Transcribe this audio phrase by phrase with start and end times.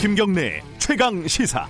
[0.00, 1.68] 김경래 최강 시사.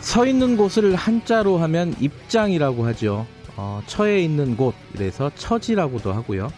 [0.00, 3.26] 서 있는 곳을 한자로 하면 입장이라고 하죠.
[3.56, 6.52] 어, 처에 있는 곳, 이래서 처지라고도 하고요.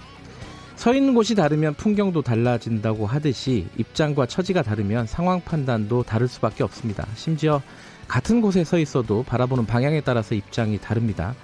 [0.76, 7.06] 서 있는 곳이 다르면 풍경도 달라진다고 하듯이 입장과 처지가 다르면 상황 판단도 다를 수밖에 없습니다.
[7.14, 7.62] 심지어
[8.06, 11.34] 같은 곳에 서 있어도 바라보는 방향에 따라서 입장이 다릅니다.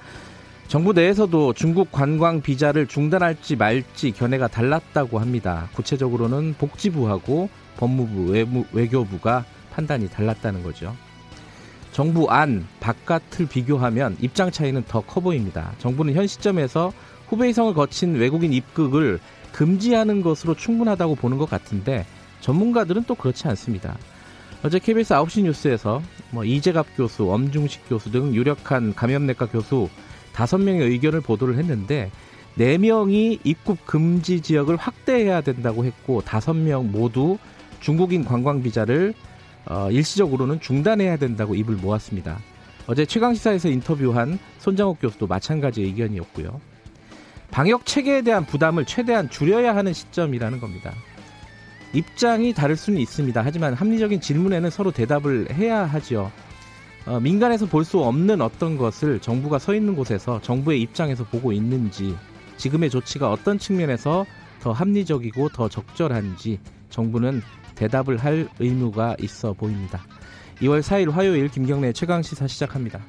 [0.68, 5.68] 정부 내에서도 중국 관광 비자를 중단할지 말지 견해가 달랐다고 합니다.
[5.74, 10.94] 구체적으로는 복지부하고 법무부, 외무, 외교부가 판단이 달랐다는 거죠.
[11.92, 15.72] 정부 안, 바깥을 비교하면 입장 차이는 더 커 보입니다.
[15.78, 16.92] 정부는 현 시점에서
[17.28, 19.20] 후베이성을 거친 외국인 입국을
[19.52, 22.04] 금지하는 것으로 충분하다고 보는 것 같은데
[22.40, 23.96] 전문가들은 또 그렇지 않습니다.
[24.62, 29.88] 어제 KBS 9시 뉴스에서 뭐 이재갑 교수, 엄중식 교수 등 유력한 감염내과 교수
[30.36, 32.10] 5명의 의견을 보도를 했는데
[32.58, 37.38] 4명이 입국 금지 지역을 확대해야 된다고 했고 5명 모두
[37.80, 39.14] 중국인 관광 비자를
[39.66, 42.38] 어, 일시적으로는 중단해야 된다고 입을 모았습니다.
[42.86, 46.60] 어제 최강시사에서 인터뷰한 손장욱 교수도 마찬가지 의견이었고요.
[47.50, 50.92] 방역 체계에 대한 부담을 최대한 줄여야 하는 시점이라는 겁니다.
[51.92, 53.40] 입장이 다를 수는 있습니다.
[53.44, 56.30] 하지만 합리적인 질문에는 서로 대답을 해야 하죠.
[57.06, 62.16] 어, 민간에서 볼 수 없는 어떤 것을 정부가 서 있는 곳에서 정부의 입장에서 보고 있는지,
[62.56, 64.26] 지금의 조치가 어떤 측면에서
[64.60, 66.58] 더 합리적이고 더 적절한지
[66.90, 67.42] 정부는
[67.76, 70.04] 대답을 할 의무가 있어 보입니다.
[70.62, 73.00] 2월 4일 화요일 김경래 최강 시사 시작합니다.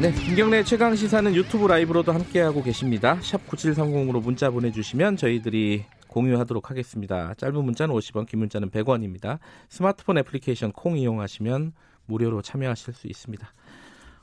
[0.00, 3.18] 네, 김경래 최강 시사는 유튜브 라이브로도 함께하고 계십니다.
[3.20, 5.86] 샵 9730으로 문자 보내주시면 저희들이
[6.18, 7.32] 공유하도록 하겠습니다.
[7.34, 9.38] 짧은 문자는 50원, 긴 문자는 100원입니다.
[9.68, 11.72] 스마트폰 애플리케이션 콩 이용하시면
[12.06, 13.48] 무료로 참여하실 수 있습니다.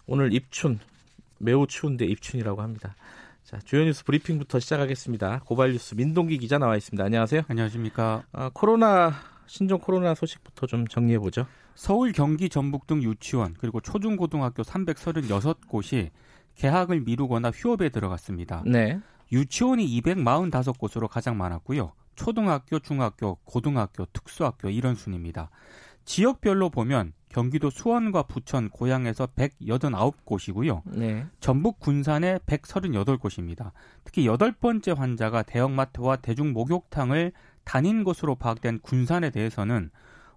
[0.06, 0.80] 오늘 입춘,
[1.38, 2.96] 매우 추운데 입춘이라고 합니다.
[3.46, 5.44] 자, 주요 뉴스 브리핑부터 시작하겠습니다.
[5.46, 7.02] 고발 뉴스 민동기 기자 나와 있습니다.
[7.02, 7.44] 안녕하세요.
[7.48, 8.24] 안녕하십니까.
[8.34, 9.14] 아, 코로나
[9.46, 11.46] 신종 코로나 소식부터 좀 정리해 보죠.
[11.76, 16.10] 서울, 경기, 전북 등 유치원 그리고 초중고등학교 336곳이
[16.56, 18.64] 개학을 미루거나 휴업에 들어갔습니다.
[18.66, 19.00] 네.
[19.32, 21.94] 유치원이 245곳으로 가장 많았고요.
[22.16, 25.50] 초등학교, 중학교, 고등학교, 특수학교 이런 순입니다.
[26.06, 30.84] 지역별로 보면 경기도 수원과 부천, 고향에서 189곳이고요.
[30.86, 31.26] 네.
[31.40, 33.72] 전북 군산에 138곳입니다.
[34.06, 37.34] 특히 여덟 번째 환자가 대형마트와 대중 목욕탕을
[37.66, 39.90] 다닌 것으로 파악된 군산에 대해서는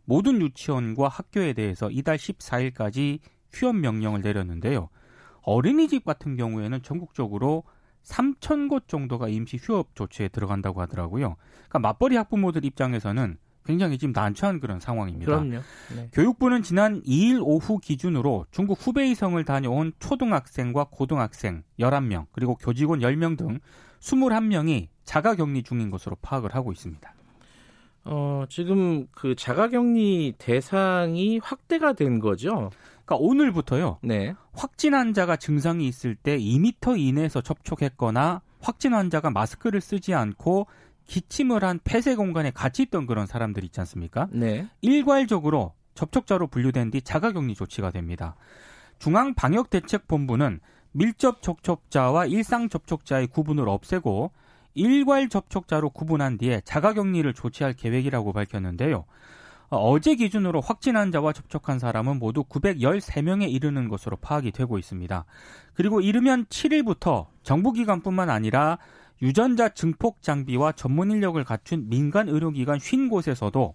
[0.05, 3.21] 모든 유치원과 학교에 대해서 이달 14일까지
[3.53, 4.89] 휴업 명령을 내렸는데요.
[5.43, 7.63] 어린이집 같은 경우에는 전국적으로
[8.09, 11.37] 3천 곳 정도가 임시 휴업 조치에 들어간다고 하더라고요.
[11.69, 15.27] 그러니까 맞벌이 학부모들 입장에서는 굉장히 지금 난처한 그런 상황입니다.
[15.27, 15.61] 그럼요.
[15.95, 16.09] 네.
[16.13, 23.61] 교육부는 지난 2일 오후 기준으로 중국 후베이성을 다녀온 초등학생과 고등학생 11명, 그리고 교직원 10명 등
[24.01, 27.15] 21명이 자가 격리 중인 것으로 파악을 하고 있습니다.
[28.05, 32.71] 어, 지금 그 자가 격리 대상이 확대가 된 거죠?
[33.09, 33.99] 그러니까 오늘부터요.
[34.03, 34.35] 네.
[34.53, 40.67] 확진 환자가 증상이 있을 때 2m 이내에서 접촉했거나 확진 환자가 마스크를 쓰지 않고
[41.07, 44.29] 기침을 한 폐쇄 공간에 같이 있던 그런 사람들 있지 않습니까?
[44.31, 44.69] 네.
[44.83, 48.37] 일괄적으로 접촉자로 분류된 뒤 자가격리 조치가 됩니다.
[48.99, 50.61] 중앙방역대책본부는
[50.93, 54.33] 밀접 접촉자와 일상 접촉자의 구분을 없애고
[54.75, 59.07] 일괄 접촉자로 구분한 뒤에 자가격리를 조치할 계획이라고 밝혔는데요.
[59.71, 65.25] 어제 기준으로 확진 환자와 접촉한 사람은 모두 913명에 이르는 것으로 파악이 되고 있습니다.
[65.75, 68.79] 그리고 이르면 7일부터 정부기관뿐만 아니라
[69.21, 73.75] 유전자 증폭 장비와 전문 인력을 갖춘 민간 의료기관 50곳에서도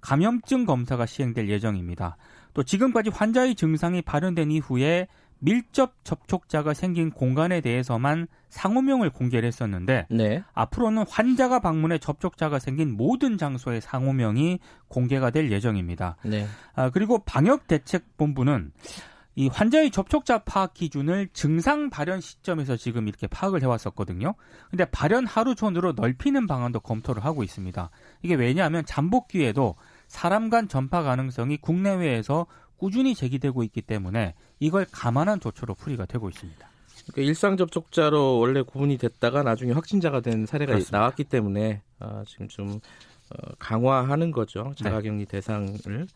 [0.00, 2.16] 감염증 검사가 시행될 예정입니다.
[2.52, 5.08] 또 지금까지 환자의 증상이 발현된 이후에
[5.40, 10.42] 밀접 접촉자가 생긴 공간에 대해서만 상호명을 공개를 했었는데 네.
[10.54, 16.16] 앞으로는 환자가 방문해 접촉자가 생긴 모든 장소의 상호명이 공개가 될 예정입니다.
[16.24, 16.46] 네.
[16.74, 18.72] 아, 그리고 방역대책본부는
[19.36, 24.34] 이 환자의 접촉자 파악 기준을 증상 발현 시점에서 지금 이렇게 파악을 해왔었거든요.
[24.70, 27.90] 근데 발현 하루 전으로 넓히는 방안도 검토를 하고 있습니다.
[28.22, 29.76] 이게 왜냐하면 잠복기에도
[30.08, 32.46] 사람 간 전파 가능성이 국내외에서
[32.80, 36.66] 꾸준히 제기되고 있기 때문에 이걸 감안한 조처로 풀이가 되고 있습니다.
[37.12, 40.98] 그러니까 일상 접촉자로 원래 구분이 됐다가 나중에 확진자가 된 사례가 그렇습니다.
[40.98, 42.80] 나왔기 때문에 아, 지금 좀
[43.30, 46.06] 어, 강화하는 거죠 자가격리 대상을.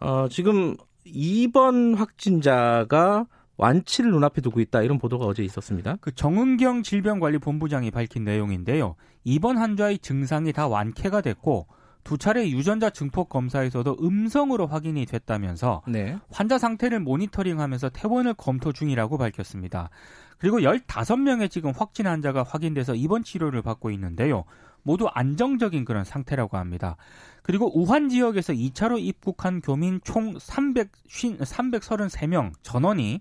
[0.00, 0.76] 어, 지금
[1.06, 3.26] 2번 확진자가
[3.56, 5.98] 완치를 눈앞에 두고 있다 이런 보도가 어제 있었습니다.
[6.00, 8.96] 그 정은경 질병관리본부장이 밝힌 내용인데요.
[9.22, 11.68] 이번 환자의 증상이 다 완쾌가 됐고
[12.04, 16.18] 두 차례 유전자 증폭 검사에서도 음성으로 확인이 됐다면서 네.
[16.30, 19.90] 환자 상태를 모니터링하면서 퇴원을 검토 중이라고 밝혔습니다.
[20.38, 24.44] 그리고 15명의 지금 확진 환자가 확인돼서 입원 치료를 받고 있는데요.
[24.82, 26.96] 모두 안정적인 그런 상태라고 합니다.
[27.42, 33.20] 그리고 우한 지역에서 2차로 입국한 교민 총 350, 333명 전원이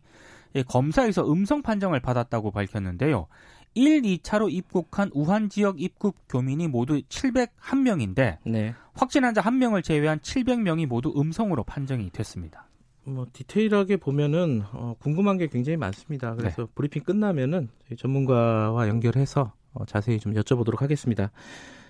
[0.67, 3.27] 검사에서 음성 판정을 받았다고 밝혔는데요.
[3.75, 8.73] 1, 2차로 입국한 우한 지역 입국 교민이 모두 701명인데 네.
[8.93, 12.67] 확진 환자 1명을 제외한 700명이 모두 음성으로 판정이 됐습니다.
[13.05, 16.35] 뭐 디테일하게 보면은 어, 궁금한 게 굉장히 많습니다.
[16.35, 16.71] 그래서 네.
[16.75, 21.31] 브리핑 끝나면은 저희 전문가와 연결해서 어, 자세히 좀 여쭤보도록 하겠습니다.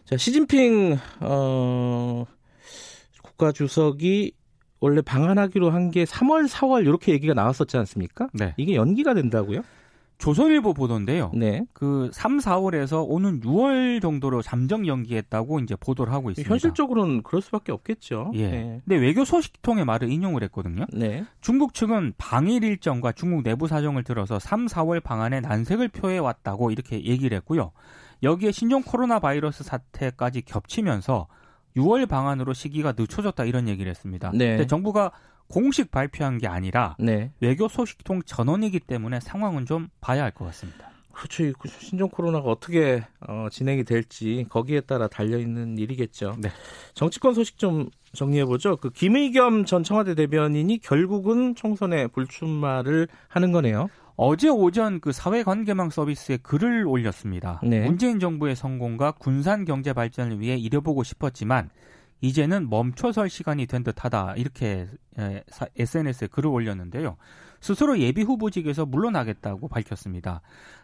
[0.06, 2.26] 자, 시진핑 어,
[3.24, 4.34] 국가 주석이
[4.80, 8.30] 원래 방한하기로 한 게 3월, 4월 이렇게 얘기가 나왔었지 않습니까?
[8.34, 8.54] 네.
[8.58, 9.62] 이게 연기가 된다고요?
[10.20, 11.32] 조선일보 보도인데요.
[11.34, 11.66] 네.
[11.74, 16.50] 그 3, 4월에서 오는 6월 정도로 잠정 연기했다고 이제 보도를 하고 있습니다.
[16.50, 18.32] 현실적으로는 그럴 수밖에 없겠죠.
[18.36, 18.52] 예.
[18.52, 18.82] 네.
[18.86, 20.86] 근데 외교 소식통의 말을 인용을 했거든요.
[20.92, 21.24] 네.
[21.40, 27.02] 중국 측은 방일 일정과 중국 내부 사정을 들어서 3, 4월 방안에 난색을 표해 왔다고 이렇게
[27.06, 27.72] 얘기를 했고요.
[28.22, 31.28] 여기에 신종 코로나 바이러스 사태까지 겹치면서
[31.78, 34.32] 6월 방안으로 시기가 늦춰졌다 이런 얘기를 했습니다.
[34.34, 34.50] 네.
[34.50, 35.12] 근데 정부가
[35.50, 37.32] 공식 발표한 게 아니라 네.
[37.42, 40.90] 외교 소식통 전원이기 때문에 상황은 좀 봐야 할 것 같습니다.
[41.12, 41.44] 그렇죠.
[41.44, 46.36] 이 신종 코로나가 어떻게 어, 진행이 될지 거기에 따라 달려 있는 일이겠죠.
[46.40, 46.50] 네.
[46.94, 48.78] 정치권 소식 좀 정리해 보죠.
[48.78, 53.90] 그 김의겸 전 청와대 대변인이 결국은 총선에 불출마를 하는 거네요.
[54.16, 57.60] 어제 오전 그 사회관계망 서비스에 글을 올렸습니다.
[57.64, 57.82] 네.
[57.86, 61.70] 문재인 정부의 성공과 군산 경제 발전을 위해 이뤄보고 싶었지만
[62.22, 64.88] 이제는 멈춰설 시간이 된 듯하다 이렇게
[65.78, 67.18] SNS에 글을 올렸는데요.
[67.62, 70.42] 스스로 예비 후보직에서 물러나겠다고 밝혔습니다.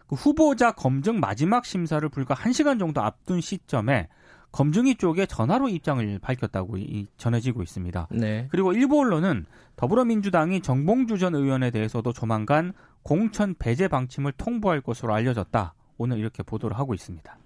[0.08, 4.08] 그 후보자 검증 마지막 심사를 불과 1시간 정도 앞둔 시점에
[4.52, 8.08] 검증위 쪽에 전화로 입장을 밝혔다고 이- 전해지고 있습니다.
[8.12, 8.48] 네.
[8.50, 9.46] 그리고 일부 언론은
[9.76, 12.72] 더불어민주당이 정봉주 전 의원에 대해서도 조만간
[13.04, 15.74] 공천 배제 방침을 통보할 것으로 알려졌다.
[15.98, 17.38] 오늘 이렇게 보도를 하고 있습니다.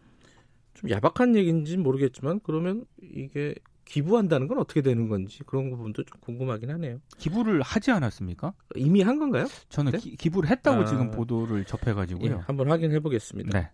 [0.75, 3.56] 좀 야박한 얘기인지 는 모르겠지만 그러면 이게
[3.89, 7.00] 기부한다는 건 어떻게 되는 건지 그런 부분도 좀 궁금하긴 하네요.
[7.18, 8.53] 기부를 하지 않았습니까?
[8.75, 9.47] 이미 한 건가요?
[9.69, 9.97] 저는 네?
[9.97, 10.86] 기, 부를 했다고 아.
[10.86, 12.44] 지금 보도를 예, 접해가지고요.
[12.45, 13.59] 한번 확인해 보겠습니다.
[13.59, 13.69] 네.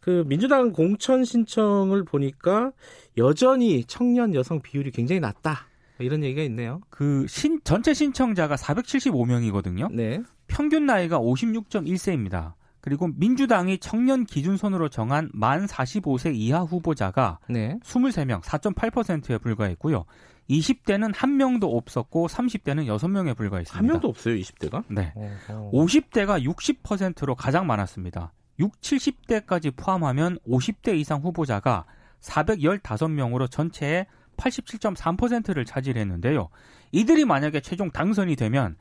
[0.00, 2.72] 그 민주당 공천 신청을 보니까
[3.18, 5.68] 여전히 청년 여성 비율이 굉장히 낮다.
[5.98, 6.80] 이런 얘기가 있네요.
[6.90, 9.92] 그 신, 전체 신청자가 475명이거든요.
[9.92, 10.22] 네.
[10.46, 12.54] 평균 나이가 56.1세입니다.
[12.86, 17.80] 그리고 민주당이 청년 기준선으로 정한 만 45세 이하 후보자가 네.
[17.82, 20.04] 23명, 4.8%에 불과했고요.
[20.48, 23.76] 20대는 한 명도 없었고 30대는 6명에 불과했습니다.
[23.76, 24.84] 한 명도 없어요, 20대가.
[24.86, 25.12] 네.
[25.48, 28.32] 어, 50대가 60%로 가장 많았습니다.
[28.60, 31.86] 6, 70대까지 포함하면 50대 이상 후보자가
[32.20, 34.06] 415명으로 전체의
[34.36, 36.50] 87.3%를 차지했는데요.
[36.92, 38.76] 이들이 만약에 최종 당선이 되면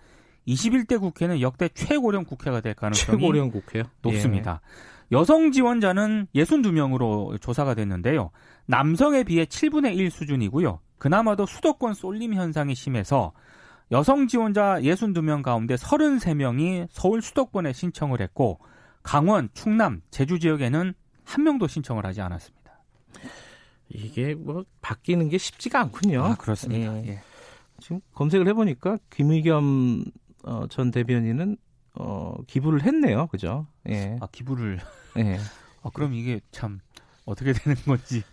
[0.47, 3.83] 21대 국회는 역대 최고령 국회가 될 가능성이 최고령 국회요.
[4.01, 4.61] 높습니다.
[5.11, 8.31] 여성 지원자는 62명으로 조사가 됐는데요.
[8.65, 10.79] 남성에 비해 7분의 1 수준이고요.
[10.97, 13.33] 그나마도 수도권 쏠림 현상이 심해서
[13.91, 18.59] 여성 지원자 62명 가운데 33명이 서울 수도권에 신청을 했고
[19.03, 20.93] 강원, 충남, 제주 지역에는
[21.23, 22.79] 한 명도 신청을 하지 않았습니다.
[23.95, 23.99] 예.
[23.99, 26.23] 이게 뭐 바뀌는 게 쉽지가 않군요.
[26.23, 26.95] 아, 그렇습니다.
[27.03, 27.07] 예.
[27.09, 27.21] 예.
[27.79, 30.05] 지금 검색을 해보니까 김의겸
[30.45, 31.57] 어, 전 대변인은
[31.95, 33.27] 어, 기부를 했네요.
[33.27, 33.67] 그죠?
[33.89, 34.17] 예.
[34.21, 34.79] 아, 기부를.
[35.17, 35.37] 예.
[35.83, 36.79] 아, 그럼 이게 참
[37.25, 38.23] 어떻게 되는 건지.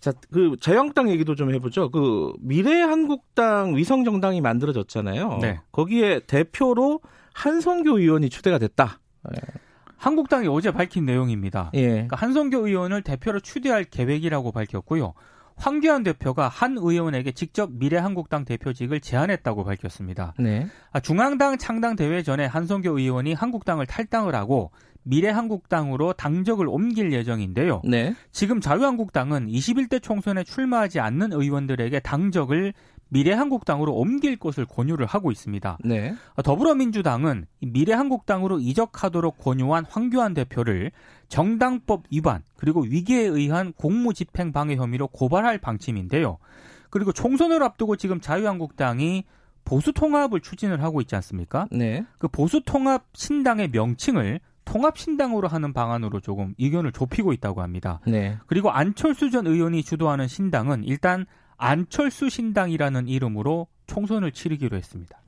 [0.00, 1.90] 자, 그 자유한국당 얘기도 좀 해보죠.
[1.90, 5.38] 그 미래한국당 위성정당이 만들어졌잖아요.
[5.38, 5.60] 네.
[5.72, 7.00] 거기에 대표로
[7.32, 9.00] 한성교 의원이 추대가 됐다.
[9.96, 11.70] 한국당이 어제 밝힌 내용입니다.
[11.74, 11.88] 예.
[11.88, 15.14] 그러니까 한성교 의원을 대표로 추대할 계획이라고 밝혔고요.
[15.56, 20.34] 황교안 대표가 한 의원에게 직접 미래한국당 대표직을 제안했다고 밝혔습니다.
[20.38, 20.66] 네.
[20.92, 24.70] 아, 중앙당 창당 대회 전에 한성교 의원이 한국당을 탈당을 하고
[25.04, 27.82] 미래한국당으로 당적을 옮길 예정인데요.
[27.84, 28.14] 네.
[28.32, 32.72] 지금 자유한국당은 21대 총선에 출마하지 않는 의원들에게 당적을
[33.08, 35.78] 미래한국당으로 옮길 것을 권유를 하고 있습니다.
[35.84, 36.14] 네.
[36.34, 40.90] 아, 더불어민주당은 이 미래한국당으로 이적하도록 권유한 황교안 대표를
[41.28, 46.38] 정당법 위반 그리고 위계에 의한 공무집행 방해 혐의로 고발할 방침인데요.
[46.90, 49.24] 그리고 총선을 앞두고 지금 자유한국당이
[49.64, 51.66] 보수 통합을 추진을 하고 있지 않습니까?
[51.72, 52.04] 네.
[52.18, 58.00] 그 보수 통합 신당의 명칭을 통합 신당으로 하는 방안으로 조금 의견을 좁히고 있다고 합니다.
[58.06, 58.38] 네.
[58.46, 61.26] 그리고 안철수 전 의원이 주도하는 신당은 일단
[61.56, 65.20] 안철수 신당이라는 이름으로 총선을 치르기로 했습니다.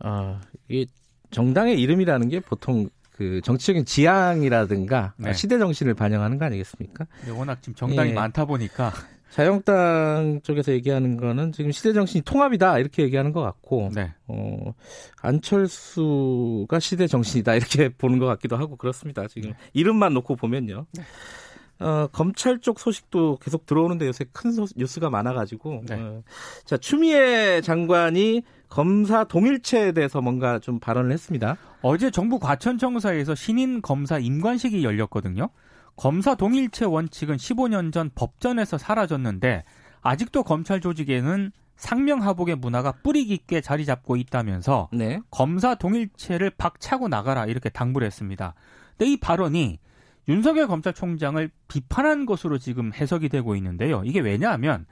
[0.00, 0.86] 아, 이게
[1.30, 5.32] 정당의 이름이라는 게 보통 그 정치적인 지향이라든가 네.
[5.32, 7.06] 시대 정신을 반영하는 거 아니겠습니까?
[7.34, 8.14] 워낙 지금 정당이 예.
[8.14, 8.92] 많다 보니까
[9.30, 14.12] 자영당 쪽에서 얘기하는 거는 지금 시대 정신이 통합이다 이렇게 얘기하는 것 같고 네.
[14.28, 14.74] 어,
[15.20, 19.26] 안철수가 시대 정신이다 이렇게 보는 것 같기도 하고 그렇습니다.
[19.28, 19.56] 지금 네.
[19.72, 20.86] 이름만 놓고 보면요.
[20.92, 21.02] 네.
[21.78, 25.94] 어, 검찰 쪽 소식도 계속 들어오는데 요새 큰 소, 뉴스가 많아가지고 네.
[25.96, 26.22] 어,
[26.64, 31.56] 자 추미애 장관이 검사 동일체에 대해서 뭔가 좀 발언을 했습니다.
[31.82, 35.48] 어제 정부 과천청사에서 신인 검사 임관식이 열렸거든요.
[35.96, 39.64] 검사 동일체 원칙은 15년 전 법전에서 사라졌는데
[40.02, 45.20] 아직도 검찰 조직에는 상명하복의 문화가 뿌리 깊게 자리 잡고 있다면서 네.
[45.30, 48.54] 검사 동일체를 박차고 나가라 이렇게 당부를 했습니다.
[48.96, 49.78] 근데 이 발언이
[50.28, 54.02] 윤석열 검찰총장을 비판한 것으로 지금 해석이 되고 있는데요.
[54.04, 54.86] 이게 왜냐하면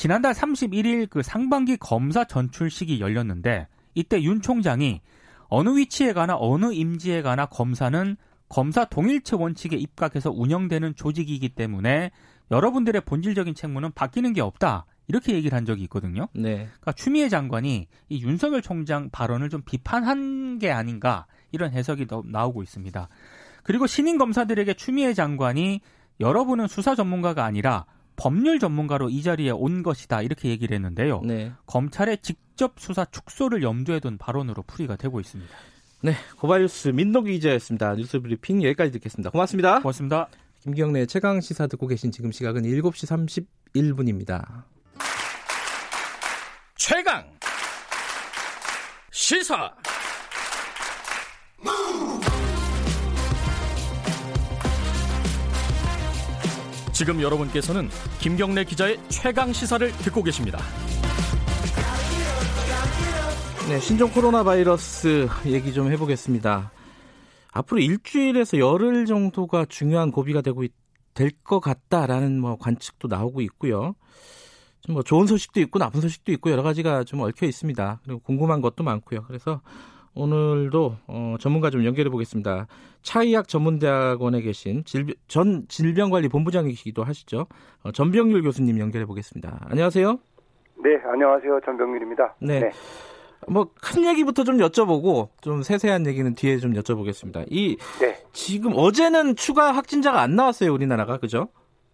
[0.00, 5.02] 지난달 31일 그 상반기 검사 전출식이 열렸는데 이때 윤 총장이
[5.48, 8.16] 어느 위치에 가나 어느 임지에 가나 검사는
[8.48, 12.12] 검사 동일체 원칙에 입각해서 운영되는 조직이기 때문에
[12.50, 14.86] 여러분들의 본질적인 책무는 바뀌는 게 없다.
[15.06, 16.28] 이렇게 얘기를 한 적이 있거든요.
[16.32, 16.66] 네.
[16.80, 23.06] 그러니까 추미애 장관이 이 윤석열 총장 발언을 좀 비판한 게 아닌가 이런 해석이 나오고 있습니다.
[23.64, 25.82] 그리고 신임 검사들에게 추미애 장관이
[26.20, 27.84] 여러분은 수사 전문가가 아니라
[28.20, 31.22] 법률 전문가로 이 자리에 온 것이다 이렇게 얘기를 했는데요.
[31.24, 31.52] 네.
[31.64, 35.50] 검찰의 직접 수사 축소를 염두에 둔 발언으로 풀이가 되고 있습니다.
[36.02, 37.94] 네, 고발뉴스 민노기 기자였습니다.
[37.94, 39.30] 뉴스 브리핑 여기까지 듣겠습니다.
[39.30, 39.80] 고맙습니다.
[39.80, 40.28] 고맙습니다.
[40.62, 43.32] 김경래 최강 시사 듣고 계신 지금 시각은 7시
[43.72, 44.64] 31분입니다.
[46.76, 47.24] 최강
[49.10, 49.74] 시사
[57.00, 57.88] 지금 여러분께서는
[58.18, 60.58] 김경래 기자의 최강 시사를 듣고 계십니다.
[63.70, 66.70] 네, 신종 코로나 바이러스 얘기 좀 해보겠습니다.
[67.52, 70.62] 앞으로 일주일에서 열흘 정도가 중요한 고비가 되고
[71.14, 73.94] 될 것 같다라는 뭐 관측도 나오고 있고요.
[74.90, 78.00] 뭐 좋은 소식도 있고 나쁜 소식도 있고 여러 가지가 좀 얽혀 있습니다.
[78.04, 79.22] 그리고 궁금한 것도 많고요.
[79.26, 79.62] 그래서
[80.14, 82.66] 오늘도 어, 전문가 좀 연결해 보겠습니다.
[83.02, 87.46] 차의학 전문대학원에 계신 질병, 전 질병관리본부장이시기도 하시죠.
[87.82, 89.66] 어, 전병률 교수님 연결해 보겠습니다.
[89.70, 90.18] 안녕하세요.
[90.82, 91.60] 네, 안녕하세요.
[91.64, 92.34] 전병률입니다.
[92.40, 92.60] 네.
[92.60, 92.70] 네.
[93.48, 97.46] 뭐큰 얘기부터 좀 여쭤보고 좀 세세한 얘기는 뒤에 좀 여쭤보겠습니다.
[97.48, 98.16] 이 네.
[98.32, 101.18] 지금 어제는 추가 확진자가 안 나왔어요, 우리나라가.
[101.18, 101.48] 그죠?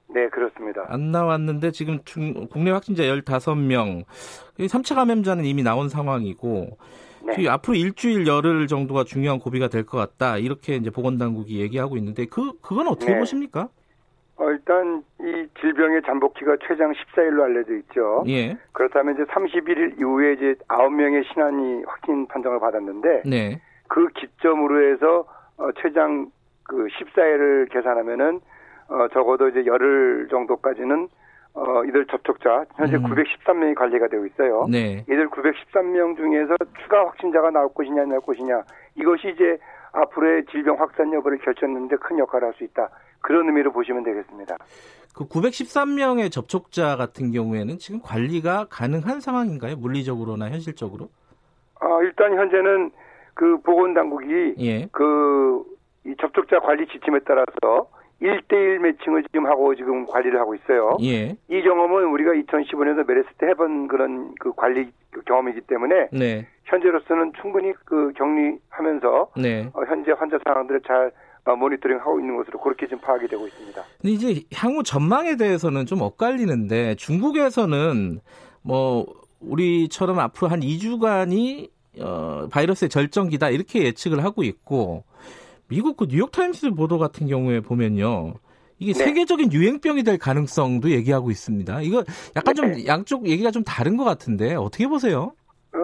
[0.08, 0.84] 네, 그렇습니다.
[0.88, 4.04] 안 나왔는데 지금 중, 국내 확진자 15명,
[4.58, 6.78] 3차 감염자는 이미 나온 상황이고
[7.26, 7.48] 네.
[7.48, 10.38] 앞으로 일주일 열흘 정도가 중요한 고비가 될 것 같다.
[10.38, 13.18] 이렇게 이제 보건당국이 얘기하고 있는데 그 그건 어떻게 네.
[13.18, 13.68] 보십니까?
[14.36, 18.24] 어, 일단 이 질병의 잠복기가 최장 14일로 알려져 있죠.
[18.28, 18.56] 예.
[18.72, 23.60] 그렇다면 이제 31일 이후에 이제 9명의 신환이 확진 판정을 받았는데 네.
[23.88, 25.24] 그 기점으로 해서
[25.56, 26.30] 어, 최장
[26.64, 28.40] 그 14일을 계산하면은
[28.88, 31.08] 어, 적어도 이제 열흘 정도까지는
[31.56, 33.04] 어, 이들 접촉자 현재 음.
[33.04, 34.66] 913명이 관리가 되고 있어요.
[34.70, 35.02] 네.
[35.08, 38.62] 이들 913명 중에서 추가 확진자가 나올 것이냐 안 나올 것이냐
[38.94, 39.58] 이것이 이제
[39.92, 42.90] 앞으로의 질병 확산 여부를 결정하는데 큰 역할을 할 수 있다.
[43.20, 44.56] 그런 의미로 보시면 되겠습니다.
[45.14, 49.76] 그 913명의 접촉자 같은 경우에는 지금 관리가 가능한 상황인가요?
[49.76, 51.08] 물리적으로나 현실적으로?
[51.80, 52.90] 아, 일단 현재는
[53.32, 54.86] 그 보건당국이 예.
[54.92, 57.88] 그이 접촉자 관리 지침에 따라서
[58.22, 60.96] 1대1 매칭을 지금 하고 지금 관리를 하고 있어요.
[61.02, 61.36] 예.
[61.48, 64.90] 이 경험은 우리가 2015년도 메르스 때 해본 그런 그 관리
[65.26, 66.46] 경험이기 때문에 네.
[66.64, 69.70] 현재로서는 충분히 그 격리하면서 네.
[69.74, 71.12] 어, 현재 환자 상황들을 잘
[71.44, 73.82] 어, 모니터링하고 있는 것으로 그렇게 지금 파악이 되고 있습니다.
[74.00, 78.20] 근데 이제 향후 전망에 대해서는 좀 엇갈리는데 중국에서는
[78.62, 79.06] 뭐
[79.40, 81.70] 우리처럼 앞으로 한 2주간이
[82.00, 85.04] 어, 바이러스의 절정기다 이렇게 예측을 하고 있고
[85.68, 88.34] 미국 그 뉴욕타임스 보도 같은 경우에 보면요.
[88.78, 89.04] 이게 네.
[89.04, 91.80] 세계적인 유행병이 될 가능성도 얘기하고 있습니다.
[91.80, 92.04] 이거
[92.36, 92.54] 약간 네.
[92.54, 95.32] 좀 양쪽 얘기가 좀 다른 것 같은데 어떻게 보세요?
[95.74, 95.78] 어,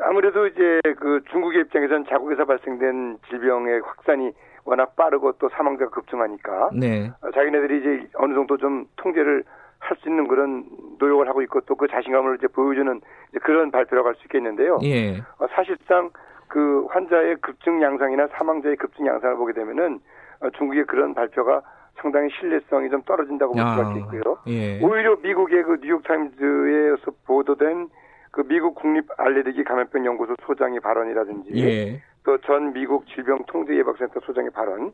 [0.00, 4.32] 아무래도 이제 그 중국의 입장에서는 자국에서 발생된 질병의 확산이
[4.64, 7.10] 워낙 빠르고 또 사망자가 급증하니까 네.
[7.22, 9.44] 어, 자기네들이 이제 어느 정도 좀 통제를
[9.78, 10.64] 할 수 있는 그런
[11.00, 14.78] 노력을 하고 있고 또 그 자신감을 이제 보여주는 이제 그런 발표라고 할 수 있겠는데요.
[14.84, 15.18] 예.
[15.38, 16.10] 어, 사실상
[16.52, 20.00] 그 환자의 급증 양상이나 사망자의 급증 양상을 보게 되면은
[20.40, 21.62] 어, 중국의 그런 발표가
[21.94, 24.36] 상당히 신뢰성이 좀 떨어진다고 볼 수가 있고요.
[24.48, 24.78] 예.
[24.82, 27.88] 오히려 미국의 그 뉴욕 타임즈에서 보도된
[28.32, 32.02] 그 미국 국립 알레르기 감염병 연구소 소장의 발언이라든지 예.
[32.22, 34.92] 또전 미국 질병통제예방센터 소장의 발언,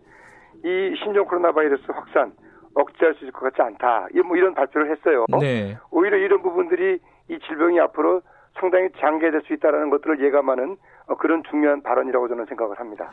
[0.63, 2.31] 이 신종 코로나 바이러스 확산
[2.75, 4.07] 억제할 수 있을 것 같지 않다.
[4.25, 5.27] 뭐 이런 발표를 했어요.
[5.41, 5.77] 네.
[5.91, 8.23] 오히려 이런 부분들이 이 질병이 앞으로
[8.61, 13.11] 상당히 장기화될 수 있다는 것들을 예감하는 어, 그런 중요한 발언이라고 저는 생각을 합니다.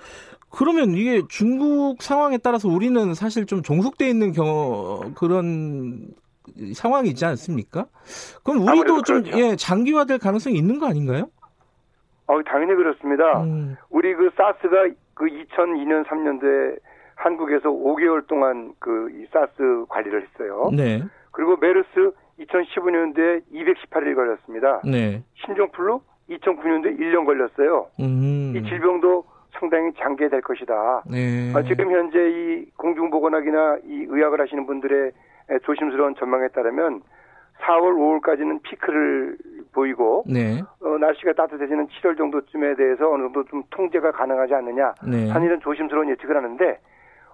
[0.52, 6.08] 그러면 이게 중국 상황에 따라서 우리는 사실 좀 종속돼 있는 경우 그런
[6.74, 7.86] 상황이지 않습니까?
[8.44, 9.40] 그럼 우리도 좀 그렇죠.
[9.40, 11.28] 예, 장기화될 가능성이 있는 거 아닌가요?
[12.28, 13.42] 어, 당연히 그렇습니다.
[13.44, 13.76] 음.
[13.90, 16.78] 우리 그 사스가 그 2002년 3년도에
[17.16, 20.70] 한국에서 5개월 동안 그 이 사스 관리를 했어요.
[20.76, 21.02] 네.
[21.32, 24.82] 그리고 메르스 2015년도에 218일 걸렸습니다.
[24.84, 25.24] 네.
[25.46, 27.88] 신종플루 2009년도에 1년 걸렸어요.
[28.00, 28.54] 음.
[28.56, 29.26] 이 질병도
[29.60, 31.04] 상당히 장기화될 것이다.
[31.10, 31.54] 네.
[31.56, 35.12] 아, 지금 현재 이 공중보건학이나 이 의학을 하시는 분들의
[35.64, 37.02] 조심스러운 전망에 따르면
[37.62, 39.38] 4월, 5월까지는 피크를
[39.72, 40.62] 보이고 네.
[40.82, 45.30] 어, 날씨가 따뜻해지는 7월 정도쯤에 대해서 어느 정도 좀 통제가 가능하지 않느냐 네.
[45.30, 46.80] 하는 이런 조심스러운 예측을 하는데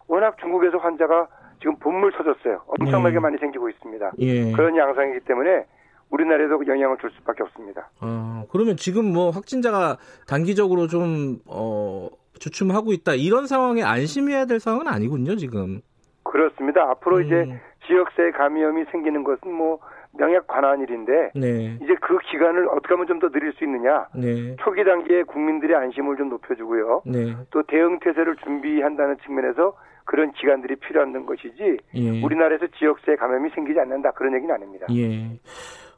[0.08, 1.28] 워낙 중국에서 환자가
[1.62, 2.62] 지금 본물 터졌어요.
[2.68, 3.20] 엄청나게 네.
[3.20, 4.12] 많이 생기고 있습니다.
[4.20, 4.52] 예.
[4.52, 5.66] 그런 양상이기 때문에
[6.10, 7.90] 우리나라에도 영향을 줄 수밖에 없습니다.
[8.02, 14.88] 어, 그러면 지금 뭐 확진자가 단기적으로 좀 어, 주춤하고 있다 이런 상황에 안심해야 될 상황은
[14.88, 15.82] 아니군요 지금.
[16.24, 16.82] 그렇습니다.
[16.90, 17.24] 앞으로 음.
[17.24, 19.80] 이제 지역사회 감염이 생기는 것은 뭐
[20.18, 21.78] 명약 관한 일인데 네.
[21.82, 24.08] 이제 그 기간을 어떻게 하면 좀 더 늘릴 수 있느냐.
[24.16, 24.56] 네.
[24.64, 27.04] 초기 단계에 국민들의 안심을 좀 높여주고요.
[27.06, 27.36] 네.
[27.52, 32.22] 또 대응 태세를 준비한다는 측면에서 그런 기간들이 필요한 것이지 예.
[32.22, 34.88] 우리나라에서 지역사회 감염이 생기지 않는다 그런 얘기는 아닙니다.
[34.92, 35.40] 예.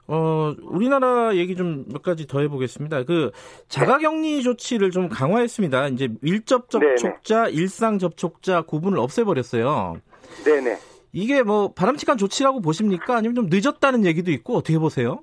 [0.07, 3.03] 어, 우리나라 얘기 좀 몇 가지 더 해보겠습니다.
[3.03, 3.31] 그
[3.67, 5.87] 자가격리 조치를 좀 강화했습니다.
[5.89, 7.51] 이제 밀접 접촉자, 네네.
[7.55, 9.95] 일상 접촉자 구분을 없애버렸어요.
[10.43, 10.77] 네네.
[11.13, 13.15] 이게 뭐 바람직한 조치라고 보십니까?
[13.15, 15.19] 아니면 좀 늦었다는 얘기도 있고 어떻게 보세요?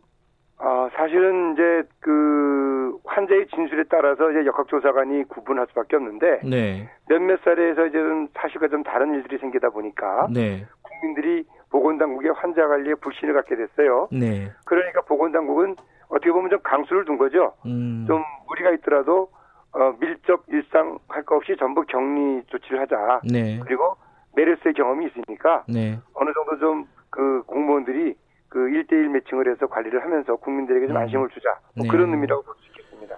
[0.58, 2.10] 아, 사실은 이제 그
[3.10, 6.88] 환자의 진술에 따라서 이제 역학조사관이 구분할 수밖에 없는데 네.
[7.08, 10.66] 몇몇 사례에서 이제는 사실과 좀 다른 일들이 생기다 보니까 네.
[10.82, 14.08] 국민들이 보건당국의 환자 관리에 불신을 갖게 됐어요.
[14.12, 14.52] 네.
[14.64, 15.76] 그러니까 보건당국은
[16.08, 17.54] 어떻게 보면 좀 강수를 둔 거죠.
[17.66, 18.04] 음.
[18.06, 19.30] 좀 무리가 있더라도
[19.72, 23.20] 어, 밀접 일상 할거 없이 전부 격리 조치를 하자.
[23.30, 23.60] 네.
[23.64, 23.96] 그리고
[24.36, 25.98] 메르스의 경험이 있으니까 네.
[26.14, 28.14] 어느 정도 좀 그 공무원들이
[28.48, 31.02] 그 1대1 매칭을 해서 관리를 하면서 국민들에게 좀 음.
[31.02, 31.58] 안심을 주자.
[31.76, 31.88] 뭐 네.
[31.88, 32.70] 그런 의미라고 볼수
[33.00, 33.17] 있겠습니다.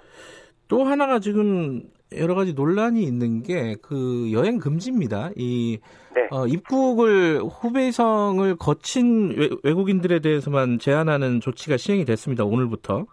[0.69, 1.83] 또 하나가 지금
[2.17, 5.31] 여러 가지 논란이 있는 게 그 여행 금지입니다.
[5.37, 5.79] 이
[6.15, 6.29] 네.
[6.31, 12.45] 어, 입국을 후베이성을 거친 외, 국인들에 대해서만 제한하는 조치가 시행이 됐습니다.
[12.45, 13.07] 오늘부터.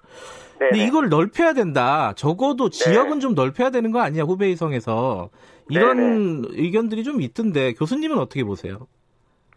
[0.59, 0.69] 네.
[0.69, 2.13] 근데 이걸 넓혀야 된다.
[2.15, 2.77] 적어도 네.
[2.77, 3.19] 지역은 네.
[3.19, 5.29] 좀 넓혀야 되는 거 아니야 후베이성에서
[5.69, 6.61] 이런 네네.
[6.61, 8.87] 의견들이 좀 있던데 교수님은 어떻게 보세요?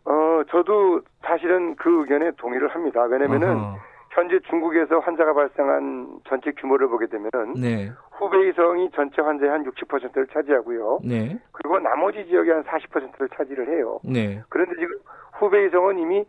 [0.04, 3.02] 어 저도 사실은 그 의견에 동의를 합니다.
[3.04, 3.78] 왜냐면은 어허.
[4.12, 7.90] 현재 중국에서 환자가 발생한 전체 규모를 보게 되면은 네.
[8.12, 11.00] 후베이성이 전체 환자의 한 60%를 차지하고요.
[11.02, 11.38] 네.
[11.52, 13.98] 그리고 나머지 지역이 한 40%를 차지를 해요.
[14.04, 14.42] 네.
[14.50, 14.96] 그런데 지금
[15.38, 16.24] 후베이성은 이미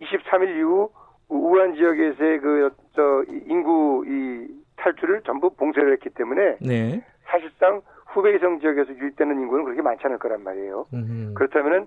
[0.00, 0.90] 23일 이후
[1.28, 7.04] 우한 지역에서의 그저 인구 이 탈출을 전부 봉쇄를 했기 때문에 네.
[7.24, 10.86] 사실상 후베이성 지역에서 유입되는 인구는 그렇게 많지 않을 거란 말이에요.
[11.34, 11.86] 그렇다면은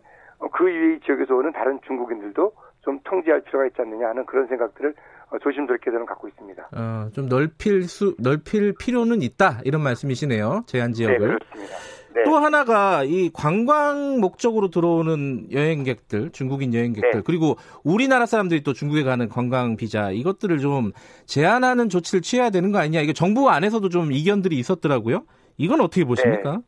[0.54, 5.19] 그 이외의 지역에서 오는 다른 중국인들도 좀 통제할 필요가 있지 않느냐 하는 그런 생각들을 어,
[5.42, 6.70] 조심스럽게 저는 갖고 있습니다.
[6.76, 10.64] 어, 좀 넓힐 수 넓힐 필요는 있다 이런 말씀이시네요.
[10.66, 11.20] 제한 지역을.
[11.20, 11.76] 네, 그렇습니다.
[12.16, 12.24] 네.
[12.24, 17.22] 또 하나가 이 관광 목적으로 들어오는 여행객들, 중국인 여행객들, 네.
[17.24, 20.92] 그리고 우리나라 사람들이 또 중국에 가는 관광 비자 이것들을 좀
[21.26, 23.02] 제한하는 조치를 취해야 되는 거 아니냐.
[23.02, 25.24] 이게 정부 안에서도 좀 이견들이 있었더라고요.
[25.58, 26.58] 이건 어떻게 보십니까?
[26.58, 26.64] 네.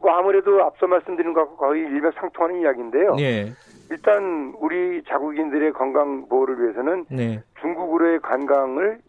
[0.00, 3.14] 뭐 아무래도 앞서 말씀드린 것과 거의 일맥상통하는 이야기인데요.
[3.16, 3.52] 네.
[3.90, 7.42] 일단 우리 자국인들의 건강 보호를 위해서는 네.
[7.60, 9.00] 중국으로의 관광을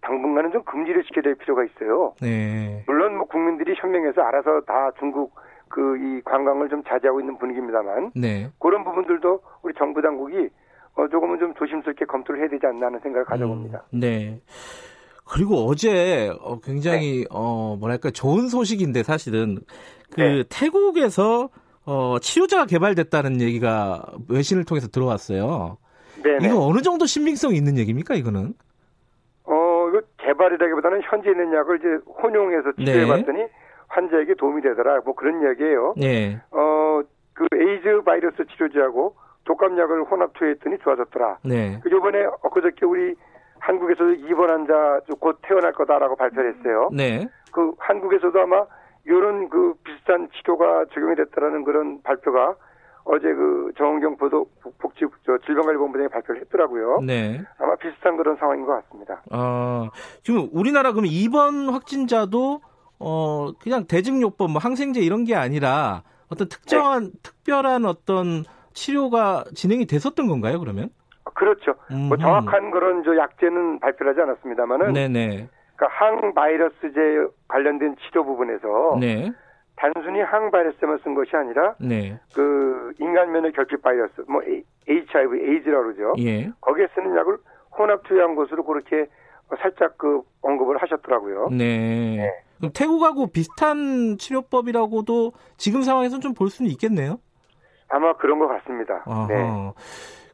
[0.00, 2.14] 당분간은 좀 금지를 시켜야 될 필요가 있어요.
[2.20, 2.82] 네.
[2.86, 5.34] 물론 뭐 국민들이 현명해서 알아서 다 중국
[5.68, 8.48] 그 이 관광을 좀 자제하고 있는 분위기입니다만 네.
[8.60, 10.48] 그런 부분들도 우리 정부 당국이
[10.94, 13.82] 어 조금은 좀 조심스럽게 검토를 해야 되지 않나 하는 생각을 가져봅니다.
[13.92, 14.40] 음, 네.
[15.24, 17.24] 그리고 어제 어, 굉장히 네.
[17.30, 19.58] 어 뭐랄까 좋은 소식인데 사실은
[20.14, 20.44] 그 네.
[20.48, 21.48] 태국에서
[21.86, 25.76] 어 치료제가 개발됐다는 얘기가 외신을 통해서 들어왔어요.
[26.22, 26.38] 네.
[26.42, 28.54] 이거 어느 정도 신빙성이 있는 얘기입니까 이거는?
[29.44, 31.88] 어 이거 개발이라기보다는 현재 있는 약을 이제
[32.22, 33.48] 혼용해서 치료해봤더니 네.
[33.88, 35.94] 환자에게 도움이 되더라 뭐 그런 이야기예요.
[35.96, 36.40] 네.
[36.50, 36.84] 어
[37.34, 41.38] 그 에이즈 바이러스 치료제하고 독감약을 혼합 투여했더니 좋아졌더라.
[41.44, 41.80] 네.
[41.82, 43.14] 그 이번에 엊그저께 우리
[43.58, 46.88] 한국에서도 입원 환자 곧 태어날 거다라고 발표를 했어요.
[46.92, 47.26] 네.
[47.52, 48.64] 그 한국에서도 아마
[49.06, 52.54] 이런 그 비슷한 치료가 적용이 됐다라는 그런 발표가
[53.04, 54.46] 어제 그 정은경 보도
[54.78, 57.00] 복지 저 질병관리본부장이 발표를 했더라고요.
[57.02, 57.42] 네.
[57.58, 59.22] 아마 비슷한 그런 상황인 것 같습니다.
[59.30, 59.90] 아
[60.22, 62.62] 지금 우리나라 그럼 입원 확진자도
[62.98, 67.10] 어 그냥 대증요법 뭐 항생제 이런 게 아니라 어떤 특정한 네.
[67.22, 70.58] 특별한 어떤 치료가 진행이 됐었던 건가요?
[70.58, 70.88] 그러면?
[71.34, 71.74] 그렇죠.
[71.90, 72.08] 음흠.
[72.08, 75.48] 뭐 정확한 그런 저 약제는 발표하지 않았습니다만은 네네.
[75.76, 79.32] 그러니까 항바이러스제 관련된 치료 부분에서 네.
[79.76, 82.18] 단순히 항바이러스만 쓴 것이 아니라 네.
[82.34, 84.40] 그 인간면의 결핍 바이러스, 뭐
[84.88, 86.12] HIV, 에이즈라고 그러죠.
[86.18, 86.50] 예.
[86.60, 87.38] 거기에 쓰는 약을
[87.76, 89.06] 혼합 투여한 것으로 그렇게
[89.60, 91.48] 살짝 그 언급을 하셨더라고요.
[91.50, 92.16] 네.
[92.16, 92.30] 네.
[92.58, 97.18] 그럼 태국하고 비슷한 치료법이라고도 지금 상황에서는 좀 볼 수는 있겠네요.
[97.88, 99.02] 아마 그런 것 같습니다.
[99.06, 99.26] 아하.
[99.26, 99.72] 네.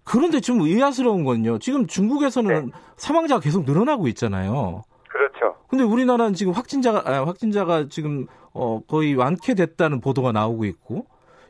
[0.04, 1.58] 그런데 좀 의아스러운 건요.
[1.58, 2.72] 지금 중국에서는 네.
[2.96, 4.82] 사망자가 계속 늘어나고 있잖아요.
[5.10, 5.56] 그렇죠.
[5.68, 11.06] 근데 우리나라는 지금 확진자가 아, 확진자가 지금 어, 거의 완쾌됐다는 보도가 나오고 있고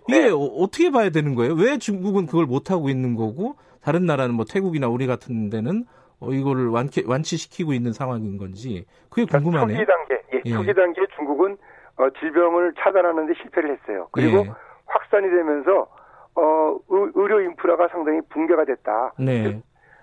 [0.08, 0.30] 이게 네.
[0.30, 1.54] 어, 떻게 봐야 되는 거예요?
[1.54, 5.84] 왜 중국은 그걸 못 하고 있는 거고 다른 나라는 뭐 태국이나 우리 같은 데는
[6.20, 9.76] 어, 이거를 완쾌 완치시키고 있는 상황인 건지 그게 그러니까 궁금하네요.
[9.76, 10.50] 초기 단계, 예, 예.
[10.50, 11.56] 초기 단계 중국은
[11.96, 14.08] 어, 질병을 차단하는데 실패를 했어요.
[14.12, 14.52] 그리고 예.
[14.86, 15.86] 확산이 되면서
[16.34, 19.12] 어, 의 료 인프라가 상당히 붕괴가 됐다.
[19.18, 19.60] 네.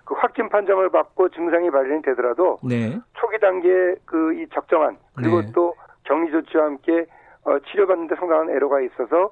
[0.07, 2.97] 그 확진 판정을 받고 증상이 발현이 되더라도 네.
[3.19, 5.51] 초기 단계 그이 적정한 그리고 네.
[5.53, 7.05] 또 격리 조치와 함께
[7.43, 9.31] 어, 치료받는데 상당한 애로가 있어서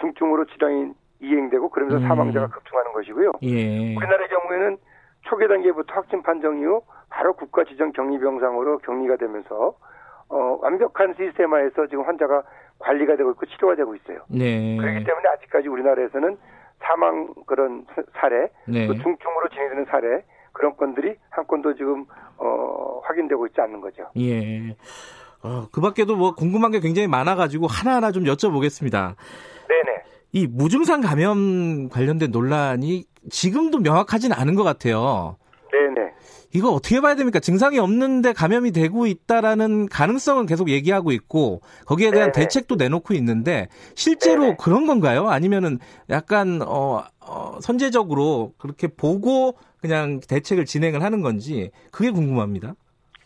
[0.00, 2.08] 중증으로 질환이 이행되고 그러면서 음.
[2.08, 3.32] 사망자가 급증하는 것이고요.
[3.42, 3.94] 예.
[3.96, 4.78] 우리나라의 경우에는
[5.22, 9.76] 초기 단계부터 확진 판정 이후 바로 국가 지정 격리 병상으로 격리가 되면서
[10.30, 12.42] 어, 완벽한 시스템화에서 지금 환자가
[12.78, 14.20] 관리가 되고 있고 치료가 되고 있어요.
[14.28, 14.78] 네.
[14.78, 16.38] 그렇기 때문에 아직까지 우리나라에서는
[16.86, 17.86] 사망 그런
[18.20, 18.86] 사례, 네.
[18.86, 24.04] 또 중증으로 진행되는 사례 그런 건들이 한 건도 지금 어, 확인되고 있지 않는 거죠.
[24.18, 24.76] 예.
[25.42, 29.14] 어, 그 밖에도 뭐 궁금한 게 굉장히 많아가지고 하나하나 좀 여쭤보겠습니다.
[29.68, 30.02] 네네.
[30.32, 35.36] 이 무증상 감염 관련된 논란이 지금도 명확하진 않은 것 같아요.
[36.54, 37.40] 이거 어떻게 봐야 됩니까?
[37.40, 42.44] 증상이 없는데 감염이 되고 있다라는 가능성은 계속 얘기하고 있고 거기에 대한 네네.
[42.46, 44.56] 대책도 내놓고 있는데 실제로 네네.
[44.60, 45.28] 그런 건가요?
[45.28, 45.78] 아니면은
[46.10, 52.74] 약간 어, 어, 선제적으로 그렇게 보고 그냥 대책을 진행을 하는 건지 그게 궁금합니다.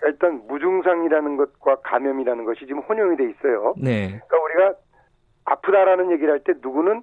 [0.07, 3.75] 일단 무증상이라는 것과 감염이라는 것이 지금 혼용이 돼 있어요.
[3.77, 4.07] 네.
[4.27, 4.75] 그러니까 우리가
[5.45, 7.03] 아프다라는 얘기를 할 때 누구는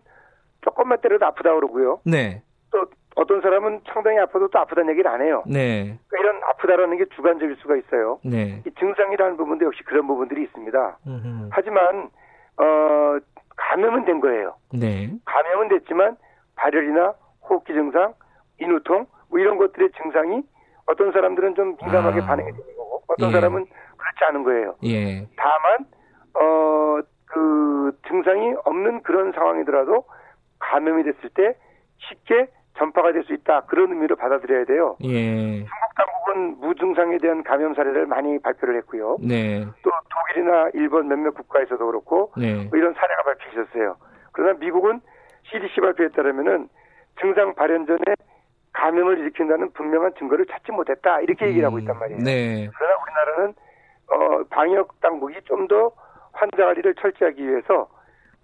[0.62, 2.00] 조금만 때려도 아프다 그러고요.
[2.04, 2.42] 네.
[2.72, 2.80] 또
[3.16, 5.44] 어떤 사람은 상당히 아파도 또 아프다는 얘기를 안 해요.
[5.48, 5.98] 네.
[6.08, 8.20] 그러니까 이런 아프다라는 게 주관적일 수가 있어요.
[8.24, 8.62] 네.
[8.66, 10.98] 이 증상이라는 부분도 역시 그런 부분들이 있습니다.
[11.08, 11.50] 음흠.
[11.52, 12.10] 하지만
[12.58, 13.18] 어
[13.56, 14.56] 감염은 된 거예요.
[14.74, 15.12] 네.
[15.26, 16.18] 감염은 됐지만
[16.56, 17.14] 발열이나
[17.50, 18.14] 호흡기 증상,
[18.60, 20.44] 인후통 뭐 이런 것들의 증상이
[20.88, 22.26] 어떤 사람들은 좀 민감하게 아.
[22.26, 23.34] 반응이 되는 거고 어떤 예.
[23.34, 24.76] 사람은 그렇지 않은 거예요.
[24.84, 25.28] 예.
[25.38, 25.86] 다만
[26.34, 26.86] 어
[27.36, 30.06] 그 증상이 없는 그런 상황이더라도
[30.60, 31.58] 감염이 됐을 때
[31.98, 32.48] 쉽게
[32.78, 34.98] 전파가 될 수 있다 그런 의미로 받아들여야 돼요.
[35.04, 35.58] 예.
[35.58, 39.18] 중국 당국은 무증상에 대한 감염 사례를 많이 발표를 했고요.
[39.22, 39.66] 네.
[39.84, 42.54] 또 독일이나 일본 몇몇 국가에서도 그렇고 네.
[42.70, 43.96] 뭐 이런 사례가 밝혀졌어요.
[44.34, 45.00] 그러나 미국은
[45.52, 46.68] CDC 발표에 따르면은
[47.22, 48.00] 증상 발현 전에
[48.74, 52.20] 감염을 일으킨다는 분명한 증거를 찾지 못했다 이렇게 얘기를 하고 있단 말이에요.
[52.24, 52.70] 네.
[52.78, 53.54] 그러나 우리나라는
[54.12, 55.92] 어, 방역 당국이 좀 더
[56.34, 57.88] 환자 관리를 철저하기 위해서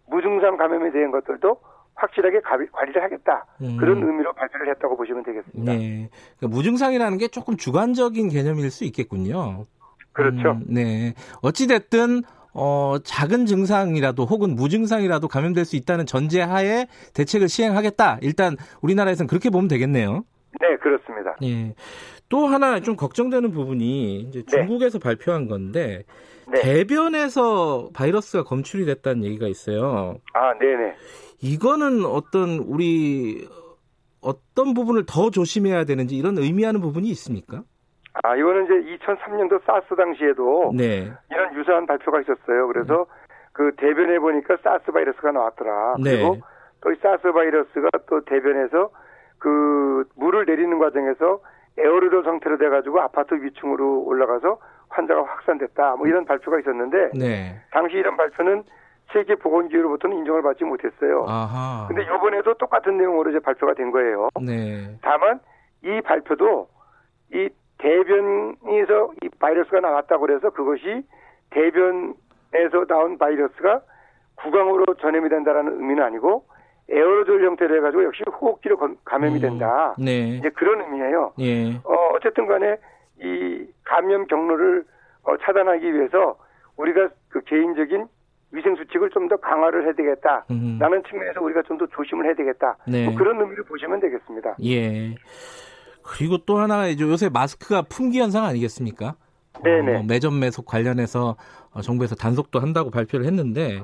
[0.08, 1.60] 무증상 감염에 대한 것들도
[2.01, 3.77] 확실하게 관리를 하겠다 음.
[3.77, 5.71] 그런 의미로 발표를 했다고 보시면 되겠습니다.
[5.71, 9.65] 네, 그러니까 무증상이라는 게 조금 주관적인 개념일 수 있겠군요.
[10.13, 10.51] 그렇죠.
[10.51, 18.19] 음, 네, 어찌 됐든 어, 작은 증상이라도 혹은 무증상이라도 감염될 수 있다는 전제하에 대책을 시행하겠다.
[18.21, 20.25] 일단 우리나라에서는 그렇게 보면 되겠네요.
[20.59, 21.37] 네, 그렇습니다.
[21.43, 21.73] 예.
[22.27, 24.45] 또 하나 좀 걱정되는 부분이 이제 네.
[24.45, 25.03] 중국에서 네.
[25.03, 26.03] 발표한 건데
[26.51, 26.61] 네.
[26.61, 30.15] 대변에서 바이러스가 검출이 됐다는 얘기가 있어요.
[30.33, 30.95] 아, 네 네.
[31.41, 33.47] 이거는 어떤 우리
[34.21, 37.63] 어떤 부분을 더 조심해야 되는지 이런 의미하는 부분이 있습니까?
[38.23, 41.12] 아, 이거는 이제 2003년도 사스 당시에도 네.
[41.32, 42.67] 이런 유사한 발표가 있었어요.
[42.67, 43.36] 그래서 네.
[43.54, 45.95] 그 대변에 보니까 사스 바이러스가 나왔더라.
[46.04, 46.17] 네.
[46.17, 46.38] 그리고
[46.82, 48.89] 또 이 사스 바이러스가 또 대변에서
[49.38, 51.39] 그 물을 내리는 과정에서
[51.77, 55.95] 에어로졸 상태로 돼가지고 아파트 위층으로 올라가서 환자가 확산됐다.
[55.95, 57.62] 뭐 이런 발표가 있었는데 네.
[57.71, 58.63] 당시 이런 발표는
[59.13, 61.26] 세계 보건기구로부터는 인정을 받지 못했어요.
[61.28, 61.88] 아하.
[61.88, 64.30] 근데 이번에도 똑같은 내용으로 이제 발표가 된 거예요.
[64.41, 64.97] 네.
[65.02, 65.39] 다만
[65.84, 66.67] 이 발표도
[67.34, 71.04] 이 대변에서 이 바이러스가 나왔다고 그래서 그것이
[71.50, 73.82] 대변에서 나온 바이러스가
[74.36, 76.45] 구강으로 전염이 된다라는 의미는 아니고
[76.89, 79.95] 에어로졸 형태로 해가지고 역시 호흡기로 감염이 음, 된다.
[80.00, 80.19] 음, 네.
[80.38, 81.34] 이제 그런 의미예요.
[81.39, 81.76] 예.
[81.84, 82.78] 어, 어쨌든 간에
[83.19, 84.84] 이 감염 경로를
[85.24, 86.38] 어, 차단하기 위해서
[86.78, 88.08] 우리가 그 개인적인
[88.51, 90.45] 위생 수칙을 좀 더 강화를 해야 되겠다.
[90.51, 90.77] 음.
[90.79, 92.77] 라는 측면에서 우리가 좀 더 조심을 해야 되겠다.
[92.87, 93.05] 네.
[93.05, 94.55] 뭐 그런 의미로 보시면 되겠습니다.
[94.65, 95.15] 예.
[96.03, 99.15] 그리고 또 하나 이제 요새 마스크가 품귀 현상 아니겠습니까?
[99.63, 99.97] 네네.
[99.97, 101.35] 어, 매점 매속 관련해서
[101.71, 103.83] 어, 정부에서 단속도 한다고 발표를 했는데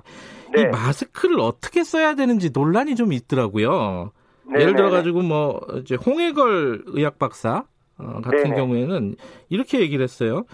[0.53, 0.61] 네.
[0.61, 4.11] 이 마스크를 어떻게 써야 되는지 논란이 좀 있더라고요.
[4.47, 4.61] 네네.
[4.61, 7.63] 예를 들어 가지고 뭐 이제 홍해걸 의학 박사
[7.97, 8.55] 어, 같은 네네.
[8.55, 9.15] 경우에는
[9.49, 10.45] 이렇게 얘기를 했어요.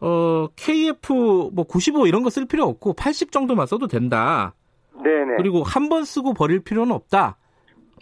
[0.00, 4.54] 어, KF 뭐 95 이런 거 쓸 필요 없고 80 정도만 써도 된다.
[5.02, 5.36] 네네.
[5.36, 7.36] 그리고 한 번 쓰고 버릴 필요는 없다.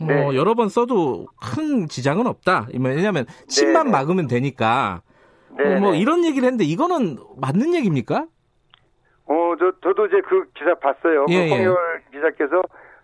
[0.00, 0.36] 뭐 네.
[0.36, 2.66] 여러 번 써도 큰 지장은 없다.
[2.78, 3.90] 왜냐하면 침만 네네.
[3.90, 5.02] 막으면 되니까.
[5.58, 8.26] 어, 뭐 이런 얘기를 했는데 이거는 맞는 얘기입니까?
[9.28, 11.24] 어, 저 저도 이제 그 기사 봤어요.
[11.30, 12.10] 예, 그 홍열 예.
[12.16, 12.62] 기자께서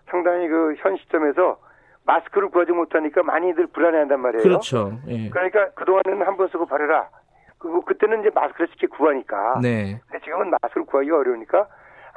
[0.09, 1.57] 상당히 그 현 시점에서
[2.05, 4.43] 마스크를 구하지 못하니까 많이들 불안해한단 말이에요.
[4.43, 4.99] 그렇죠.
[5.07, 5.29] 예.
[5.29, 7.09] 그러니까 그 동안에는 한 번 쓰고 버려라.
[7.63, 9.59] 그리고 그때는 이제 마스크를 쉽게 구하니까.
[9.61, 9.99] 네.
[10.07, 11.67] 근데 지금은 마스크를 구하기가 어려우니까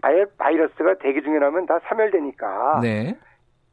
[0.03, 2.81] 아예 바이러스가 대기 중에 나면 다 사멸되니까.
[2.83, 3.17] 네.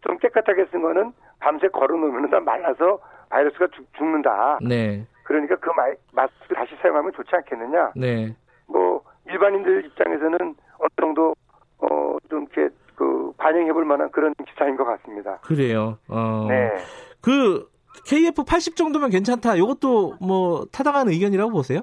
[0.02, 5.06] 좀 깨끗하게 쓴 거는 밤새 걸어놓으면 다 말라서 바이러스가 죽, 는다 네.
[5.24, 7.94] 그러니까 그 마, 마스크를 다시 사용하면 좋지 않겠느냐.
[7.96, 8.36] 네.
[8.68, 10.38] 뭐 일반인들 입장에서는
[10.80, 11.34] 어느 정도
[11.80, 15.38] 어 좀 이렇게 그 반영해볼 만한 그런 기사인 것 같습니다.
[15.44, 15.98] 그래요.
[16.08, 16.46] 어.
[16.50, 16.72] 네.
[17.22, 17.68] 그
[18.06, 19.56] KF 80 정도면 괜찮다.
[19.56, 21.82] 이것도 뭐 타당한 의견이라고 보세요?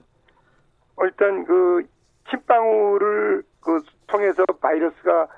[0.96, 1.83] 어, 일단 그
[2.31, 5.29] 침방울을 그 통해서 바이러스가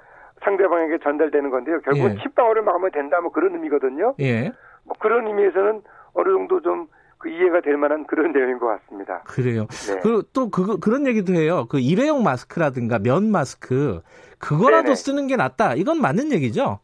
[0.42, 1.80] 상대방에게 전달되는 건데요.
[1.82, 2.22] 결국은 예.
[2.22, 4.14] 침방울을 막으면 된다 뭐 그런 의미거든요.
[4.20, 4.52] 예.
[4.85, 5.82] 뭐 그런 의미에서는
[6.14, 6.88] 어느 정도 좀
[7.22, 9.22] 그 이해가 될 만한 그런 내용인 것 같습니다.
[9.22, 9.66] 그래요.
[9.87, 10.00] 네.
[10.00, 11.66] 그또 그, 그런 얘기도 해요.
[11.70, 14.02] 그 일회용 마스크라든가 면 마스크
[14.38, 14.94] 그거라도 네네.
[14.96, 15.74] 쓰는 게 낫다.
[15.74, 16.80] 이건 맞는 얘기죠?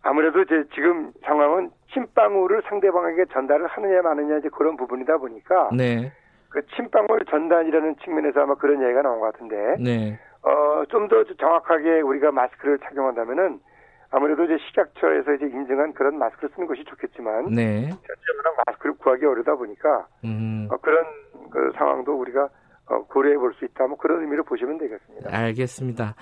[0.00, 6.12] 아무래도 이제 지금 상황은 침방울을 상대방에게 전달을 하느냐 마느냐 이제 그런 부분이다 보니까 네.
[6.48, 10.18] 그 침방울 전단이라는 측면에서 아마 그런 얘기가 나온 것 같은데 네.
[10.42, 13.60] 어좀 더 정확하게 우리가 마스크를 착용한다면은
[14.10, 17.88] 아무래도 이제 식약처에서 이제 인증한 그런 마스크를 쓰는 것이 좋겠지만 네.
[17.88, 20.68] 현재는 마스크를 구하기 어려다 보니까 음.
[20.70, 21.04] 어, 그런
[21.50, 22.48] 그 상황도 우리가
[22.90, 23.86] 어, 고려해 볼 수 있다.
[23.86, 25.30] 뭐 그런 의미로 보시면 되겠습니다.
[25.34, 26.14] 알겠습니다.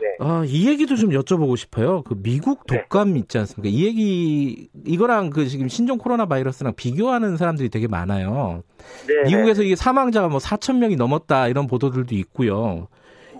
[0.00, 0.16] 네.
[0.20, 2.02] 아, 이 얘기도 좀 여쭤보고 싶어요.
[2.02, 2.78] 그 미국 네.
[2.78, 3.20] 독감 네.
[3.20, 3.68] 있지 않습니까?
[3.68, 8.62] 이 얘기 이거랑 그 지금 신종 코로나 바이러스랑 비교하는 사람들이 되게 많아요.
[9.06, 9.30] 네.
[9.30, 12.88] 미국에서 이게 사망자가 뭐 4천 명이 넘었다 이런 보도들도 있고요.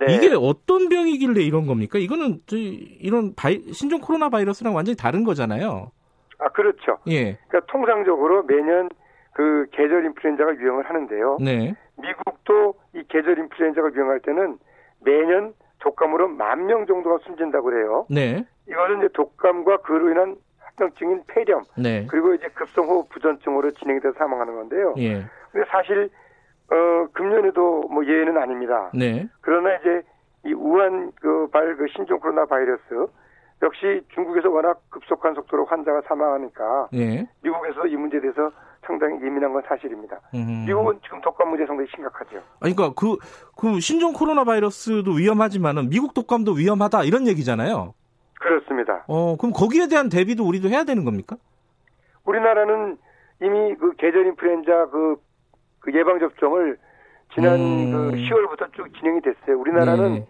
[0.00, 0.14] 네.
[0.14, 1.98] 이게 어떤 병이길래 이런 겁니까?
[1.98, 2.40] 이거는
[3.00, 5.90] 이런 바이, 신종 코로나 바이러스랑 완전히 다른 거잖아요.
[6.38, 6.98] 아 그렇죠.
[7.06, 7.38] 예.
[7.48, 8.88] 그러니까 통상적으로 매년
[9.32, 11.38] 그 계절 인플루엔자가 유행을 하는데요.
[11.40, 11.74] 네.
[12.00, 14.58] 미국도 이 계절 인플루엔자가 유행할 때는
[15.00, 15.54] 매년
[15.88, 18.06] 독감으로 만 명 정도가 숨진다고 그래요.
[18.08, 18.44] 네.
[18.66, 22.06] 이거는 이제 독감과 그로 인한 합병증인 폐렴, 네.
[22.10, 24.94] 그리고 이제 급성호흡 부전증으로 진행돼서 사망하는 건데요.
[24.96, 25.22] 예.
[25.52, 26.08] 근데 사실
[26.70, 28.90] 어 금년에도 뭐 예외는 아닙니다.
[28.94, 29.28] 네.
[29.42, 30.02] 그러나 이제
[30.46, 33.06] 이 우한 그발그 그 신종 코로나 바이러스
[33.62, 37.28] 역시 중국에서 워낙 급속한 속도로 환자가 사망하니까 예.
[37.42, 38.50] 미국에서 이 문제에 대해서
[38.86, 40.20] 상당히 예민한 건 사실입니다.
[40.34, 40.64] 음.
[40.66, 42.36] 미국은 지금 독감 문제 상당히 심각하죠.
[42.60, 43.16] 아니, 그러니까 그,
[43.56, 47.94] 그 신종 코로나 바이러스도 위험하지만은 미국 독감도 위험하다 이런 얘기잖아요.
[48.40, 49.04] 그렇습니다.
[49.08, 51.36] 어, 그럼 거기에 대한 대비도 우리도 해야 되는 겁니까?
[52.24, 52.98] 우리나라는
[53.42, 55.16] 이미 그 계절 인플루엔자 그,
[55.80, 56.78] 그 예방 접종을
[57.34, 57.92] 지난 음.
[57.92, 59.58] 그 10월부터 쭉 진행이 됐어요.
[59.58, 60.26] 우리나라는 네.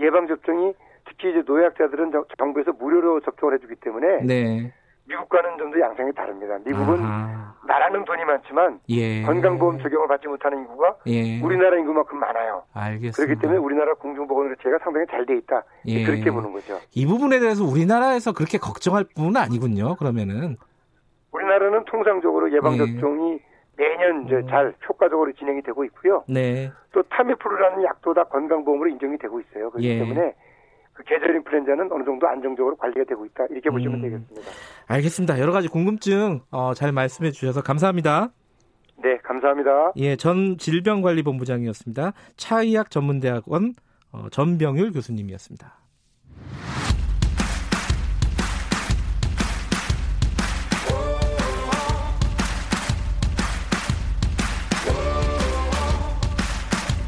[0.00, 0.74] 예방 접종이
[1.06, 4.72] 특히 이제 노약자들은 정부에서 무료로 접종을 해주기 때문에 네.
[5.08, 6.58] 미국과는 좀 더 양상이 다릅니다.
[6.64, 7.54] 미국은 아하.
[7.66, 9.22] 나라는 돈이 많지만 예.
[9.22, 11.40] 건강보험 적용을 받지 못하는 인구가 예.
[11.40, 12.64] 우리나라 인구만큼 많아요.
[12.74, 13.16] 알겠습니다.
[13.16, 15.62] 그렇기 때문에 우리나라 공중보건의료체가 상당히 잘 돼 있다.
[15.86, 16.04] 예.
[16.04, 16.78] 그렇게 보는 거죠.
[16.94, 19.94] 이 부분에 대해서 우리나라에서 그렇게 걱정할 부분은 아니군요.
[19.96, 20.56] 그러면은
[21.32, 23.40] 우리나라는 통상적으로 예방 접종이
[23.76, 24.46] 매년 이제 음.
[24.48, 26.24] 잘 효과적으로 진행이 되고 있고요.
[26.28, 26.70] 네.
[26.92, 29.70] 또 타미프루라는 약도 다 건강보험으로 인정이 되고 있어요.
[29.70, 29.98] 그렇기 예.
[30.00, 30.34] 때문에
[30.92, 34.40] 그 계절 인플루엔자는 어느 정도 안정적으로 관리가 되고 있다 이렇게 보시면 음, 되겠습니다.
[34.86, 35.38] 알겠습니다.
[35.40, 38.30] 여러 가지 궁금증 어, 잘 말씀해 주셔서 감사합니다.
[39.02, 39.92] 네, 감사합니다.
[39.96, 42.12] 예, 전 질병관리본부장이었습니다.
[42.36, 43.72] 차의학 전문대학원
[44.12, 45.78] 어, 전병율 교수님이었습니다.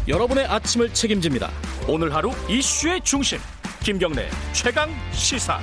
[0.07, 1.49] 여러분의 아침을 책임집니다.
[1.89, 3.39] 오늘 하루 이슈의 중심.
[3.85, 5.61] 김경래 최강 시사.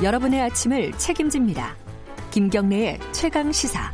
[0.00, 1.74] 여러분의 아침을 책임집니다.
[2.30, 3.90] 김경래의 최강 시사.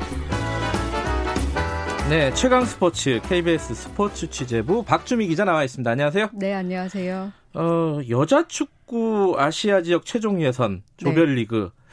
[2.11, 5.91] 네, 최강 스포츠 KBS 스포츠 취재부 박주미 기자 나와 있습니다.
[5.91, 6.29] 안녕하세요.
[6.35, 7.44] 네, 안녕하세요.
[7.55, 11.85] 어, 여자 축구 아시아 지역 최종 예선 조별리그 네.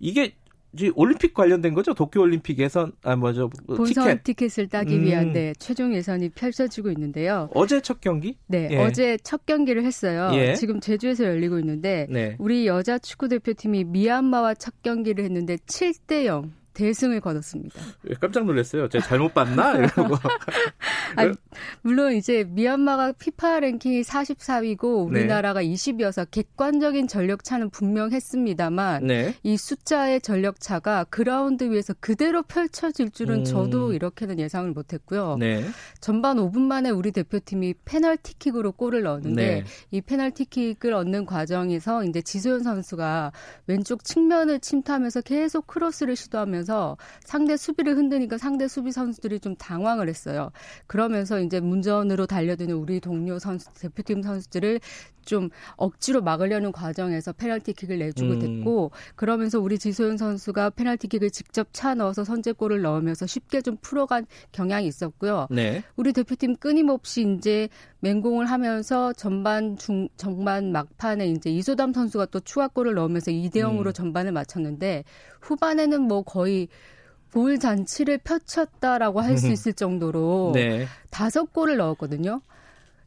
[0.00, 0.34] 이게
[0.96, 1.94] 올림픽 관련된 거죠?
[1.94, 3.48] 도쿄 올림픽 예선 아 뭐죠?
[3.66, 4.58] 본선 티켓.
[4.58, 5.32] 을 따기 위한 음.
[5.32, 7.48] 네, 최종 예선이 펼쳐지고 있는데요.
[7.54, 8.36] 어제 첫 경기?
[8.46, 8.78] 네, 예.
[8.78, 10.30] 어제 첫 경기를 했어요.
[10.34, 10.54] 예.
[10.54, 12.36] 지금 제주에서 열리고 있는데 네.
[12.38, 17.80] 우리 여자 축구 대표팀이 미얀마와 첫 경기를 했는데 7대 0 대승을 거뒀습니다.
[18.20, 18.88] 깜짝 놀랐어요.
[18.88, 19.76] 제가 잘못 봤나?
[19.76, 20.16] 이러고.
[21.16, 21.32] 아니,
[21.82, 25.68] 물론 이제 미얀마가 피파 랭킹이 44위고 우리나라가 네.
[25.68, 29.34] 20위여서 객관적인 전력 차는 분명했습니다만 네.
[29.42, 33.44] 이 숫자의 전력 차가 그라운드 위에서 그대로 펼쳐질 줄은 음.
[33.44, 35.36] 저도 이렇게는 예상을 못했고요.
[35.38, 35.64] 네.
[36.00, 39.64] 전반 5분 만에 우리 대표팀이 페널티킥으로 골을 넣었는데 네.
[39.92, 43.32] 이 페널티킥을 얻는 과정에서 이제 지소연 선수가
[43.68, 46.63] 왼쪽 측면을 침투하면서 계속 크로스를 시도하면서
[47.24, 50.50] 상대 수비를 흔드니까 상대 수비 선수들이 좀 당황을 했어요.
[50.86, 54.80] 그러면서 이제 문전으로 달려드는 우리 동료 선수 대표팀 선수들을
[55.24, 58.38] 좀 억지로 막으려는 과정에서 페널티킥을 내주고 음.
[58.38, 64.86] 됐고 그러면서 우리 지소연 선수가 페널티킥을 직접 차 넣어서 선제골을 넣으면서 쉽게 좀 풀어간 경향이
[64.86, 65.48] 있었고요.
[65.50, 65.82] 네.
[65.96, 67.68] 우리 대표팀 끊임없이 이제
[68.04, 73.92] 맹공을 하면서 전반 중 전반 막판에 이제 이소담 선수가 또 추가골을 넣으면서 2대 0으로 음.
[73.94, 75.04] 전반을 마쳤는데
[75.40, 76.68] 후반에는 뭐 거의
[77.30, 80.86] 볼 잔치를 펼쳤다라고 할 수 있을 정도로 네.
[81.10, 82.42] 다섯 골을 넣었거든요.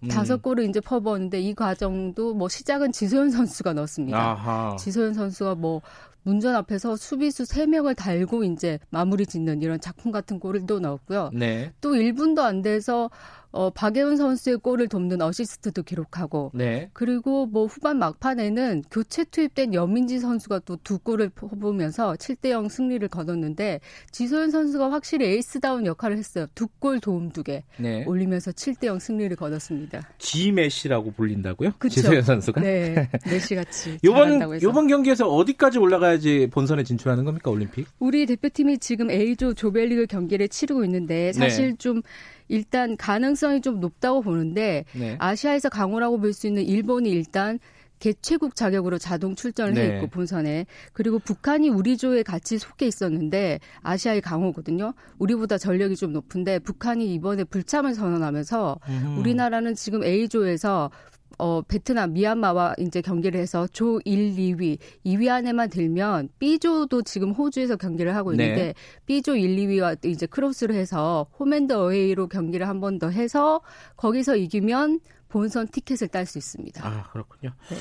[0.04, 0.08] 음.
[0.10, 4.18] 다섯 골을 이제 퍼부었는데 이 과정도 뭐 시작은 지소연 선수가 넣었습니다.
[4.18, 4.76] 아하.
[4.78, 5.82] 지소연 선수가 뭐
[6.24, 11.30] 문전 앞에서 수비수 3명을 달고 이제 마무리 짓는 이런 작품 같은 골을 또 넣었고요.
[11.34, 11.72] 네.
[11.80, 13.10] 또 1분도 안 돼서
[13.52, 16.90] 어, 박예훈 선수의 골을 돕는 어시스트도 기록하고 네.
[16.94, 23.06] 그리고 뭐 후반 막판에는 교체 투입된 여민지 선수가 또 두 골을 뽑으면서 7대 0 승리를
[23.10, 23.80] 거뒀는데
[24.12, 26.46] 지소연 선수가 확실히 에이스다운 역할을 했어요.
[26.56, 28.04] 두 골 도움 두개 네.
[28.06, 30.08] 올리면서 7대 0 승리를 거뒀습니다.
[30.20, 31.72] 지메시라고 불린다고요?
[31.80, 31.96] 그쵸?
[31.96, 32.62] 지소연 선수가?
[32.62, 33.10] 네.
[33.26, 37.88] 메시 같이 이번 이번 경기에서 어디까지 올라가야지 본선에 진출하는 겁니까 올림픽?
[38.00, 41.76] 우리 대표팀이 지금 A조 조별리그 경기를 치르고 있는데 사실 네.
[41.78, 42.02] 좀
[42.48, 45.16] 일단 가능성이 좀 높다고 보는데 네.
[45.20, 47.60] 아시아에서 강호라고 볼 수 있는 일본이 일단
[48.00, 49.82] 개최국 자격으로 자동 출전을 네.
[49.90, 54.94] 해 있고 본선에 그리고 북한이 우리 조에 같이 속해 있었는데 아시아의 강호거든요.
[55.18, 59.16] 우리보다 전력이 좀 높은데 북한이 이번에 불참을 선언하면서 음.
[59.18, 60.92] 우리나라는 지금 A조에서
[61.38, 67.76] 어, 베트남, 미얀마와 이제 경기를 해서 조 1, 2위, 2위 안에만 들면 B조도 지금 호주에서
[67.76, 68.74] 경기를 하고 있는데 네.
[69.06, 73.62] B조 1, 2위와 이제 크로스를 해서 홈앤드 어웨이로 경기를 한 번 더 해서
[73.98, 76.88] 거기서 이기면 본선 티켓을 딸 수 있습니다.
[76.88, 77.54] 아, 그렇군요.
[77.70, 77.78] 네.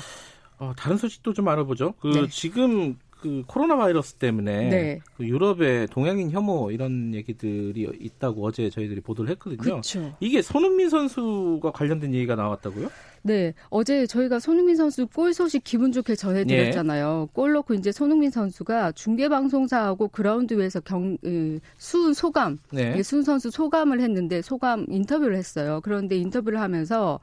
[0.58, 1.92] 어, 다른 소식도 좀 알아보죠.
[2.00, 2.26] 그 네.
[2.28, 5.00] 지금 그 코로나 바이러스 때문에 네.
[5.16, 9.76] 그 유럽의 동양인 혐오 이런 얘기들이 있다고 어제 저희들이 보도를 했거든요.
[9.76, 10.14] 그쵸.
[10.20, 12.88] 이게 손흥민 선수가 관련된 얘기가 나왔다고요?
[13.22, 17.26] 네, 어제 저희가 손흥민 선수 골 소식 기분 좋게 전해드렸잖아요.
[17.26, 17.32] 네.
[17.32, 23.02] 골 넣고 이제 손흥민 선수가 중계 방송사하고 그라운드 위에서 경 음, 수은 소감, 네.
[23.02, 25.80] 수은 선수 소감을 했는데 소감 인터뷰를 했어요.
[25.82, 27.18] 그런데 인터뷰를 하면서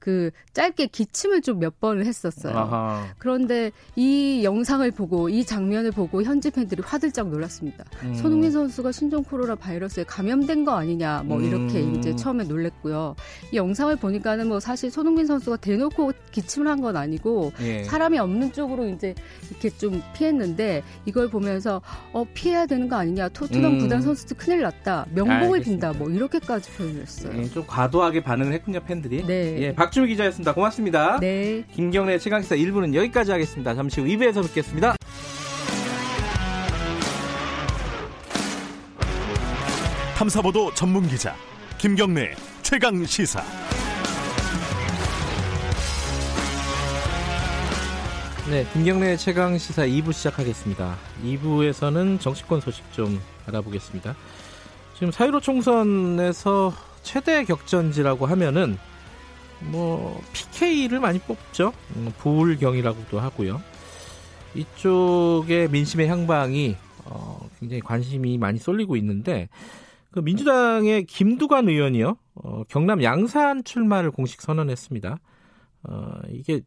[0.00, 2.56] 그 짧게 기침을 좀 몇 번을 했었어요.
[2.56, 3.06] 아하.
[3.18, 7.84] 그런데 이 영상을 보고 이 장면을 보고 현지 팬들이 화들짝 놀랐습니다.
[8.02, 8.14] 음.
[8.14, 11.96] 손흥민 선수가 신종 코로나 바이러스에 감염된 거 아니냐 뭐 이렇게 음.
[11.96, 13.14] 이제 처음에 놀랬고요.
[13.52, 17.84] 이 영상을 보니까는 뭐 사실 손흥민 선수가 대놓고 기침을 한 건 아니고 예.
[17.84, 19.14] 사람이 없는 쪽으로 이제
[19.50, 21.82] 이렇게 좀 피했는데 이걸 보면서
[22.14, 23.78] 어 피해야 되는 거 아니냐 토트넘 음.
[23.80, 25.60] 구단 선수도 큰일 났다 명복을.
[25.60, 27.36] 빈다 뭐 이렇게까지 표현했어요.
[27.38, 29.26] 예, 좀 과도하게 반응을 했군요 팬들이.
[29.26, 29.60] 네.
[29.60, 30.54] 예, 박 주미 기자였습니다.
[30.54, 31.18] 고맙습니다.
[31.20, 31.64] 네.
[31.74, 33.74] 김경래 최강시사 1부는 여기까지 하겠습니다.
[33.74, 34.94] 잠시 후 2부에서 뵙겠습니다.
[40.16, 41.34] 탐사보도 전문 기자
[41.78, 43.42] 김경래 최강 시사.
[48.50, 50.96] 네, 김경래 최강 시사 2부 시작하겠습니다.
[51.24, 54.14] 2부에서는 정치권 소식 좀 알아보겠습니다.
[54.94, 58.76] 지금 사유로 총선에서 최대 격전지라고 하면은
[59.70, 61.72] 뭐 PK를 많이 뽑죠.
[61.96, 63.60] 음, 부울경이라고도 하고요.
[64.54, 69.48] 이쪽에 민심의 향방이 어, 굉장히 관심이 많이 쏠리고 있는데
[70.10, 75.18] 그 민주당의 김두관 의원이요 어, 경남 양산 출마를 공식 선언했습니다.
[75.84, 76.60] 어, 이게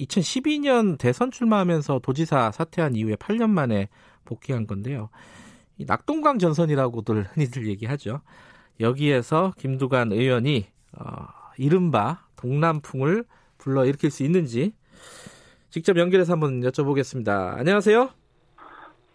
[0.00, 3.88] 2012년 대선 출마하면서 도지사 사퇴한 이후에 8년 만에
[4.24, 5.10] 복귀한 건데요.
[5.76, 8.20] 이 낙동강 전선이라고들 흔히들 얘기하죠.
[8.80, 11.26] 여기에서 김두관 의원이 어,
[11.58, 13.24] 이른바 동남풍을
[13.58, 14.74] 불러 일으킬 수 있는지
[15.70, 17.56] 직접 연결해서 한번 여쭤보겠습니다.
[17.58, 18.08] 안녕하세요.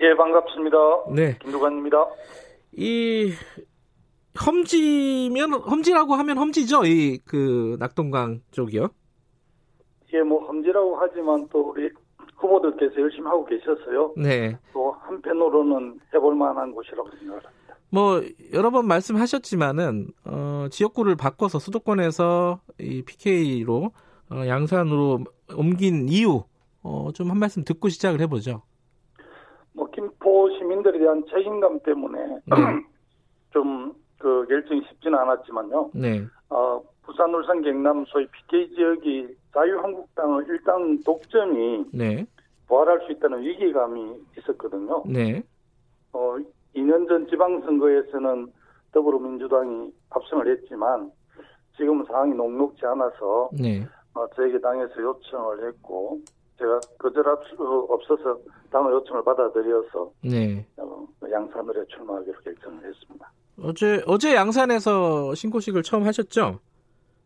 [0.02, 0.78] 예, 반갑습니다.
[1.16, 1.38] 네.
[1.42, 2.06] 김두관입니다.
[2.74, 3.32] 이
[4.46, 6.86] 험지면 험지라고 하면 험지죠.
[6.86, 8.90] 이 그 낙동강 쪽이요.
[10.14, 11.90] 예, 뭐 험지라고 하지만 또 우리
[12.38, 14.14] 후보들께서 열심히 하고 계셨어요.
[14.18, 14.58] 네.
[14.74, 17.50] 또 한편으로는 해볼 만한 곳이라고 생각합니다.
[17.90, 18.22] 뭐
[18.54, 23.92] 여러 번 말씀하셨지만은 어, 지역구를 바꿔서 수도권에서 이 PK로
[24.32, 25.24] 어, 양산으로
[25.56, 26.44] 옮긴 이유
[26.84, 28.62] 어, 좀 한 말씀 듣고 시작을 해보죠.
[29.74, 32.56] 뭐 김포 소 시민들에 대한 책임감 때문에 네.
[33.52, 35.92] 좀그 결정이 쉽지는 않았지만요.
[35.94, 36.26] 네.
[36.50, 42.26] 어, 부산, 울산, 경남 소위 PK 지역이 자유한국당을 일당 독점이 네.
[42.68, 45.04] 부활할 수 있다는 위기감이 있었거든요.
[45.08, 45.44] 네.
[46.14, 46.36] 어,
[46.76, 48.52] 2년 전 지방선거에서는
[48.92, 51.12] 더불어민주당이 압승을 했지만
[51.78, 53.86] 지금은 상황이 녹록지 않아서 네.
[54.14, 56.20] 어, 저에게 당에서 요청을 했고
[56.58, 58.38] 제가 거절할 수 없어서
[58.72, 60.66] 당의 요청을 받아들여서 네.
[60.78, 63.32] 어, 양산으로 출마하기로 결정을 했습니다.
[63.62, 66.60] 어제 어제 양산에서 신고식을 처음 하셨죠?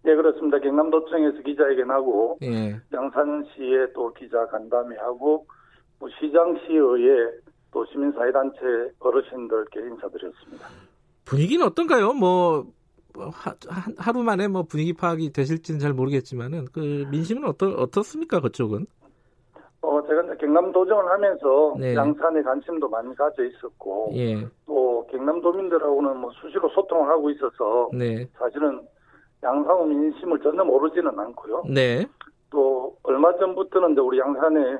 [0.04, 0.60] 네 그렇습니다.
[0.60, 2.80] 경남도청에서 기자회견하고 예.
[2.93, 5.45] 양산시에 또 기자 간담회 하고
[6.00, 7.32] 뭐 시장시의회
[7.72, 8.59] 또 시민사회단체
[8.99, 10.67] 어르신들 께 인사드렸습니다.
[11.26, 12.13] 분위기는 어떤가요?
[12.13, 12.65] 뭐
[13.17, 13.53] 하,
[13.97, 18.86] 하루 만에 뭐 분위기 파악이 되실지는 잘 모르겠지만은 그 민심은 어떠 어떻습니까 그쪽은?
[19.82, 21.95] 어 제가 이제 경남 도정을 하면서 네.
[21.95, 24.45] 양산에 관심도 많이 가져 있었고 예.
[24.65, 28.28] 또 경남 도민들하고는 뭐 수시로 소통을 하고 있어서 네.
[28.38, 28.82] 사실은
[29.41, 31.63] 양산의 민심을 전혀 모르지는 않고요.
[31.74, 32.05] 네.
[32.49, 34.78] 또 얼마 전부터는 이제 우리 양산에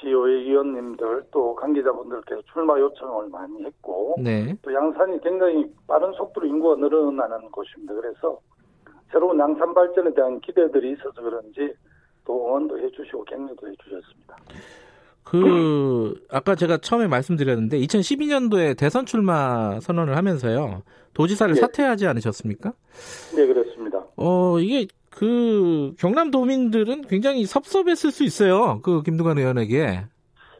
[0.00, 4.54] 시의회 의원님들 또 관계자분들께서 출마 요청을 많이 했고 네.
[4.62, 7.94] 또 양산이 굉장히 빠른 속도로 인구가 늘어나는 곳입니다.
[7.94, 8.40] 그래서
[9.10, 11.74] 새로운 양산 발전에 대한 기대들이 있어서 그런지
[12.24, 14.36] 또 응원도 해주시고 격려도 해주셨습니다.
[15.24, 20.82] 그 아까 제가 처음에 말씀드렸는데 2012년도에 대선 출마 선언을 하면서요
[21.14, 21.60] 도지사를 네.
[21.60, 22.72] 사퇴하지 않으셨습니까?
[23.34, 24.04] 네 그렇습니다.
[24.16, 24.86] 어 이게
[25.16, 28.80] 그 경남도민들은 굉장히 섭섭했을 수 있어요.
[28.82, 30.04] 그 김두관 의원에게.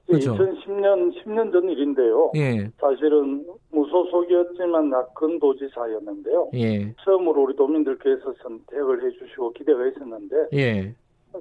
[0.06, 0.34] 그렇죠?
[0.34, 2.30] 2010년 10년 전 일인데요.
[2.36, 2.70] 예.
[2.80, 6.50] 사실은 무소속이었지만 낙근 도지사였는데요.
[6.54, 6.94] 예.
[7.04, 10.94] 처음으로 우리 도민들께서 선택을 해주시고 기대가 있었는데 예.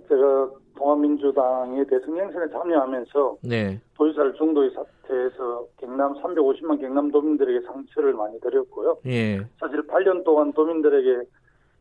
[0.10, 3.80] 제가 통합민주당의 대선 행선에 참여하면서 네.
[3.96, 8.98] 도지사를 중도에 사퇴해서 경남 350만 경남 도민들에게 상처를 많이 드렸고요.
[9.06, 9.38] 예.
[9.60, 11.22] 사실 8년 동안 도민들에게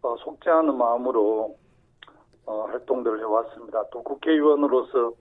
[0.04, 1.56] 어, 속지 않은 마음으로
[2.46, 3.84] 어, 활동들을 해왔습니다.
[3.90, 5.12] 또 국회의원으로서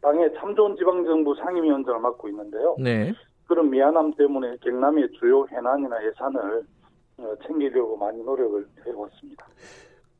[0.00, 2.76] 당의 참 좋은 지방정부 상임위원장을 맡고 있는데요.
[2.78, 3.12] 네.
[3.48, 6.62] 그런 미안함 때문에 경남의 주요 해난이나 예산을
[7.18, 9.46] 어, 챙기려고 많이 노력을 해왔습니다.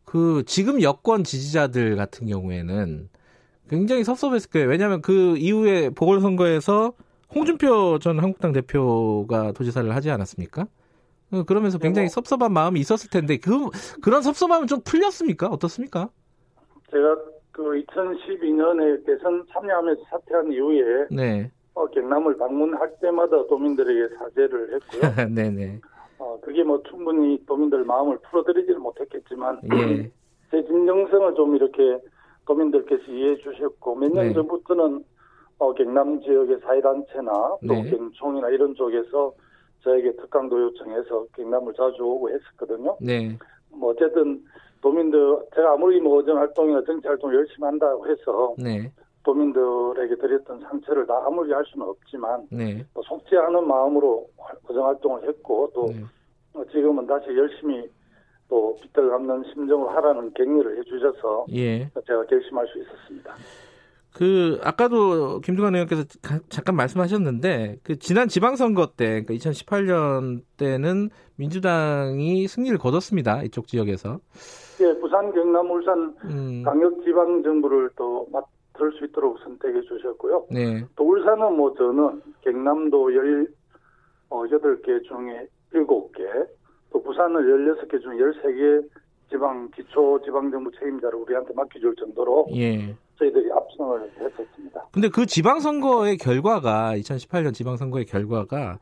[0.05, 3.09] 그 지금 여권 지지자들 같은 경우에는
[3.69, 4.69] 굉장히 섭섭했을 거예요.
[4.69, 6.93] 왜냐하면 그 이후에 보궐선거에서
[7.33, 10.67] 홍준표 전 한국당 대표가 도지사를 하지 않았습니까?
[11.33, 13.51] 어, 그러면서 굉장히 뭐, 섭섭한 마음이 있었을 텐데 그
[14.03, 15.49] 그런 섭섭함은 좀 풀렸습니까?
[15.49, 16.09] 어떻습니까?
[16.91, 17.17] 제가
[17.53, 21.51] 그 2012년에 대선 참여하면서 사퇴한 이후에 네.
[21.75, 25.35] 어, 경남을 방문할 때마다 도민들에게 사죄를 했고요.
[25.35, 25.81] 네네.
[26.19, 30.11] 어, 그게 뭐 충분히 도민들 마음을 풀어드리지는 못했겠지만 예.
[30.51, 31.99] 제 진정성을 좀 이렇게
[32.47, 34.33] 도민들께서 이해해 주셨고 몇년 네.
[34.33, 35.05] 전부터는
[35.59, 37.91] 어, 경남 지역의 사회단체나 또 네.
[37.91, 39.35] 경총이나 이런 쪽에서
[39.83, 42.97] 저에게 특강도 요청해서 경남을 자주 오고 했었거든요.
[43.01, 43.37] 네.
[43.71, 44.43] 뭐 어쨌든
[44.81, 48.91] 도민들 제가 아무리 뭐 어정 활동이나 정치 활동 열심히 한다고 해서 네.
[49.25, 52.85] 도민들에게 드렸던 상처를 다 아무리 할 수는 없지만 네.
[52.95, 54.27] 또 속지 않은 마음으로
[54.69, 56.65] 어정 활동을 했고 또 네.
[56.73, 57.89] 지금은 다시 열심히
[58.49, 61.91] 또 갚는 심정으로 하라는 격려를 해주셔서 예.
[62.07, 63.35] 제가 결심할 수 있었습니다.
[64.15, 66.05] 그 아까도 김두관 의원께서
[66.49, 73.43] 잠깐 말씀하셨는데 그 지난 지방선거 때 그러니까 2018년 때는 민주당이 승리를 거뒀습니다.
[73.45, 74.19] 이쪽 지역에서.
[74.81, 76.63] 예, 부산, 경남, 울산 음.
[76.65, 80.47] 강력 지방 정부를 또 맡을 수 있도록 선택해 주셨고요.
[80.51, 80.85] 네.
[80.97, 83.11] 또 울산은 뭐 저는 경남도
[84.31, 86.47] 18개 중에 7개,
[86.91, 88.89] 또 부산을 16개 중 13개
[89.31, 92.97] 지방 기초 지방 정부 책임자를 우리한테 맡겨줄 정도로 예.
[93.79, 94.87] 압승을 했었습니다.
[94.93, 98.79] 근데 그 지방선거의 결과가 2018년 지방선거의 결과가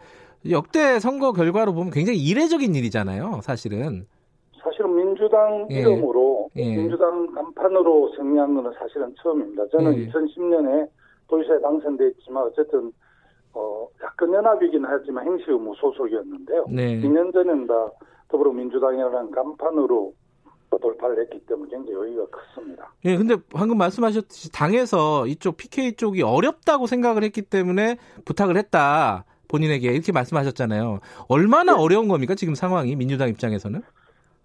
[0.51, 3.41] 역대 선거 결과로 보면 굉장히 이례적인 일이잖아요.
[3.43, 4.07] 사실은.
[4.63, 5.81] 사실은 민주당 예.
[5.81, 6.77] 이름으로 예.
[6.77, 9.69] 민주당 간판으로 승리한 것은 사실은 처음입니다.
[9.69, 10.09] 저는 예.
[10.09, 10.89] 2010년에
[11.29, 12.93] 도지사에 당선됐지만 어쨌든
[13.53, 16.67] 어 약간 연합이긴 하지만 행시 의무 소속이었는데요.
[16.71, 17.01] 네.
[17.01, 17.91] 2년 전엔 다
[18.29, 20.13] 더불어민주당이라는 간판으로
[20.79, 22.93] 돌파를 했기 때문에 굉장히 여유가 컸습니다.
[23.05, 29.25] 예, 근데 방금 말씀하셨듯이 당에서 이쪽 PK 쪽이 어렵다고 생각을 했기 때문에 부탁을 했다.
[29.49, 31.01] 본인에게 이렇게 말씀하셨잖아요.
[31.29, 31.79] 얼마나 네.
[31.79, 32.35] 어려운 겁니까?
[32.35, 33.81] 지금 상황이 민주당 입장에서는?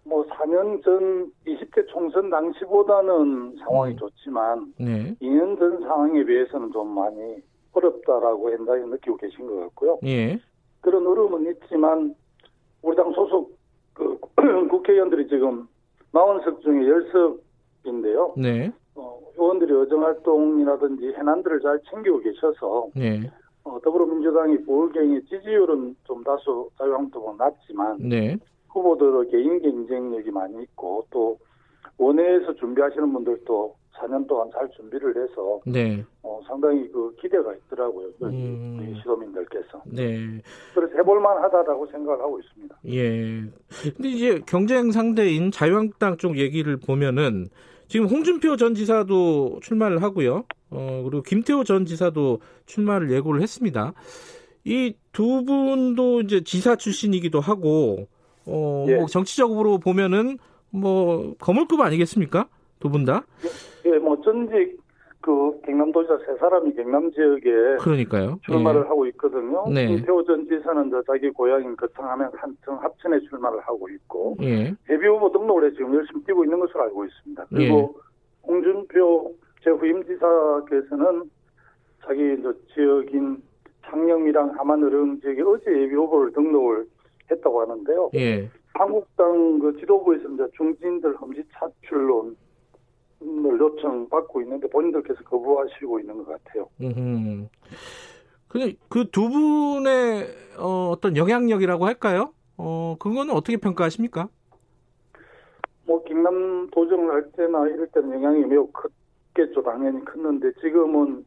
[0.04, 3.98] 뭐 4년 전 20대 총선 당시보다는 상황이 음.
[3.98, 5.16] 좋지만 네.
[5.22, 7.42] 2년 전 상황에 비해서는 좀 많이
[7.74, 10.00] 어렵다라고 현장에 느끼고 계신 것 같고요.
[10.06, 10.40] 예.
[10.82, 12.16] 그런 어려움은 있지만
[12.82, 13.58] 우리 당 소속
[13.94, 14.20] 그
[14.70, 15.68] 국회의원들이 지금
[16.14, 16.82] 40석 중에
[17.84, 18.34] 10석인데요.
[18.38, 18.72] 네.
[18.96, 23.22] 어, 의원들이 의정활동이라든지 해난들을 잘 챙기고 계셔서 네.
[23.64, 28.38] 어, 더불어민주당이 보궐경의 지지율은 좀 다소 자유한국당보다 낮지만 네.
[28.70, 31.38] 후보들의 개인 경쟁력이 많이 있고 또
[31.98, 36.04] 원내에서 준비하시는 분들도 4년 동안 잘 준비를 해서 네.
[36.24, 38.08] 어, 상당히 그 기대가 있더라고요.
[38.24, 38.96] 음.
[38.98, 39.82] 시도민들께서.
[39.86, 40.42] 네.
[40.74, 42.76] 그래서 해볼만 하다라고 생각을 하고 있습니다.
[42.88, 43.44] 예.
[43.96, 47.50] 근데 이제 경쟁 상대인 자유한국당 쪽 얘기를 보면은
[47.88, 50.46] 지금 홍준표 전 지사도 출마를 하고요.
[50.70, 53.94] 어, 그리고 김태호 전 지사도 출마를 예고를 했습니다.
[54.64, 58.08] 이 두 분도 이제 지사 출신이기도 하고,
[58.46, 58.96] 어, 예.
[58.96, 60.38] 뭐 정치적으로 보면은
[60.70, 62.48] 뭐 거물급 아니겠습니까?
[62.80, 63.26] 두 분 다?
[63.44, 63.50] 예,
[63.90, 64.80] 뭐 전직
[65.22, 68.40] 그 경남도지사 세 사람이 경남 지역에 그러니까요.
[68.44, 68.88] 출마를 예.
[68.88, 69.66] 하고 있거든요.
[69.72, 69.88] 네.
[69.88, 74.74] 김태호 전 지사는 자기 고향인 거창하면 한청 합천에 출마를 하고 있고 예.
[74.90, 77.46] 예비 후보 등록을 해 지금 열심히 뛰고 있는 것으로 알고 있습니다.
[77.50, 78.48] 그리고 예.
[78.48, 81.30] 홍준표 제 후임 지사께서는
[82.04, 83.44] 자기 이제 지역인
[83.86, 86.86] 창녕이랑 하만어령 지역에 어제 예비 후보를 등록을
[87.30, 88.10] 했다고 하는데요.
[88.16, 88.50] 예.
[88.74, 92.36] 한국당 그 지도부에서 이제 중진들 험지 차출론
[93.22, 96.68] 을 요청받고 있는데 본인들께서 거부하시고 있는 것 같아요.
[96.82, 97.48] 음.
[98.48, 100.28] 근데 그 두 분의
[100.60, 102.34] 어, 떤 영향력이라고 할까요?
[102.58, 104.28] 어, 그거는 어떻게 평가하십니까?
[105.86, 109.64] 뭐 경남 도정을 할 때나 이럴 때는 영향이 매우 컸겠죠.
[109.64, 111.26] 당연히 컸는데 지금은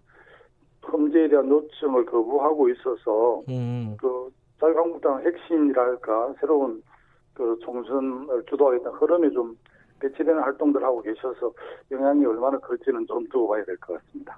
[0.87, 3.97] 험지에 대한 요청을 거부하고 있어서 음.
[3.99, 4.31] 그
[4.61, 6.83] 자유한국당 핵심이랄까 새로운
[7.33, 9.57] 그 총선을 주도하겠다 흐름이 좀
[10.05, 11.53] 배치되는 활동들 하고 계셔서
[11.91, 14.37] 영향이 얼마나 클지는 좀 두고 봐야 될 것 같습니다.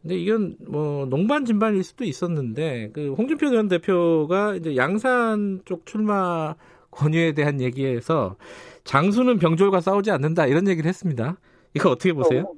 [0.00, 6.54] 근데 이건 뭐 농반 진반일 수도 있었는데 그 홍준표 전 대표가 이제 양산 쪽 출마
[6.90, 8.36] 권유에 대한 얘기에서
[8.84, 11.36] 장수는 병졸과 싸우지 않는다 이런 얘기를 했습니다.
[11.74, 12.42] 이거 어떻게 보세요?
[12.42, 12.52] 어,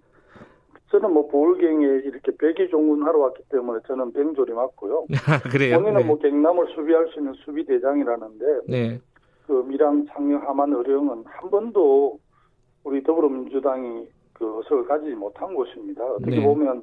[0.90, 5.06] 저는 뭐 보울경에 이렇게 백이 종군하러 왔기 때문에 저는 병졸이 맞고요.
[5.52, 5.78] 그래요?
[5.80, 6.06] 본인은 네.
[6.06, 9.00] 뭐 경남을 수비할 수 있는 수비 대장이라는데 네.
[9.46, 12.18] 그 미랑, 창녕, 하만, 어령은 한 번도
[12.84, 16.04] 우리 더불어민주당이 그 의석을 가지지 못한 곳입니다.
[16.04, 16.42] 어떻게 네.
[16.44, 16.82] 보면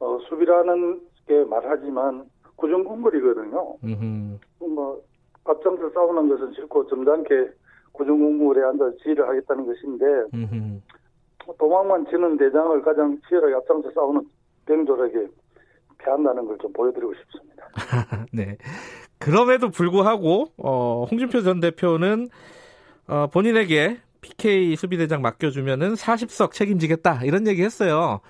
[0.00, 2.24] 어, 수비라는 게 말하지만
[2.56, 3.76] 구정궁궐이거든요.
[4.60, 5.00] 뭐
[5.44, 7.50] 앞장서 싸우는 것은 싫고 점잖게
[7.92, 10.80] 구정궁궐에 앉아 지휘를 하겠다는 것인데 음흠.
[11.58, 14.22] 도망만 치는 대장을 가장 치열하게 앞장서 싸우는
[14.66, 15.28] 병졸에게
[15.98, 17.68] 피한다는 걸 좀 보여드리고 싶습니다.
[18.32, 18.56] 네.
[19.18, 22.28] 그럼에도 불구하고 어, 홍준표 전 대표는
[23.08, 28.20] 어, 본인에게 PK 수비대장 맡겨주면은 40석 책임지겠다 이런 얘기 했어요.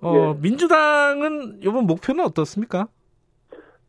[0.00, 0.40] 어, 예.
[0.42, 2.88] 민주당은 이번 목표는 어떻습니까?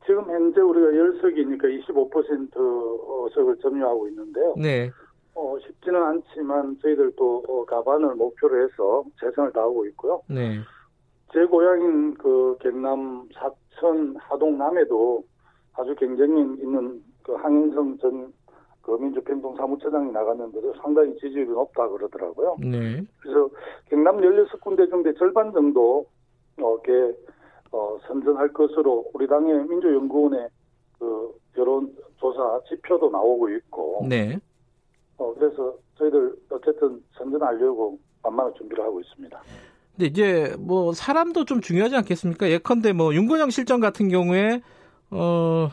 [0.05, 4.53] 지금 현재 우리가 10석이니까 25%석을 점유하고 있는데요.
[4.57, 4.91] 네.
[5.33, 10.21] 어, 쉽지는 않지만 저희들도 어, 가반을 목표로 해서 재선을 다하고 있고요.
[10.29, 10.59] 네.
[11.33, 15.23] 제 고향인 그 경남 사천 하동남에도
[15.73, 18.31] 아주 경쟁력 있는 그 항인성 전
[18.87, 22.55] 그 민주평동 사무처장이 나갔는데도 상당히 지지율이 높다 그러더라고요.
[22.59, 23.03] 네.
[23.19, 23.49] 그래서
[23.89, 26.05] 경남 16군데 중에 절반 정도
[26.61, 26.91] 어, 게
[27.73, 30.47] 어, 선전할 것으로 우리 당의 민주연구원의
[30.99, 34.05] 그 여론조사 지표도 나오고 있고.
[34.07, 34.39] 네.
[35.17, 39.37] 어, 그래서 저희들 어쨌든 선전하려고 만만한 준비를 하고 있습니다.
[39.97, 42.49] 근데 이제 뭐 사람도 좀 중요하지 않겠습니까?
[42.49, 44.61] 예컨대 뭐 윤건영 실장 같은 경우에
[45.11, 45.67] 어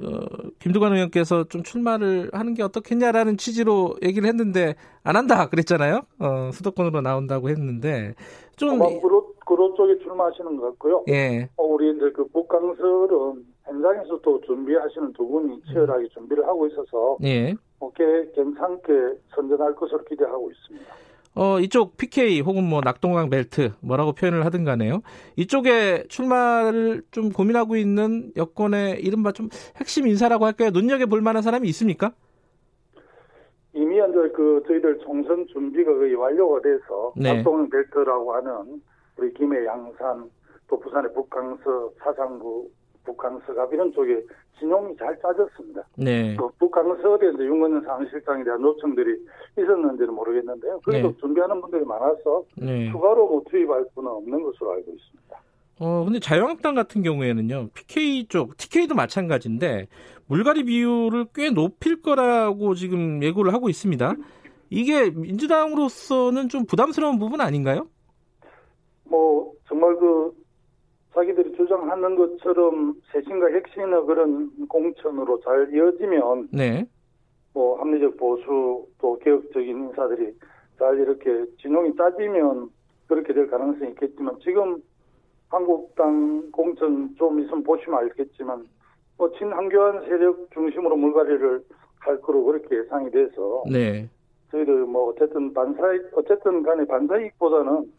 [0.00, 6.02] 어, 김두관 의원께서 좀 출마를 하는 게 어떻겠냐라는 취지로 얘기를 했는데 안 한다 그랬잖아요.
[6.20, 8.14] 어, 수도권으로 나온다고 했는데
[8.56, 11.04] 좀 아마 그로, 그로 쪽에 출마하시는 것 같고요.
[11.08, 11.48] 예.
[11.56, 17.54] 어, 우리 이제 그 북강설은 현장에서 또 준비하시는 두 분이 치열하게 준비를 하고 있어서 예.
[17.80, 18.92] 어, 꽤 괜찮게
[19.34, 21.07] 선전할 것으로 기대하고 있습니다.
[21.34, 25.02] 어, 이쪽 PK 혹은 뭐 낙동강 벨트 뭐라고 표현을 하든 간에요.
[25.36, 30.70] 이쪽에 출마를 좀 고민하고 있는 여권의 이른바 좀 핵심 인사라고 할까요?
[30.70, 32.12] 눈여겨볼 만한 사람이 있습니까?
[33.72, 37.34] 이미 현재 그 저희들 총선 준비가 거의 완료가 돼서 네.
[37.34, 38.82] 낙동강 벨트라고 하는
[39.16, 40.28] 우리 김해 양산
[40.68, 42.68] 또 부산의 북강서 사상부
[43.08, 44.22] 북한서갑 이런 쪽에
[44.58, 45.82] 진용이 잘 짜졌습니다.
[45.96, 46.36] 네.
[46.36, 49.18] 또 북한서에 이제 윤건현 상실장에 대한 요청들이
[49.58, 50.80] 있었는지는 모르겠는데요.
[50.84, 51.16] 그래도 네.
[51.20, 52.90] 준비하는 분들이 많아서 네.
[52.90, 55.40] 추가로 뭐 투입할 수는 없는 것으로 알고 있습니다.
[55.80, 59.86] 어, 근데 자유한국당 같은 경우에는요, PK 쪽, TK도 마찬가지인데,
[60.26, 64.14] 물갈이 비율을 꽤 높일 거라고 지금 예고를 하고 있습니다.
[64.70, 67.86] 이게 민주당으로서는 좀 부담스러운 부분 아닌가요?
[69.04, 70.32] 뭐, 정말 그,
[71.14, 76.86] 자기들이 주장하는 것처럼 세신과 혁신의 그런 공천으로 잘 이어지면 네.
[77.54, 80.32] 뭐 합리적 보수 또 개혁적인 인사들이
[80.78, 82.70] 잘 이렇게 진용이 짜지면
[83.06, 84.80] 그렇게 될 가능성이 있겠지만 지금
[85.48, 88.66] 한국당 공천 좀 있으면 보시면 알겠지만
[89.16, 91.64] 뭐 친한교안 세력 중심으로 물갈이를
[92.00, 94.08] 할 거로 그렇게 예상이 돼서 네.
[94.50, 97.92] 저희들 뭐 어쨌든 반사익 어쨌든 간에 반사익보다는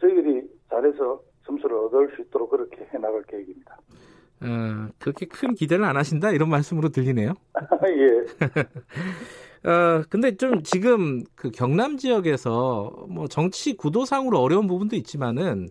[0.00, 3.78] 저희들이 잘해서 점수를 얻을 수 있도록 그렇게 해나갈 계획입니다.
[4.42, 7.34] 어, 그렇게 큰 기대를 안 하신다 이런 말씀으로 들리네요.
[7.86, 9.68] 예.
[9.68, 15.68] 어, 근데 좀 지금 그 경남 지역에서 뭐 정치 구도상으로 어려운 부분도 있지만은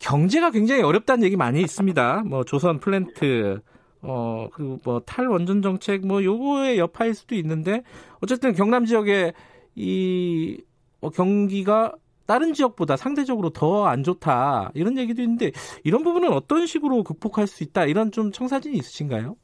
[0.00, 2.24] 경제가 굉장히 어렵다는 얘기 많이 있습니다.
[2.26, 3.60] 뭐 조선 플랜트
[4.00, 7.82] 어 그리고 뭐 탈원전 정책 뭐 요거의 여파일 수도 있는데
[8.20, 9.32] 어쨌든 경남 지역에
[9.74, 10.62] 이
[11.00, 11.94] 어, 경기가
[12.28, 15.50] 다른 지역보다 상대적으로 더 안 좋다 이런 얘기도 있는데
[15.82, 19.34] 이런 부분은 어떤 식으로 극복할 수 있다 이런 좀 청사진이 있으신가요?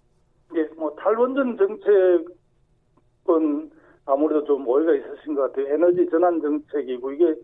[0.56, 3.70] 예, 뭐 탈원전 정책은
[4.04, 5.72] 아무래도 좀 오해가 있으신 것 같아요.
[5.74, 7.34] 에너지 전환 정책이고 이게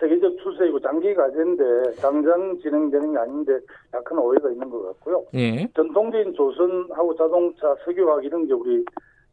[0.00, 1.62] 세계적 추세이고 장기 과제인데
[2.00, 3.52] 당장 진행되는 게 아닌데
[3.94, 5.24] 약간 오해가 있는 것 같고요.
[5.34, 5.68] 예.
[5.76, 8.84] 전통적인 조선하고 자동차, 석유화학 이런 게 우리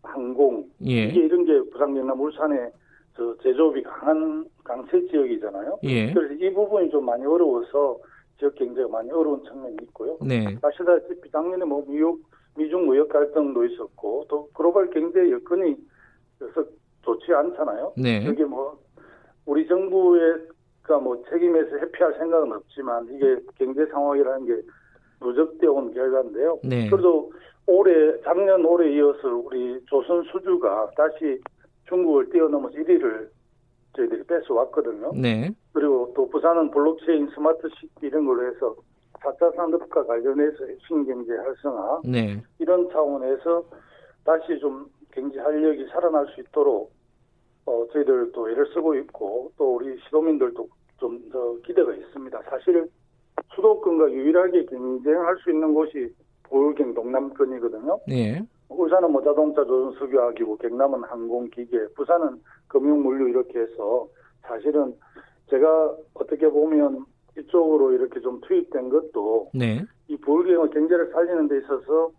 [0.03, 1.05] 항공 예.
[1.05, 2.69] 이게 이런 게 부산 경남 울산에
[3.17, 5.79] 저 제조업이 강한 강세 지역이잖아요.
[5.83, 6.13] 예.
[6.13, 7.97] 그래서 이 부분이 좀 많이 어려워서
[8.37, 10.17] 지역 경제가 많이 어려운 측면이 있고요.
[10.21, 10.55] 네.
[10.61, 12.21] 아시다시피 작년에 뭐 미국
[12.55, 15.75] 미중 무역 갈등도 있었고 또 글로벌 경제 여건이
[16.37, 16.63] 그래서
[17.01, 17.93] 좋지 않잖아요.
[17.97, 18.23] 네.
[18.27, 18.77] 여기 뭐
[19.45, 20.47] 우리 정부의
[21.01, 24.61] 뭐 책임에서 회피할 생각은 없지만 이게 경제 상황이라는 게
[25.21, 26.59] 누적되어 온 결과인데요.
[26.63, 26.87] 네.
[26.89, 27.31] 그래도
[27.65, 31.41] 올해 작년 올해 이어서 우리 조선 수주가 다시
[31.87, 33.29] 중국을 뛰어넘어서 1위를
[33.95, 35.11] 저희들이 뺏어왔거든요.
[35.15, 35.51] 네.
[35.73, 38.75] 그리고 또 부산은 블록체인 스마트 시티 이런 걸로 해서
[39.13, 40.57] 4차 산업과 관련해서
[40.87, 42.41] 신경제 활성화 네.
[42.59, 43.63] 이런 차원에서
[44.23, 46.91] 다시 좀 경제 활력이 살아날 수 있도록
[47.65, 50.67] 어, 저희들도 애를 쓰고 있고 또 우리 시도민들도
[50.99, 52.41] 좀더 기대가 있습니다.
[52.49, 52.87] 사실
[53.55, 56.13] 수도권과 유일하게 경쟁할 수 있는 곳이
[56.43, 57.99] 보울경 동남권이거든요.
[58.07, 58.41] 네.
[58.69, 64.07] 울산은 뭐 자동차 조선 석유학이고 경남은 항공기계, 부산은 금융물류 이렇게 해서
[64.41, 64.93] 사실은
[65.49, 67.05] 제가 어떻게 보면
[67.37, 69.83] 이쪽으로 이렇게 좀 투입된 것도 네.
[70.07, 72.11] 이 보울경의 경제를 살리는 데 있어서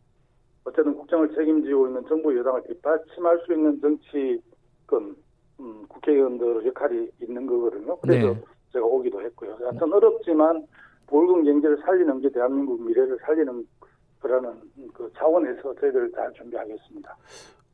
[0.65, 5.17] 어쨌든 국정을 책임지고 있는 정부 여당을 뒷받침할 수 있는 정치권
[5.61, 7.97] 음, 국회의원들 역할이 있는 거거든요.
[7.97, 8.45] 그래서 네.
[8.73, 9.57] 제가 오기도 했고요.
[9.61, 10.67] 하여튼 어렵지만
[11.07, 13.67] 보울경 경제를 살리는 게 대한민국 미래를 살리는
[14.21, 14.53] 그러는
[14.95, 17.17] 그 차원에서 저희들 잘 준비하겠습니다.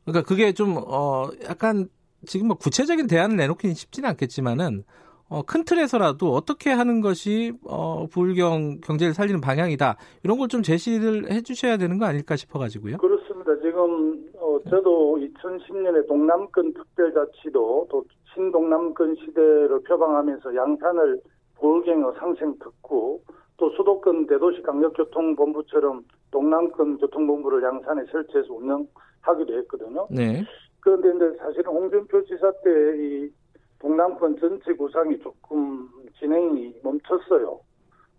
[0.05, 1.87] 그러니까 그게 좀 어 약간
[2.25, 4.83] 지금 뭐 구체적인 대안을 내놓기는 쉽지는 않겠지만은
[5.27, 11.31] 어, 큰 틀에서라도 어떻게 하는 것이 어, 불경 경제를 살리는 방향이다 이런 걸 좀 제시를
[11.31, 12.97] 해주셔야 되는 거 아닐까 싶어가지고요.
[12.97, 13.55] 그렇습니다.
[13.61, 21.19] 지금 어, 저도 2010년에 동남권 특별자치도 또 신동남권 시대를 표방하면서 양산을
[21.55, 23.19] 볼경어 상생 특구
[23.57, 30.07] 또 수도권 대도시 강력교통본부처럼 동남권 교통본부를 양산에 설치해서 운영하기도 했거든요.
[30.09, 30.43] 네.
[30.81, 33.31] 그런데 이제 사실은 홍준표 지사 때 이
[33.79, 35.87] 동남권 전체 구상이 조금
[36.17, 37.59] 진행이 멈췄어요.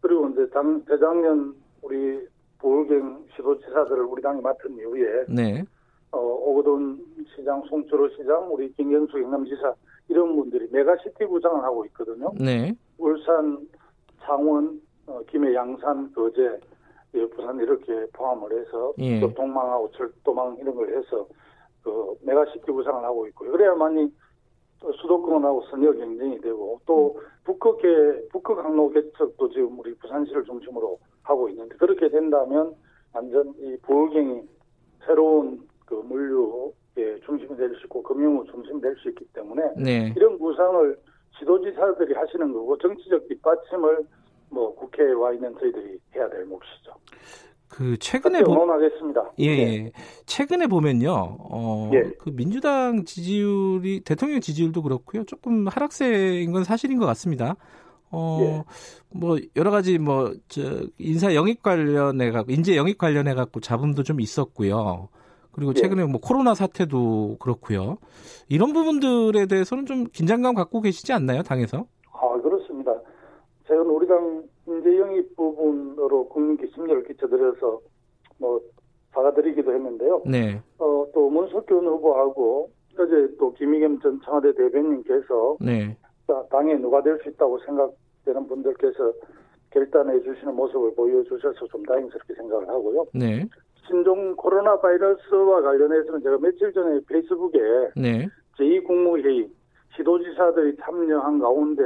[0.00, 2.24] 그리고 이제 당, 재작년 우리
[2.58, 5.64] 부울경 시도지사들을 우리 당이 맡은 이후에 네.
[6.12, 9.74] 어, 오거돈 시장, 송철호 시장, 우리 김경수 경남지사
[10.08, 12.30] 이런 분들이 메가시티 구상을 하고 있거든요.
[12.38, 12.72] 네.
[12.98, 13.58] 울산,
[14.22, 16.58] 창원, 어, 김해, 양산, 거제,
[17.14, 19.20] 예, 부산 이렇게 포함을 해서 예.
[19.20, 21.26] 또 도로망하고 철도망 이런 걸 해서
[21.82, 23.52] 그 메가시티 구상을 하고 있고요.
[23.52, 24.12] 그래야만이
[25.00, 31.74] 수도권하고 선의의 경쟁이 되고 또 북극계 북극 항로 개척도 지금 우리 부산시를 중심으로 하고 있는데
[31.76, 32.74] 그렇게 된다면
[33.12, 34.42] 완전 이 부울경이
[35.06, 40.12] 새로운 그 물류의 중심이 될 수 있고 금융의 중심이 될 수 있기 때문에 네.
[40.16, 40.98] 이런 구상을
[41.38, 44.04] 지도지사들이 하시는 거고 정치적 뒷받침을
[44.48, 46.92] 뭐 국회에 와 있는 저희들이 해야 될 몫이죠.
[47.68, 49.32] 그 최근에 보겠습니다.
[49.40, 49.92] 예, 예, 예.
[50.24, 51.36] 최근에 보면요.
[51.40, 52.02] 어, 예.
[52.18, 55.24] 그 민주당 지지율이 대통령 지지율도 그렇고요.
[55.24, 57.56] 조금 하락세인 건 사실인 것 같습니다.
[58.10, 58.64] 어, 예.
[59.10, 64.20] 뭐 여러 가지 뭐 저 인사 영입 관련해 갖고 인재 영입 관련해 갖고 잡음도 좀
[64.20, 65.08] 있었고요.
[65.50, 65.80] 그리고 예.
[65.80, 67.98] 최근에 뭐 코로나 사태도 그렇고요.
[68.48, 71.86] 이런 부분들에 대해서는 좀 긴장감 갖고 계시지 않나요, 당에서?
[73.66, 77.80] 최근 우리 당 인재 영입 부분으로 국민께 심려를 끼쳐드려서
[78.38, 78.60] 뭐
[79.12, 80.22] 사과드리기도 했는데요.
[80.26, 80.60] 네.
[80.78, 85.96] 어, 또 문석균 후보하고 어제 또 김의겸 전 청와대 대변인께서 네.
[86.50, 89.12] 당에 누가 될 수 있다고 생각되는 분들께서
[89.70, 93.06] 결단해 주시는 모습을 보여주셔서 좀 다행스럽게 생각을 하고요.
[93.14, 93.46] 네.
[93.86, 97.58] 신종 코로나 바이러스와 관련해서는 제가 며칠 전에 페이스북에
[97.96, 98.26] 네.
[98.58, 99.48] 제2국무회의
[99.96, 101.82] 시도지사들이 참여한 가운데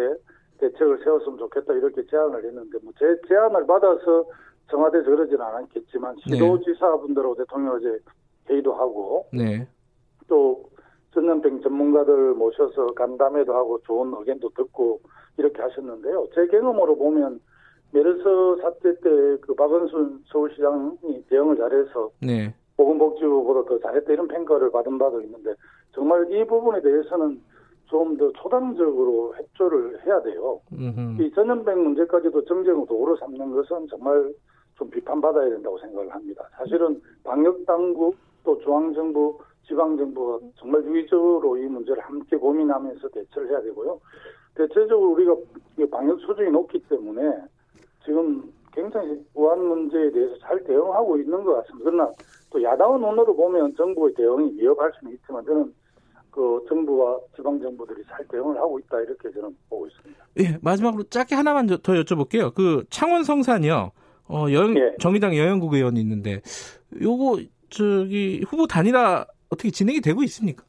[0.60, 4.24] 대책을 세웠으면 좋겠다 이렇게 제안을 했는데 뭐 제 제안을 받아서
[4.70, 6.36] 청와대에서 그러지는 않았겠지만 네.
[6.36, 7.98] 시도지사분들하고 대통령 어제
[8.48, 9.66] 회의도 하고 네.
[10.28, 10.62] 또
[11.12, 15.00] 전염병 전문가들 모셔서 간담회도 하고 좋은 의견도 듣고
[15.38, 16.28] 이렇게 하셨는데요.
[16.34, 17.40] 제 경험으로 보면
[17.92, 18.22] 메르스
[18.62, 22.54] 사태 때 그 박원순 서울시장이 대응을 잘해서 네.
[22.76, 25.54] 보건복지부보다 더 잘했다 이런 평가를 받은 바도 있는데
[25.92, 27.42] 정말 이 부분에 대해서는
[27.90, 30.60] 좀 더 초당적으로 협조를 해야 돼요.
[30.72, 31.22] 음흠.
[31.22, 34.32] 이 전염병 문제까지도 정쟁으로 도구로 삼는 것은 정말
[34.76, 36.48] 좀 비판받아야 된다고 생각을 합니다.
[36.56, 44.00] 사실은 방역당국 또 중앙정부, 지방정부가 정말 유기적으로 이 문제를 함께 고민하면서 대처를 해야 되고요.
[44.54, 45.36] 대체적으로 우리가
[45.90, 47.20] 방역 수준이 높기 때문에
[48.04, 51.90] 지금 굉장히 우한 문제에 대해서 잘 대응하고 있는 것 같습니다.
[51.90, 52.12] 그러나
[52.50, 55.72] 또 야당의 눈으로 보면 정부의 대응이 위협할 수는 있지만 저는
[56.30, 60.24] 그 정부와 지방 정부들이 잘 대응을 하고 있다 이렇게 저는 보고 있습니다.
[60.40, 62.54] 예, 마지막으로 짧게 하나만 더 여쭤볼게요.
[62.54, 63.90] 그 창원 성산이요.
[64.28, 64.94] 어, 여영, 예.
[65.00, 66.40] 정의당 여영국 의원이 있는데
[67.02, 70.64] 요거 저기 후보 단일화 어떻게 진행이 되고 있습니까?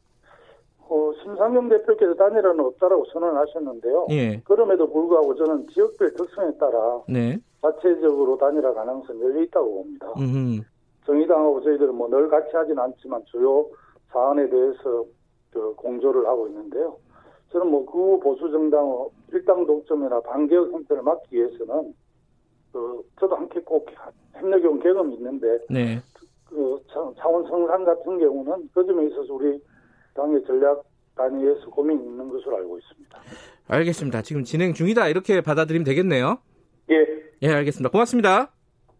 [0.80, 4.07] 어, 심상정 대표께서 단일화는 없다라고 선언하셨는데요.
[4.12, 4.41] 예.
[4.43, 7.38] 그럼에도 불구하고 저는 지역별 특성에 따라 네.
[7.62, 10.07] 자체적으로 단일화 가능성이 열려 있다고 봅니다.
[10.18, 10.64] 음흠.
[11.05, 13.66] 정의당하고 저희들은 뭐 늘 같이 하진 않지만 주요
[14.12, 15.05] 사안에 대해서
[15.51, 16.97] 그 공조를 하고 있는데요.
[17.51, 21.93] 저는 뭐 그 보수 정당의 일당 독점이나 반개혁 행태를 막기 위해서는
[22.71, 23.87] 그 저도 함께 꼭
[24.33, 26.01] 협력해온 경험이 있는데 네.
[26.45, 29.59] 그 차원 성산 같은 경우는 그 점에 있어서 우리
[30.13, 30.83] 당의 전략
[31.15, 33.19] 단위에서 고민이 있는 것으로 알고 있습니다.
[33.67, 34.21] 알겠습니다.
[34.21, 36.39] 지금 진행 중이다 이렇게 받아들이면 되겠네요.
[36.89, 37.05] 예.
[37.41, 37.89] 예, 알겠습니다.
[37.89, 38.51] 고맙습니다.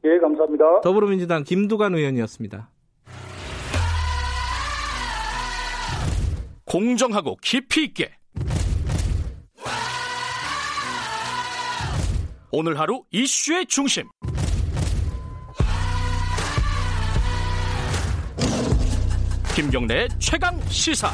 [0.04, 0.82] 예, 감사합니다.
[0.82, 2.70] 더불어민주당 김두관 의원이었습니다.
[6.72, 8.10] 공정하고 깊이 있게.
[12.50, 14.08] 오늘 하루 이슈의 중심.
[19.54, 21.12] 김경래의 최강 시사.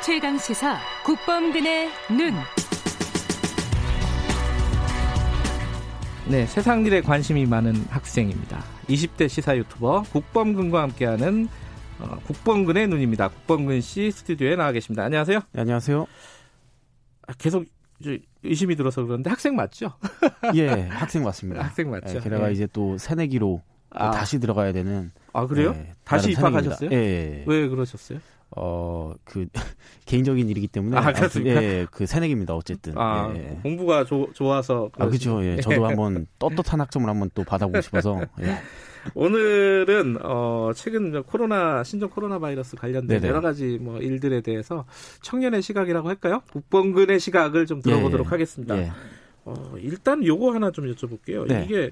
[0.00, 2.32] 최강 시사 국범근의 눈.
[6.30, 8.62] 네, 세상 일에 관심이 많은 학생입니다.
[8.88, 11.48] 20대 시사 유튜버 국범근과 함께하는
[12.00, 13.28] 어, 국범근의 눈입니다.
[13.28, 15.04] 국범근 씨 스튜디오에 나와 계십니다.
[15.04, 15.40] 안녕하세요.
[15.52, 16.06] 네, 안녕하세요.
[17.28, 17.64] 아, 계속
[18.42, 19.94] 의심이 들어서 그런데 학생 맞죠?
[20.54, 21.64] 예, 학생 맞습니다.
[21.64, 22.16] 학생 맞죠.
[22.16, 22.52] 예, 게다가 예.
[22.52, 24.10] 이제 또 새내기로 아.
[24.10, 25.10] 다시 들어가야 되는.
[25.32, 25.74] 아 그래요?
[25.78, 26.90] 예, 다시 입학하셨어요?
[26.92, 27.44] 예, 예.
[27.46, 28.18] 왜 그러셨어요?
[28.56, 29.46] 어, 그,
[30.06, 30.96] 개인적인 일이기 때문에.
[30.96, 31.62] 아, 그렇습니까?
[31.62, 32.96] 예, 그 새내기입니다, 어쨌든.
[32.96, 33.58] 아, 예.
[33.62, 34.90] 공부가 조, 좋아서.
[34.98, 35.44] 아, 그죠.
[35.44, 35.60] 예.
[35.60, 38.20] 저도 한번 떳떳한 학점을 한번 또 받아보고 싶어서.
[38.40, 38.56] 예.
[39.14, 43.28] 오늘은, 어, 최근 코로나, 신종 코로나 바이러스 관련된 네네.
[43.28, 44.86] 여러 가지 뭐 일들에 대해서
[45.22, 46.42] 청년의 시각이라고 할까요?
[46.52, 48.30] 국번근의 시각을 좀 들어보도록 예.
[48.30, 48.76] 하겠습니다.
[48.78, 48.90] 예.
[49.44, 51.46] 어, 일단 요거 하나 좀 여쭤볼게요.
[51.46, 51.64] 네.
[51.64, 51.90] 이게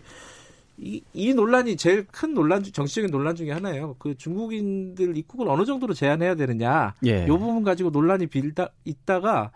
[0.79, 3.97] 이, 이 논란이 제일 큰 논란, 정치적인 논란 중에 하나예요.
[3.99, 6.95] 그 중국인들 입국을 어느 정도로 제한해야 되느냐.
[7.07, 7.25] 예.
[7.25, 9.53] 이 부분 가지고 논란이 빌다, 있다가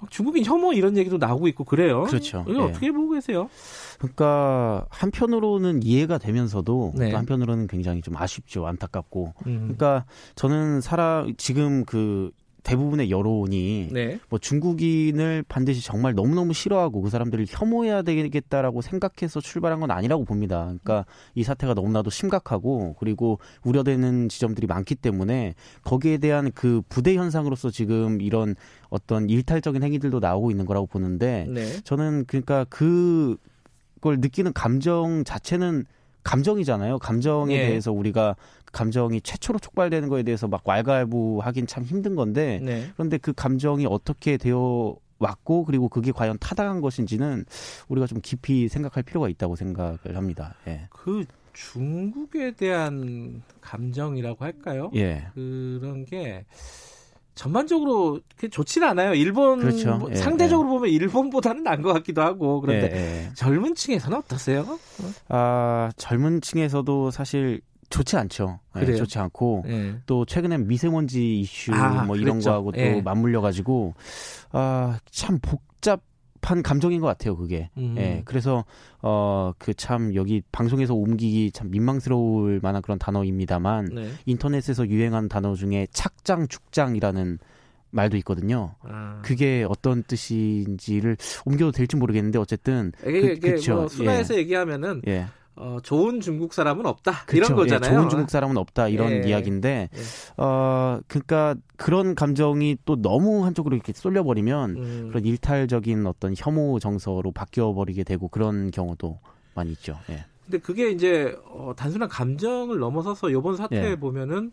[0.00, 2.04] 막 중국인 혐오 이런 얘기도 나오고 있고 그래요.
[2.04, 2.44] 그렇죠.
[2.48, 2.64] 이거 예.
[2.64, 3.48] 어떻게 보고 계세요?
[3.98, 7.10] 그러니까 한편으로는 이해가 되면서도 네.
[7.10, 8.66] 또 한편으로는 굉장히 좀 아쉽죠.
[8.66, 9.34] 안타깝고.
[9.46, 9.58] 음.
[9.60, 10.04] 그러니까
[10.34, 12.32] 저는 사람 지금 그
[12.64, 14.18] 대부분의 여론이 네.
[14.28, 20.64] 뭐 중국인을 반드시 정말 너무너무 싫어하고 그 사람들을 혐오해야 되겠다라고 생각해서 출발한 건 아니라고 봅니다.
[20.64, 21.04] 그러니까
[21.34, 28.20] 이 사태가 너무나도 심각하고 그리고 우려되는 지점들이 많기 때문에 거기에 대한 그 부대 현상으로서 지금
[28.20, 28.56] 이런
[28.88, 31.80] 어떤 일탈적인 행위들도 나오고 있는 거라고 보는데 네.
[31.84, 33.36] 저는 그러니까 그걸
[34.00, 35.84] 느끼는 감정 자체는
[36.22, 36.98] 감정이잖아요.
[36.98, 37.66] 감정에 예.
[37.66, 38.34] 대해서 우리가
[38.74, 42.90] 감정이 최초로 촉발되는 거에 대해서 막 왈가왈부하긴 참 힘든 건데 네.
[42.94, 47.44] 그런데 그 감정이 어떻게 되어 왔고 그리고 그게 과연 타당한 것인지는
[47.88, 50.56] 우리가 좀 깊이 생각할 필요가 있다고 생각을 합니다.
[50.66, 50.88] 예.
[50.90, 54.90] 그 중국에 대한 감정이라고 할까요?
[54.96, 55.28] 예.
[55.34, 56.44] 그런 게
[57.36, 58.20] 전반적으로
[58.50, 59.14] 좋지는 않아요.
[59.14, 59.96] 일본 그렇죠.
[59.96, 60.72] 뭐 예, 상대적으로 예.
[60.72, 63.30] 보면 일본보다는 나은 것 같기도 하고 그런데 예, 예.
[63.34, 64.78] 젊은 층에서는 어떠세요?
[65.28, 67.60] 아 젊은 층에서도 사실
[67.94, 68.58] 좋지 않죠.
[68.74, 69.94] 네, 좋지 않고 네.
[70.06, 72.50] 또 최근에 미세먼지 이슈 아, 뭐 이런 그랬죠.
[72.50, 73.00] 거하고 또 네.
[73.02, 73.94] 맞물려 가지고
[74.52, 76.00] 아 참 복잡
[76.42, 77.36] 한 감정인 것 같아요.
[77.36, 77.70] 그게.
[77.78, 77.94] 음.
[77.96, 78.20] 예.
[78.26, 78.64] 그래서
[79.00, 84.10] 어 그 참 여기 방송에서 옮기기 참 민망스러울 만한 그런 단어입니다만 네.
[84.26, 87.38] 인터넷에서 유행한 단어 중에 착장 죽장이라는
[87.92, 88.74] 말도 있거든요.
[88.82, 89.20] 아.
[89.24, 91.16] 그게 어떤 뜻인지를
[91.46, 94.38] 옮겨도 될지 모르겠는데 어쨌든 이게, 그, 이게 뭐 수다에서 예.
[94.40, 95.26] 얘기하면은 예.
[95.56, 97.90] 어, 좋은 중국 사람은 없다 그쵸, 이런 예, 거잖아요.
[97.90, 99.28] 예, 좋은 중국 사람은 없다 이런 예.
[99.28, 100.42] 이야기인데 예.
[100.42, 105.08] 어 그러니까 그런 감정이 또 너무 한쪽으로 이렇게 쏠려버리면 음.
[105.08, 109.20] 그런 일탈적인 어떤 혐오 정서로 바뀌어 버리게 되고 그런 경우도
[109.54, 109.98] 많이 있죠.
[110.10, 110.24] 예.
[110.44, 113.96] 근데 그게 이제 어, 단순한 감정을 넘어서서 이번 사태에 예.
[113.96, 114.52] 보면은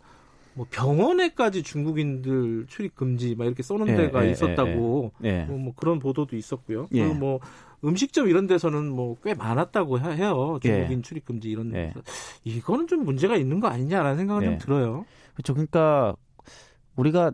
[0.54, 5.74] 뭐 병원에까지 중국인들 출입 금지 막 이렇게 써놓은 예, 데가 예, 있었다고 예, 뭐, 뭐,
[5.74, 6.88] 그런 보도도 있었고요.
[6.92, 7.00] 예.
[7.00, 7.40] 그리고 뭐
[7.84, 10.58] 음식점 이런 데서는 뭐 꽤 많았다고 해요.
[10.62, 11.02] 중국인 예.
[11.02, 11.92] 출입 금지 이런 데.
[11.94, 12.00] 서
[12.44, 15.04] 이거는 좀 문제가 있는 거 아니냐라는 생각은 좀 들어요.
[15.34, 15.54] 그렇죠.
[15.54, 16.14] 그러니까
[16.96, 17.32] 우리가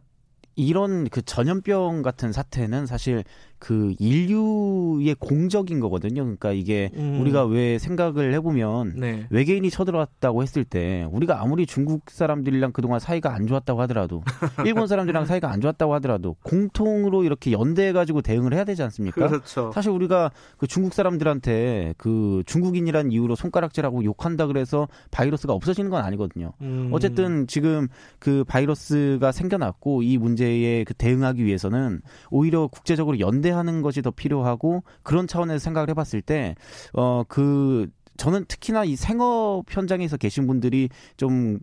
[0.55, 3.25] 이런 그 전염병 같은 사태는 사실
[3.59, 6.23] 그 인류의 공적인 거거든요.
[6.23, 7.21] 그러니까 이게 음.
[7.21, 9.27] 우리가 왜 생각을 해보면 네.
[9.31, 14.23] 외계인이 쳐들어왔다고 했을 때 우리가 아무리 중국 사람들이랑 그동안 사이가 안 좋았다고 하더라도
[14.65, 19.27] 일본 사람들이랑 사이가 안 좋았다고 하더라도 공통으로 이렇게 연대해가지고 대응을 해야 되지 않습니까?
[19.27, 19.73] 그렇죠.
[19.73, 26.53] 사실 우리가 그 중국 사람들한테 그 중국인이란 이유로 손가락질하고 욕한다 그래서 바이러스가 없어지는 건 아니거든요.
[26.61, 26.91] 음.
[26.93, 27.89] 어쨌든 지금
[28.19, 34.83] 그 바이러스가 생겨났고 이 문제에 그 대응하기 위해서는 오히려 국제적으로 연대 연대하는 것이 더 필요하고
[35.03, 36.55] 그런 차원에서 생각을 해봤을 때
[36.95, 41.59] 어 그 저는 특히나 이 생업 현장에서 계신 분들이 좀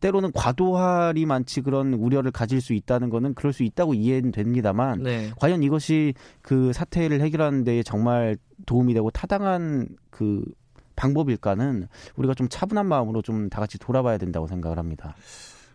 [0.00, 5.30] 때로는 과도할이 많지 그런 우려를 가질 수 있다는 거는 그럴 수 있다고 이해는 됩니다만 네.
[5.40, 10.44] 과연 이것이 그 사태를 해결하는 데에 정말 도움이 되고 타당한 그
[10.94, 15.16] 방법일까는 우리가 좀 차분한 마음으로 좀 다 같이 돌아봐야 된다고 생각을 합니다.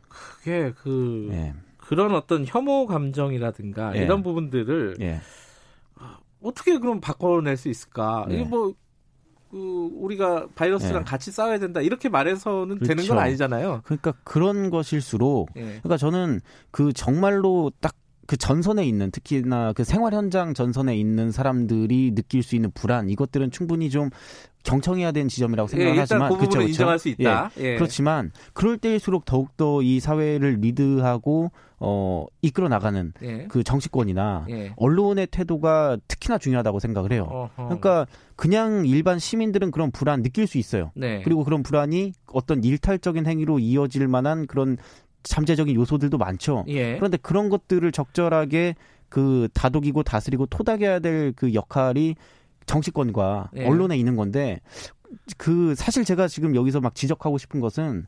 [0.07, 1.53] 그게 그 네.
[1.77, 4.03] 그런 어떤 혐오 감정이라든가 네.
[4.03, 5.19] 이런 부분들을 네.
[6.43, 8.25] 어떻게 그럼 바꿔낼 수 있을까?
[8.27, 8.35] 네.
[8.35, 8.73] 이게 뭐,
[9.49, 11.09] 그, 우리가 바이러스랑 네.
[11.09, 11.79] 같이 싸워야 된다.
[11.81, 12.87] 이렇게 말해서는 그렇죠.
[12.87, 13.81] 되는 건 아니잖아요.
[13.85, 15.61] 그러니까 그런 것일수록, 네.
[15.61, 16.41] 그러니까 저는
[16.71, 22.55] 그 정말로 딱 그 전선에 있는 특히나 그 생활 현장 전선에 있는 사람들이 느낄 수
[22.55, 24.09] 있는 불안 이것들은 충분히 좀
[24.63, 27.51] 경청해야 되는 지점이라고 생각을 예, 하지만 그 그렇죠, 인정할 수 있다.
[27.59, 27.75] 예, 예.
[27.75, 33.45] 그렇지만 그럴 때일수록 더욱더 이 사회를 리드하고 어 이끌어 나가는 예.
[33.49, 34.73] 그 정치권이나 예.
[34.77, 37.27] 언론의 태도가 특히나 중요하다고 생각을 해요.
[37.29, 37.65] 어허.
[37.65, 38.07] 그러니까
[38.37, 40.91] 그냥 일반 시민들은 그런 불안 느낄 수 있어요.
[40.95, 41.21] 네.
[41.25, 44.77] 그리고 그런 불안이 어떤 일탈적인 행위로 이어질 만한 그런
[45.23, 46.65] 잠재적인 요소들도 많죠.
[46.67, 46.95] 예.
[46.97, 48.75] 그런데 그런 것들을 적절하게
[49.09, 52.15] 그 다독이고 다스리고 토닥여야 될 그 역할이
[52.65, 53.65] 정치권과 예.
[53.65, 54.59] 언론에 있는 건데
[55.37, 58.05] 그 사실 제가 지금 여기서 막 지적하고 싶은 것은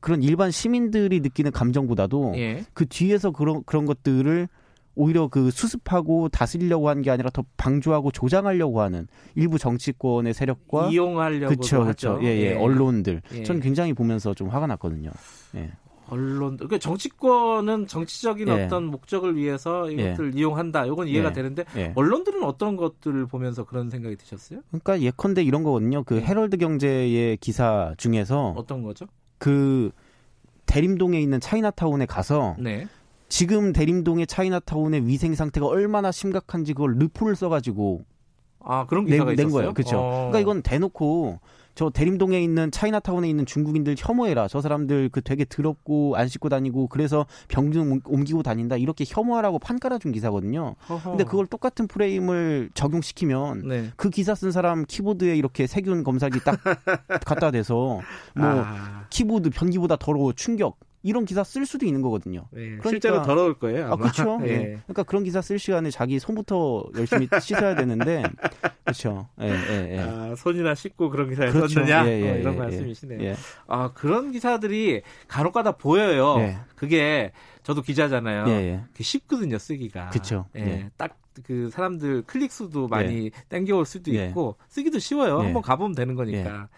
[0.00, 2.64] 그런 일반 시민들이 느끼는 감정보다도 예.
[2.74, 4.48] 그 뒤에서 그런 그런 것들을
[4.96, 11.48] 오히려 그 수습하고 다스리려고 하는 게 아니라 더 방조하고 조장하려고 하는 일부 정치권의 세력과 이용하려고
[11.48, 12.18] 그쵸, 그쵸.
[12.22, 12.54] 예, 예, 예.
[12.54, 13.22] 언론들.
[13.32, 13.42] 예.
[13.42, 15.10] 저는 굉장히 보면서 좀 화가 났거든요.
[15.56, 15.72] 예.
[16.08, 18.64] 언론, 그러니까 정치권은 정치적인 예.
[18.64, 20.38] 어떤 목적을 위해서 이것들 예.
[20.38, 20.86] 이용한다.
[20.86, 21.32] 이건 이해가 예.
[21.32, 21.92] 되는데 예.
[21.94, 24.60] 언론들은 어떤 것들을 보면서 그런 생각이 드셨어요?
[24.68, 26.02] 그러니까 예컨대 이런 거거든요.
[26.04, 26.24] 그 네.
[26.24, 29.06] 헤럴드 경제의 기사 중에서 어떤 거죠?
[29.38, 29.90] 그
[30.66, 32.86] 대림동에 있는 차이나타운에 가서 네.
[33.28, 38.04] 지금 대림동의 차이나타운의 위생 상태가 얼마나 심각한지 그걸 르포를 써가지고
[38.60, 39.74] 아 그런 기사가 낸, 낸 거예요.
[39.74, 39.98] 그렇죠.
[39.98, 40.10] 어.
[40.10, 41.40] 그러니까 이건 대놓고
[41.74, 44.48] 저 대림동에 있는 차이나타운에 있는 중국인들 혐오해라.
[44.48, 48.76] 저 사람들 그 되게 더럽고 안 씻고 다니고 그래서 병좀 옮기고 다닌다.
[48.76, 50.76] 이렇게 혐오하라고 판 깔아준 기사거든요.
[50.88, 51.10] 허허.
[51.10, 53.90] 근데 그걸 똑같은 프레임을 적용시키면 네.
[53.96, 56.60] 그 기사 쓴 사람 키보드에 이렇게 세균 검사기 딱
[57.26, 58.00] 갖다 대서
[58.34, 59.06] 뭐 아.
[59.10, 62.46] 키보드 변기보다 더러워 충격 이런 기사 쓸 수도 있는 거거든요.
[62.50, 63.84] 네, 그러니까, 실제로 더러울 거예요.
[63.84, 63.92] 아마.
[63.92, 64.38] 아, 그렇죠.
[64.38, 64.46] 네.
[64.46, 64.62] 네.
[64.84, 68.22] 그러니까 그런 기사 쓸 시간에 자기 손부터 열심히 씻어야 되는데,
[68.84, 69.28] 그렇죠.
[69.42, 69.98] 예, 예, 예.
[70.00, 71.74] 아, 손이나 씻고 그런 기사를 그렇죠.
[71.74, 72.06] 썼느냐?
[72.08, 73.20] 예, 예, 어, 이런 예, 말씀이시네요.
[73.22, 73.36] 예.
[73.66, 76.36] 아, 그런 기사들이 간혹가다 보여요.
[76.38, 76.56] 예.
[76.74, 77.32] 그게
[77.62, 78.46] 저도 기자잖아요.
[78.48, 78.82] 예, 예.
[78.98, 80.08] 쉽거든요, 쓰기가.
[80.08, 80.46] 그렇죠.
[80.56, 80.88] 예.
[80.96, 85.40] 딱그 사람들 클릭 수도 많이 땡겨올 수도 있고 쓰기도 쉬워요.
[85.40, 86.68] 한번 가보면 되는 거니까.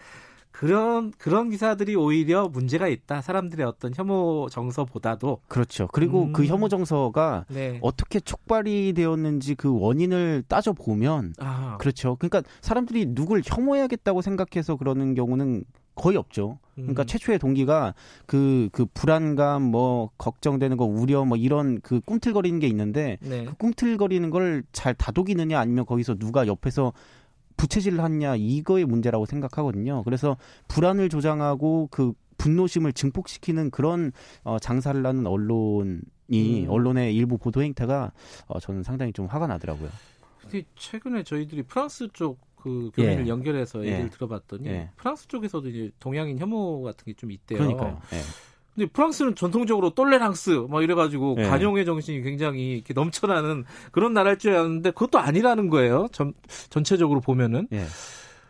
[0.57, 3.21] 그런 그런 기사들이 오히려 문제가 있다.
[3.21, 5.87] 사람들의 어떤 혐오 정서보다도 그렇죠.
[5.93, 6.33] 그리고 그 음.
[6.33, 7.77] 그 혐오 정서가 네.
[7.83, 11.77] 어떻게 촉발이 되었는지 그 원인을 따져 보면 아.
[11.77, 12.15] 그렇죠.
[12.15, 16.57] 그러니까 사람들이 누굴 혐오해야겠다고 생각해서 그러는 경우는 거의 없죠.
[16.73, 17.05] 그러니까 음.
[17.05, 17.93] 최초의 동기가
[18.25, 23.45] 그, 그 불안감, 뭐, 걱정되는 거, 우려, 뭐, 이런 그 꿈틀거리는 게 있는데, 네.
[23.45, 26.93] 그 꿈틀거리는 걸 잘 다독이느냐, 아니면 거기서 누가 옆에서
[27.57, 30.03] 부채질을 하냐 이거의 문제라고 생각하거든요.
[30.03, 30.37] 그래서
[30.67, 34.11] 불안을 조장하고 그 분노심을 증폭시키는 그런
[34.43, 35.99] 어, 장사를 하는 언론이
[36.31, 36.65] 음.
[36.69, 38.11] 언론의 일부 보도 행태가
[38.47, 39.89] 어, 저는 상당히 좀 화가 나더라고요.
[40.41, 43.29] 근데 최근에 저희들이 프랑스 쪽 그 교민을 예.
[43.29, 44.09] 연결해서 얘기를 예.
[44.09, 44.89] 들어봤더니 예.
[44.97, 47.59] 프랑스 쪽에서도 이제 동양인 혐오 같은 게 좀 있대요.
[47.59, 47.99] 그러니까요.
[48.77, 48.81] 예.
[48.81, 51.49] 근데 프랑스는 전통적으로 똘레랑스 막 이래가지고 네.
[51.49, 56.07] 관용의 정신이 굉장히 이렇게 넘쳐나는 그런 나라일 줄 알았는데 그것도 아니라는 거예요.
[56.11, 56.33] 전
[56.69, 57.67] 전체적으로 보면은.
[57.69, 57.85] 네.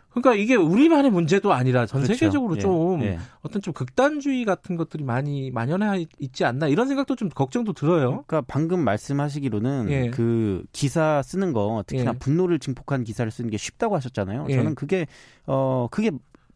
[0.10, 2.18] 그러니까 이게 우리만의 문제도 아니라 전 그렇죠.
[2.18, 2.60] 세계적으로 예.
[2.60, 3.20] 좀 예.
[3.42, 8.24] 어떤 좀 극단주의 같은 것들이 많이 만연해 있지 않나 이런 생각도 좀 걱정도 들어요.
[8.26, 10.10] 그러니까 방금 말씀하시기로는 예.
[10.10, 12.18] 그 기사 쓰는 거 특히나 예.
[12.18, 14.48] 분노를 증폭한 기사를 쓰는 게 쉽다고 하셨잖아요.
[14.50, 14.56] 예.
[14.56, 15.06] 저는 그게
[15.46, 16.10] 어 그게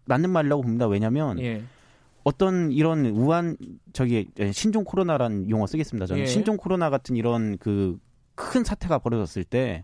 [0.05, 0.87] 맞는 말이라고 봅니다.
[0.87, 1.61] 왜냐하면 예.
[2.23, 3.57] 어떤 이런 우한
[3.93, 6.05] 저기 신종 코로나라는 용어 쓰겠습니다.
[6.05, 7.97] 저는 신종 코로나 같은 이런 그
[8.35, 9.83] 큰 사태가 벌어졌을 때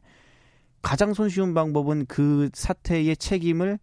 [0.81, 3.79] 가장 손쉬운 방법은 그 사태의 책임을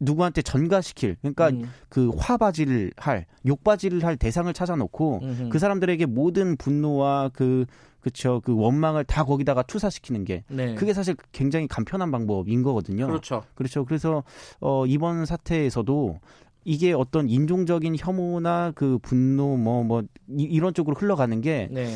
[0.00, 1.70] 누구한테 전가시킬 그러니까 음.
[1.88, 5.48] 그 화바지를 할 욕바지를 할 대상을 찾아놓고 음흠.
[5.50, 7.66] 그 사람들에게 모든 분노와 그
[8.00, 10.74] 그쵸 그 원망을 다 거기다가 투사시키는 게 네.
[10.74, 13.06] 그게 사실 굉장히 간편한 방법인 거거든요.
[13.06, 13.44] 그렇죠.
[13.54, 13.84] 그렇죠.
[13.84, 14.24] 그래서
[14.58, 16.18] 어 이번 사태에서도
[16.64, 21.94] 이게 어떤 인종적인 혐오나 그 분노 뭐뭐 뭐 이런 쪽으로 흘러가는 게그 네.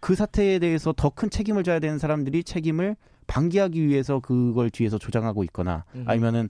[0.00, 2.96] 그 사태에 대해서 더 큰 책임을 져야 되는 사람들이 책임을
[3.26, 6.04] 방기하기 위해서 그걸 뒤에서 조장하고 있거나 음.
[6.06, 6.48] 아니면은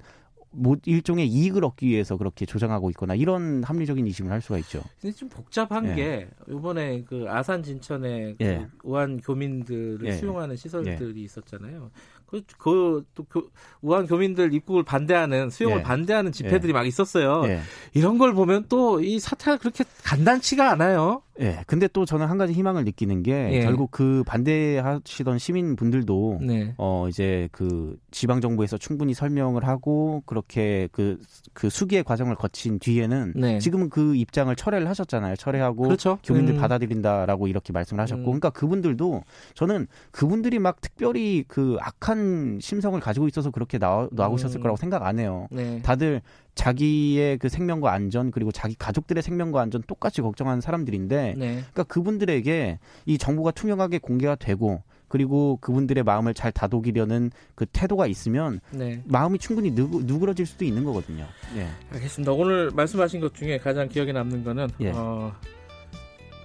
[0.52, 4.82] 뭐 일종의 이익을 얻기 위해서 그렇게 조장하고 있거나 이런 합리적인 의심을 할 수가 있죠.
[5.00, 5.94] 근데 좀 복잡한 예.
[5.94, 8.66] 게 이번에 그 아산 진천에 그 예.
[8.82, 10.12] 우한 교민들을 예.
[10.12, 11.24] 수용하는 시설들이 예.
[11.24, 11.90] 있었잖아요.
[12.26, 13.50] 그, 그, 또, 그,
[13.82, 15.82] 우한 교민들 입국을 반대하는, 수용을 예.
[15.82, 16.72] 반대하는 집회들이 예.
[16.72, 17.42] 막 있었어요.
[17.46, 17.60] 예.
[17.92, 21.22] 이런 걸 보면 또 이 사태가 그렇게 간단치가 않아요.
[21.40, 21.58] 예.
[21.66, 23.60] 근데 또 저는 한 가지 희망을 느끼는 게 예.
[23.62, 26.74] 결국 그 반대하시던 시민분들도 네.
[26.78, 31.18] 어, 이제 그 지방 정부에서 충분히 설명을 하고 그렇게 그,
[31.52, 33.58] 그 수기의 과정을 거친 뒤에는 네.
[33.58, 35.36] 지금은 그 입장을 철회를 하셨잖아요.
[35.36, 36.18] 철회하고 그렇죠.
[36.22, 36.60] 교민들 음.
[36.60, 38.20] 받아들인다라고 이렇게 말씀을 하셨고.
[38.20, 38.24] 음.
[38.24, 39.22] 그러니까 그분들도
[39.54, 44.62] 저는 그분들이 막 특별히 그 악한 한 심성을 가지고 있어서 그렇게 나와, 나오셨을 음.
[44.62, 45.46] 거라고 생각 안 해요.
[45.50, 45.80] 네.
[45.82, 46.22] 다들
[46.60, 51.46] 자기의 그 생명과 안전 그리고 자기 가족들의 생명과 안전 똑같이 걱정하는 사람들인데 네.
[51.52, 58.60] 그러니까 그분들에게 이 정보가 투명하게 공개가 되고 그리고 그분들의 마음을 잘 다독이려는 그 태도가 있으면
[58.72, 59.02] 네.
[59.06, 61.26] 마음이 충분히 누, 누그러질 수도 있는 거거든요.
[61.56, 61.66] 예.
[61.94, 62.30] 알겠습니다.
[62.32, 64.92] 오늘 말씀하신 것 중에 가장 기억에 남는 거는 예.
[64.94, 65.32] 어,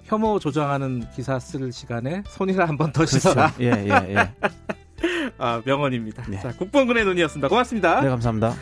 [0.04, 3.18] 혐오 조장하는 기사 쓸 시간에 손이라 한 번더 그렇죠.
[3.18, 3.52] 씻어라.
[3.60, 4.32] 예, 예, 예.
[5.36, 6.24] 아, 명언입니다.
[6.30, 6.40] 네.
[6.40, 7.48] 자, 국뽕근의 눈이었습니다.
[7.48, 8.00] 고맙습니다.
[8.00, 8.54] 네, 감사합니다.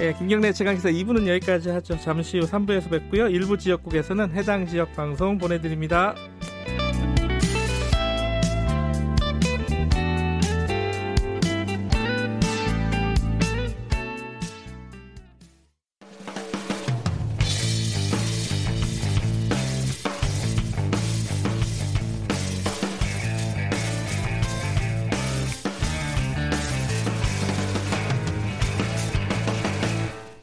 [0.00, 1.98] 예, 김경래 최강기사 2부는 여기까지 하죠.
[1.98, 3.26] 잠시 후 3부에서 뵙고요.
[3.26, 6.14] 일부 지역국에서는 해당 지역 방송 보내드립니다.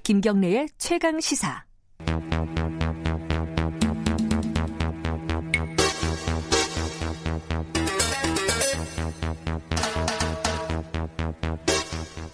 [0.05, 1.65] 김경래의 최강 시사.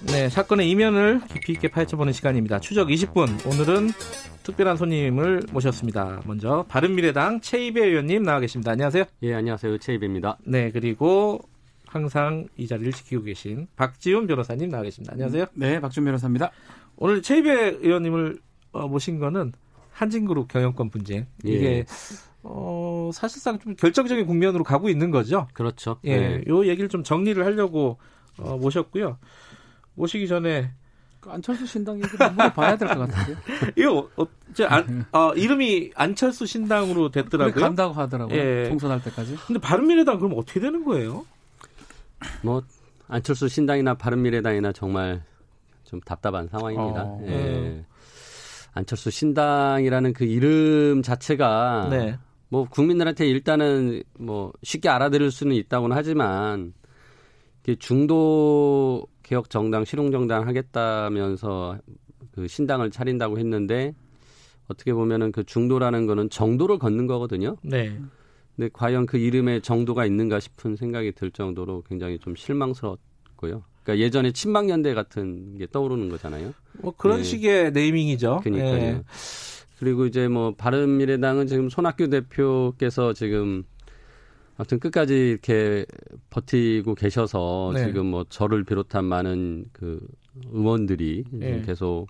[0.01, 2.59] 네, 사건의 이면을 깊이 있게 파헤쳐보는 시간입니다.
[2.59, 3.47] 추적 20분.
[3.47, 3.91] 오늘은
[4.43, 6.23] 특별한 손님을 모셨습니다.
[6.25, 8.73] 먼저 바른미래당 최이배 의원님 나와 계십니다.
[8.73, 9.05] 안녕하세요.
[9.23, 9.77] 예, 안녕하세요.
[9.77, 10.39] 최이배입니다.
[10.45, 11.39] 네, 그리고
[11.87, 15.13] 항상 이 자리를 지키고 계신 박지훈 변호사님 나와 계십니다.
[15.13, 15.45] 안녕하세요.
[15.53, 16.51] 네, 박지훈 변호사입니다.
[16.97, 18.39] 오늘 최이배 의원님을
[18.73, 19.53] 어, 모신 거는
[19.91, 21.85] 한진그룹 경영권 분쟁 이게 예.
[22.43, 25.47] 어, 사실상 좀 결정적인 국면으로 가고 있는 거죠.
[25.53, 25.97] 그렇죠.
[26.05, 26.43] 예, 네.
[26.47, 27.97] 요 얘기를 좀 정리를 하려고
[28.39, 29.17] 어, 모셨고요.
[29.95, 30.71] 모시기 전에
[31.19, 33.39] 그 안철수 신당 얘기 한번 봐야 될 것 같은데.
[33.77, 34.25] 이거 어,
[34.55, 37.53] 저 안, 어, 이름이 안철수 신당으로 됐더라고요.
[37.63, 38.35] 간다고 하더라고요.
[38.35, 38.65] 예.
[38.69, 39.35] 총선할 때까지.
[39.45, 41.25] 근데 바른미래당 그럼 어떻게 되는 거예요?
[42.41, 42.63] 뭐
[43.07, 45.21] 안철수 신당이나 바른미래당이나 정말
[45.91, 47.03] 좀 답답한 상황입니다.
[47.03, 47.25] 어, 예.
[47.27, 47.85] 네.
[48.73, 52.17] 안철수 신당이라는 그 이름 자체가 네.
[52.47, 56.73] 뭐 국민들한테 일단은 뭐 쉽게 알아들을 수는 있다고는 하지만
[57.79, 61.77] 중도 개혁 정당 실용 정당 하겠다면서
[62.31, 63.93] 그 신당을 차린다고 했는데
[64.69, 67.57] 어떻게 보면은 그 중도라는 거는 정도를 걷는 거거든요.
[67.61, 67.99] 네.
[68.55, 73.63] 근데 과연 그 이름에 정도가 있는가 싶은 생각이 들 정도로 굉장히 좀 실망스럽고요.
[73.83, 76.53] 그러니까 예전에 친박연대 같은 게 떠오르는 거잖아요.
[76.81, 77.23] 뭐 그런 네.
[77.23, 78.41] 식의 네이밍이죠.
[78.43, 78.75] 그러니까요.
[78.75, 79.03] 네.
[79.79, 83.63] 그리고 이제 뭐 바른미래당은 지금 손학규 대표께서 지금
[84.57, 85.85] 아무튼 끝까지 이렇게
[86.29, 87.85] 버티고 계셔서 네.
[87.85, 89.99] 지금 뭐 저를 비롯한 많은 그
[90.51, 91.61] 의원들이 네.
[91.65, 92.07] 계속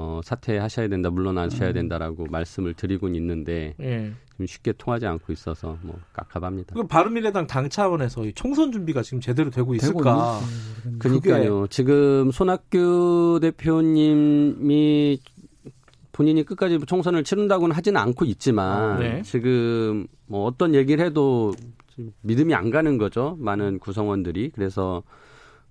[0.00, 1.74] 어, 사퇴하셔야 된다, 물러나셔야 음.
[1.74, 2.28] 된다라고 음.
[2.30, 4.12] 말씀을 드리곤 있는데 예.
[4.36, 6.74] 좀 쉽게 통하지 않고 있어서 뭐 깝깝합니다.
[6.74, 10.38] 그럼 바른미래당 당 차원에서 총선 준비가 지금 제대로 되고 있을까?
[10.84, 11.62] 되고 그러니까요.
[11.62, 11.68] 그게...
[11.68, 15.20] 지금 손학규 대표님이
[16.12, 19.22] 본인이 끝까지 총선을 치른다고는 하지는 않고 있지만 아, 네.
[19.22, 21.52] 지금 뭐 어떤 얘기를 해도
[22.20, 23.36] 믿음이 안 가는 거죠.
[23.40, 25.02] 많은 구성원들이 그래서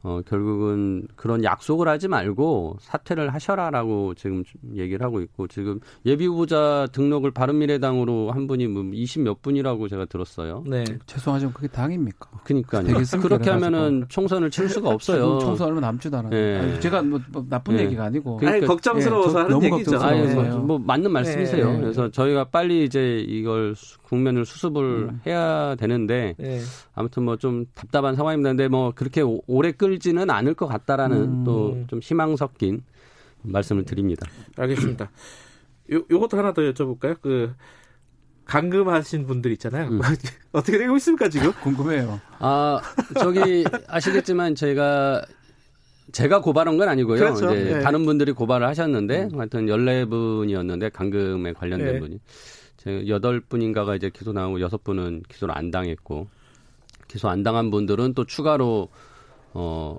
[0.07, 4.43] 어, 결국은 그런 약속을 하지 말고 사퇴를 하셔라라고 지금
[4.75, 10.63] 얘기를 하고 있고 지금 예비 후보자 등록을 바른미래당으로 한 분이 뭐 20몇 분이라고 제가 들었어요.
[10.65, 10.83] 네.
[11.05, 12.29] 죄송하지만 그게 당입니까?
[12.43, 12.83] 그러니까요.
[13.21, 15.39] 그렇게 하면은 총선을 칠 수가 없어요.
[15.39, 16.29] 총선 얼마 남지도 않아요.
[16.29, 16.79] 네.
[16.79, 17.83] 제가 뭐, 뭐 나쁜 네.
[17.83, 19.97] 얘기가 아니고 그러니까, 아니, 걱정스러워서 예, 하는 얘기죠.
[19.99, 21.71] 아니, 뭐, 뭐 맞는 말씀이세요.
[21.71, 21.79] 네.
[21.81, 25.21] 그래서 저희가 빨리 이제 이걸 국면을 수습을 음.
[25.25, 26.59] 해야 되는데 네.
[26.93, 28.49] 아무튼 뭐 좀 답답한 상황입니다.
[28.49, 31.43] 근데 뭐 그렇게 오래 끌 지는 않을 것 같다라는 음.
[31.43, 32.83] 또좀 희망 섞인
[33.43, 34.27] 말씀을 드립니다.
[34.55, 35.11] 알겠습니다.
[35.93, 37.19] 요 요것도 하나 더 여쭤볼까요?
[37.21, 37.53] 그
[38.45, 39.89] 감금하신 분들 있잖아요.
[39.89, 40.01] 음.
[40.51, 41.51] 어떻게 되고 있습니까 지금?
[41.61, 42.19] 궁금해요.
[42.39, 42.81] 아
[43.19, 45.21] 저기 아시겠지만 제가
[46.11, 47.19] 제가 고발한 건 아니고요.
[47.19, 47.53] 그렇죠.
[47.53, 47.79] 이제 네.
[47.81, 49.39] 다른 분들이 고발을 하셨는데 음.
[49.39, 51.99] 하여튼 14분이었는데 감금에 관련된 네.
[51.99, 52.19] 분이
[53.09, 56.27] 여덟 분인가가 이제 기소 나오고 여섯 분은 기소를 안 당했고
[57.07, 58.89] 기소 안 당한 분들은 또 추가로
[59.53, 59.97] 어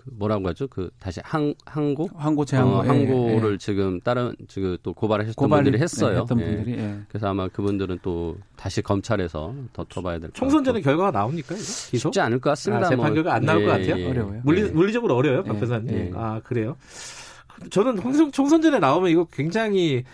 [0.00, 0.66] 그 뭐라고 하죠?
[0.66, 3.58] 그 다시 항 항고 항고 제항고 어, 항고를 예, 예.
[3.58, 6.24] 지금 다른 지금 또 고발하셨던 고발, 분들이 했어요.
[6.24, 6.46] 네, 예.
[6.54, 7.00] 분들이, 예.
[7.08, 11.54] 그래서 아마 그분들은 또 다시 검찰에서 더 쳐봐야 될 총선 전에 결과가 나옵니까?
[11.54, 11.62] 이거?
[11.62, 12.08] 기소?
[12.08, 12.86] 쉽지 않을 것 같습니다.
[12.86, 14.02] 아, 재판 결과 안 나올 것 예, 같아요.
[14.02, 14.08] 예.
[14.10, 14.40] 어려워요.
[14.42, 16.16] 물리, 물리적으로 어려워요, 박 변사님.
[16.16, 16.76] 아 그래요?
[17.68, 20.04] 저는 총선 전에 나오면 이거 굉장히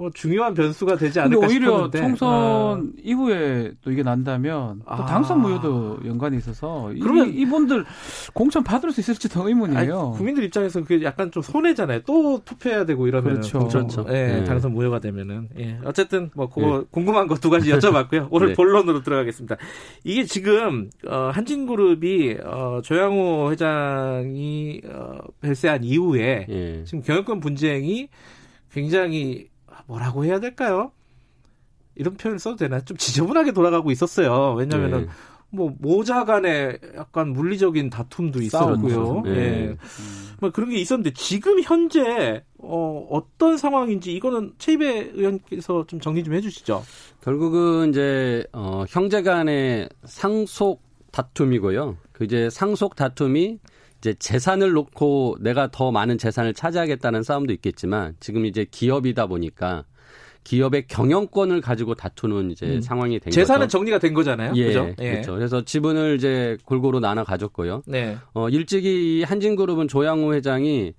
[0.00, 1.98] 뭐 중요한 변수가 되지 않을까 오히려 싶었는데.
[1.98, 2.82] 총선 어.
[3.02, 5.04] 이후에 또 이게 난다면 또 아.
[5.04, 7.84] 당선 무효도 연관이 있어서 그러면 이, 분들
[8.32, 9.78] 공천 받을 수 있을지 더 의문이에요.
[9.78, 12.00] 아니, 국민들 입장에서 그 약간 좀 손해잖아요.
[12.06, 13.68] 또 투표해야 되고 이러면 그렇죠.
[13.68, 14.06] 그렇죠.
[14.08, 14.44] 예, 네.
[14.44, 15.78] 당선 무효가 되면은 예.
[15.84, 16.84] 어쨌든 뭐 그거 네.
[16.90, 18.28] 궁금한 거 두 가지 여쭤봤고요.
[18.30, 18.54] 오늘 네.
[18.54, 19.56] 본론으로 들어가겠습니다.
[20.04, 26.84] 이게 지금 어, 한진그룹이 어, 조양호 회장이 어, 발세한 이후에 예.
[26.84, 28.08] 지금 경영권 분쟁이
[28.72, 29.48] 굉장히
[29.86, 30.92] 뭐라고 해야 될까요?
[31.94, 32.80] 이런 표현을 써도 되나?
[32.80, 34.54] 좀 지저분하게 돌아가고 있었어요.
[34.54, 35.08] 왜냐면은, 네.
[35.50, 39.22] 뭐, 모자 간에 약간 물리적인 다툼도 있었고요.
[39.24, 39.30] 네.
[39.30, 39.66] 예.
[39.68, 39.76] 음.
[40.40, 46.34] 뭐 그런 게 있었는데, 지금 현재, 어, 어떤 상황인지, 이거는 최입배 의원께서 좀 정리 좀
[46.34, 46.84] 해주시죠.
[47.22, 51.96] 결국은 이제, 어, 형제 간의 상속 다툼이고요.
[52.12, 53.58] 그 이제 상속 다툼이
[54.00, 59.84] 이제 재산을 놓고 내가 더 많은 재산을 차지하겠다는 싸움도 있겠지만 지금 이제 기업이다 보니까
[60.42, 62.80] 기업의 경영권을 가지고 다투는 이제 음.
[62.80, 63.78] 상황이 된 재산은 거죠.
[63.78, 64.52] 정리가 된 거잖아요.
[64.56, 64.94] 예, 그죠?
[65.00, 65.10] 예.
[65.10, 65.34] 그렇죠.
[65.34, 67.82] 그래서 지분을 이제 골고루 나눠 가졌고요.
[67.86, 68.16] 네.
[68.32, 70.94] 어, 일찍이 한진그룹은 조양호 회장이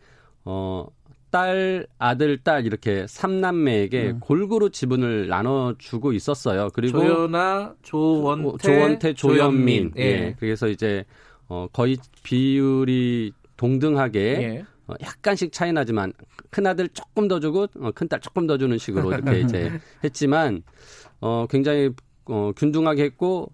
[0.45, 0.85] 어,
[1.31, 4.19] 딸, 아들, 딸 이렇게 삼남매에게 음.
[4.19, 6.69] 골고루 지분을 나눠 주고 있었어요.
[6.73, 9.93] 그리고 조연아, 조원태, 조원태, 조현민.
[9.97, 10.01] 예.
[10.01, 10.35] 예.
[10.39, 11.03] 그래서 이제
[11.51, 14.65] 어, 거의 비율이 동등하게 예.
[14.87, 16.13] 어, 약간씩 차이 나지만
[16.49, 19.69] 큰 아들 조금 더 주고 어, 큰딸 조금 더 주는 식으로 이렇게 이제
[20.01, 20.63] 했지만
[21.19, 21.89] 어, 굉장히
[22.23, 23.51] 어, 균등하게 했고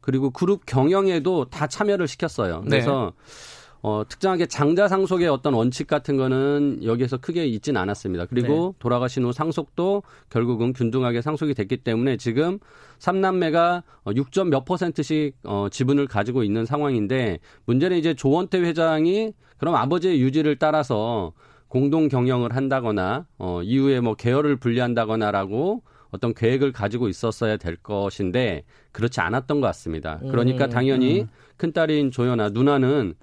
[0.00, 2.60] 그리고 그룹 경영에도 다 참여를 시켰어요.
[2.60, 2.70] 네.
[2.70, 3.70] 그래서 네.
[3.82, 8.26] 어, 특정하게 장자 상속의 어떤 원칙 같은 거는 여기에서 크게 있진 않았습니다.
[8.26, 8.78] 그리고 네.
[8.78, 12.60] 돌아가신 후 상속도 결국은 균등하게 상속이 됐기 때문에 지금
[13.00, 20.20] 삼남매가 6점 몇 퍼센트씩 어, 지분을 가지고 있는 상황인데 문제는 이제 조원태 회장이 그럼 아버지의
[20.20, 21.32] 유지를 따라서
[21.68, 29.20] 공동 경영을 한다거나 어, 이후에 뭐 계열을 분리한다거나라고 어떤 계획을 가지고 있었어야 될 것인데 그렇지
[29.20, 30.18] 않았던 것 같습니다.
[30.18, 31.28] 그러니까 음, 당연히 음.
[31.56, 33.14] 큰딸인 조연아 누나는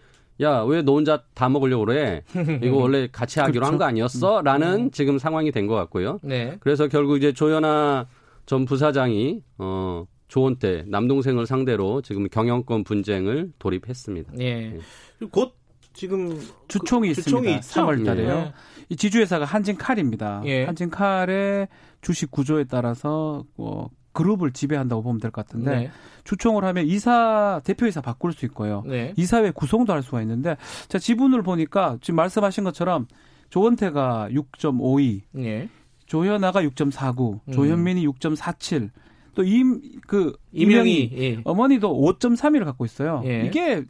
[0.41, 2.21] 야, 왜 너 혼자 다 먹으려고 그래?
[2.61, 3.71] 이거 원래 같이 하기로 그렇죠.
[3.71, 4.41] 한거 아니었어?
[4.43, 4.91] 라는 음.
[4.91, 6.19] 지금 상황이 된 것 같고요.
[6.23, 6.55] 네.
[6.59, 8.05] 그래서 결국 이제 조연아
[8.47, 10.05] 전 부사장이, 어,
[10.59, 14.33] 때 남동생을 상대로 지금 경영권 분쟁을 돌입했습니다.
[14.39, 14.69] 예.
[14.69, 14.79] 네.
[15.31, 15.53] 곧
[15.93, 17.59] 지금 주총이 그, 있습니다.
[17.59, 18.29] 주총이 3월 달에요.
[18.31, 18.53] 예.
[18.89, 20.41] 이 지주회사가 한진칼입니다.
[20.45, 20.65] 예.
[20.65, 21.67] 한진칼의
[22.01, 25.91] 주식 구조에 따라서 뭐 그룹을 지배한다고 보면 될 것 같은데 네.
[26.23, 28.83] 주총을 하면 이사 대표이사 바꿀 수 있고요.
[28.85, 29.13] 네.
[29.17, 30.55] 이사회 구성도 할 수가 있는데
[30.87, 33.07] 자 지분을 보니까 지금 말씀하신 것처럼
[33.49, 35.69] 조원태가 6.52, 네.
[36.07, 37.51] 조현아가 6.49, 음.
[37.51, 38.89] 조현민이 6.47,
[39.35, 41.41] 또 임그 이명희 예.
[41.43, 43.21] 어머니도 5.31을 갖고 있어요.
[43.25, 43.45] 예.
[43.45, 43.85] 이게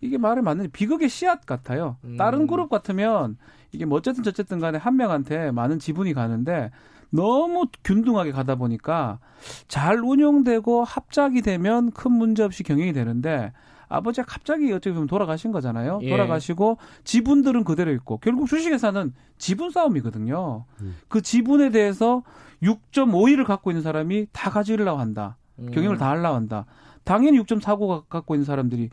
[0.00, 1.98] 이게 말을 맞는지 비극의 씨앗 같아요.
[2.02, 2.16] 음.
[2.16, 3.36] 다른 그룹 같으면
[3.70, 6.72] 이게 뭐 어쨌든 저쨌든 간에 한 명한테 많은 지분이 가는데
[7.10, 9.20] 너무 균등하게 가다 보니까
[9.68, 13.52] 잘 운영되고 합작이 되면 큰 문제 없이 경영이 되는데
[13.88, 16.00] 아버지가 갑자기 어떻게 보면 돌아가신 거잖아요.
[16.02, 16.10] 예.
[16.10, 20.64] 돌아가시고 지분들은 그대로 있고 결국 주식회사는 지분 싸움이거든요.
[20.80, 20.96] 음.
[21.08, 22.22] 그 지분에 대해서
[22.62, 25.36] 6.5위를 갖고 있는 사람이 다 가지려고 한다.
[25.58, 25.70] 음.
[25.70, 26.66] 경영을 다 하려고 한다.
[27.04, 28.90] 당연히 6.49가 갖고 있는 사람들이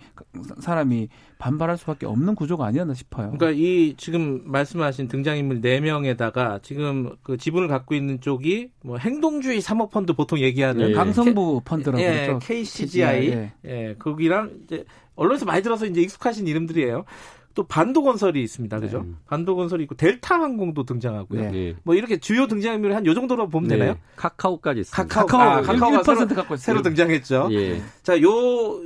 [0.59, 3.31] 사람이 반발할 수밖에 없는 구조가 아니었나 싶어요.
[3.31, 10.13] 그러니까 이 지금 말씀하신 등장인물 4명에다가 지금 그 지분을 갖고 있는 쪽이 뭐 행동주의 사모펀드
[10.13, 10.93] 보통 얘기하는 예.
[10.93, 12.39] 강성부 펀드라고 예, 그러죠.
[12.39, 13.53] KCGI 예.
[13.65, 13.95] 예.
[13.99, 17.05] 거기랑 이제 언론에서 많이 들어서 이제 익숙하신 이름들이에요.
[17.55, 18.79] 또 반도건설이 있습니다.
[18.81, 19.03] 그죠?
[19.03, 19.13] 네.
[19.27, 21.51] 반도건설이 있고 델타 항공도 등장하고요.
[21.51, 21.75] 네.
[21.83, 23.77] 뭐 이렇게 주요 등장인물이 한 요 정도로 보면 네.
[23.77, 23.95] 되나요?
[24.15, 25.07] 카카오까지 있습니다.
[25.15, 27.49] 카카오, 카카오, 아, 카카오가 1% 새로, 갖고 새로 등장했죠.
[27.51, 27.81] 예.
[28.03, 28.29] 자, 요,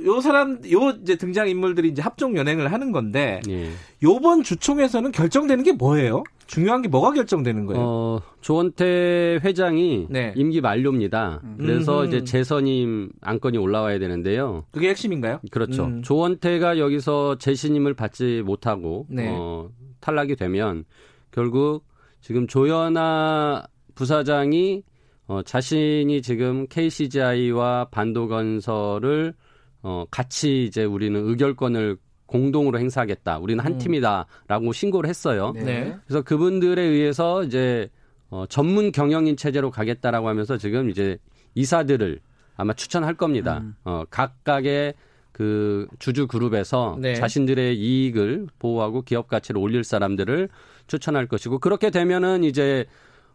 [0.04, 3.70] 요 사람, 요 이제 등장 인물들이 이제 합종 연행을 하는 건데, 예.
[4.02, 6.24] 요번 주총에서는 결정되는 게 뭐예요?
[6.46, 7.82] 중요한 게 뭐가 결정되는 거예요?
[7.82, 10.32] 어, 조원태 회장이 네.
[10.36, 11.40] 임기 만료입니다.
[11.44, 11.56] 음.
[11.60, 12.06] 그래서 음.
[12.08, 14.64] 이제 재선임 안건이 올라와야 되는데요.
[14.72, 15.40] 그게 핵심인가요?
[15.50, 15.84] 그렇죠.
[15.84, 16.02] 음.
[16.02, 19.28] 조원태가 여기서 재신임을 받지 못하고 네.
[19.30, 19.68] 어,
[20.00, 20.84] 탈락이 되면
[21.30, 21.84] 결국
[22.20, 23.64] 지금 조연아
[23.94, 24.82] 부사장이
[25.28, 29.34] 어, 자신이 지금 KCGI와 반도건설을
[29.82, 31.96] 어, 같이 이제 우리는 의결권을
[32.30, 33.38] 공동으로 행사하겠다.
[33.38, 33.78] 우리는 한 음.
[33.78, 35.52] 팀이다라고 신고를 했어요.
[35.54, 35.96] 네.
[36.06, 37.90] 그래서 그분들에 의해서 이제
[38.30, 41.18] 어, 전문 경영인 체제로 가겠다라고 하면서 지금 이제
[41.56, 42.20] 이사들을
[42.56, 43.58] 아마 추천할 겁니다.
[43.58, 43.74] 음.
[43.84, 44.94] 어, 각각의
[45.32, 47.14] 그 주주 그룹에서 네.
[47.14, 50.48] 자신들의 이익을 보호하고 기업 가치를 올릴 사람들을
[50.86, 52.86] 추천할 것이고 그렇게 되면은 이제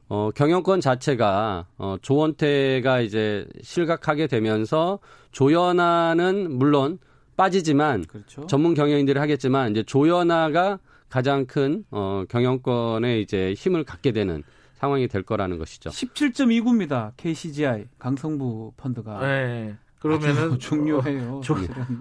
[0.08, 5.00] 어, 경영권 자체가 어, 조원태가 이제 실각하게 되면서
[5.32, 7.00] 조연아는 물론
[7.36, 8.46] 빠지지만 그렇죠.
[8.48, 10.80] 전문 경영인들이 하겠지만 이제 조연아가
[11.10, 14.44] 가장 큰 어, 경영권에 이제 힘을 갖게 되는
[14.76, 15.90] 상황이 될 거라는 것이죠.
[15.90, 17.12] 17.29입니다.
[17.18, 19.20] KCGI 강성부 펀드가.
[19.20, 19.76] 네.
[20.00, 21.38] 그러면은 중요해요.
[21.38, 21.56] 어, 조,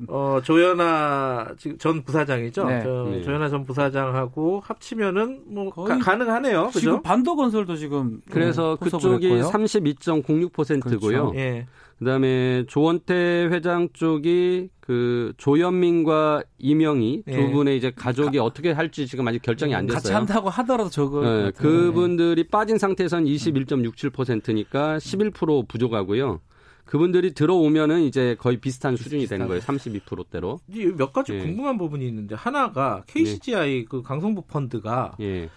[0.08, 2.64] 어, 조연아 전 부사장이죠.
[2.66, 2.82] 네.
[2.82, 3.22] 저, 네.
[3.22, 6.80] 조연아 전 부사장하고 합치면은 뭐 가, 능하네요 그죠?
[6.80, 10.90] 지금 반도 건설도 지금 그래서 네, 그쪽이 32.06%고요.
[11.00, 11.32] 그렇죠.
[11.36, 11.66] 예.
[11.98, 17.50] 그다음에 조원태 회장 쪽이 그 조현민과 이명희 두 네.
[17.50, 20.00] 분의 이제 가족이 가, 어떻게 할지 지금 아직 결정이 안 됐어요.
[20.00, 26.40] 같이 한다고 하더라도 저거 네, 그분들이 빠진 상태에선 21.67%니까 11% 부족하고요.
[26.84, 29.62] 그분들이 들어오면은 이제 거의 비슷한 수준이 되는 거예요.
[29.62, 30.60] 32%대로.
[30.96, 31.38] 몇 가지 예.
[31.38, 33.84] 궁금한 부분이 있는데 하나가 KCGI 예.
[33.84, 35.48] 그 강성부 펀드가 예.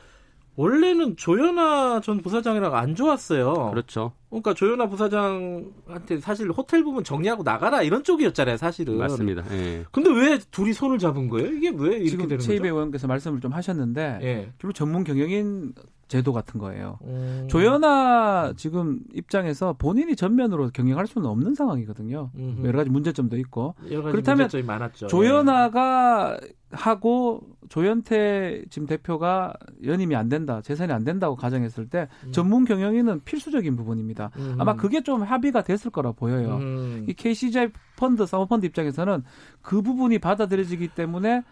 [0.57, 3.69] 원래는 조현아 전 부사장이랑 안 좋았어요.
[3.69, 4.11] 그렇죠.
[4.29, 8.97] 그러니까 조현아 부사장한테 사실 호텔 부분 정리하고 나가라 이런 쪽이었잖아요, 사실은.
[8.97, 9.43] 맞습니다.
[9.51, 9.85] 예.
[9.91, 11.51] 근데 왜 둘이 손을 잡은 거예요?
[11.51, 12.47] 이게 왜 이렇게 되는 거죠?
[12.47, 14.51] 최입 의원께서 말씀을 좀 하셨는데 예.
[14.57, 15.73] 결국 전문 경영인
[16.07, 16.99] 제도 같은 거예요.
[17.03, 17.47] 음.
[17.49, 22.31] 조연아 지금 입장에서 본인이 전면으로 경영할 수는 없는 상황이거든요.
[22.38, 22.65] 음흠.
[22.65, 23.75] 여러 가지 문제점도 있고.
[23.91, 25.07] 여러 가지 그렇다면 문제점이 많았죠.
[25.07, 26.49] 조연아가 네.
[26.71, 29.53] 하고 조현태 지금 대표가
[29.85, 32.31] 연임이 안 된다, 재산이 안 된다고 가정했을 때 음.
[32.31, 34.31] 전문 경영인은 필수적인 부분입니다.
[34.38, 34.55] 음.
[34.59, 36.57] 아마 그게 좀 합의가 됐을 거라 보여요.
[36.57, 37.05] 음.
[37.07, 39.23] 이 KCJ 펀드, 사모펀드 입장에서는
[39.61, 41.43] 그 부분이 받아들여지기 때문에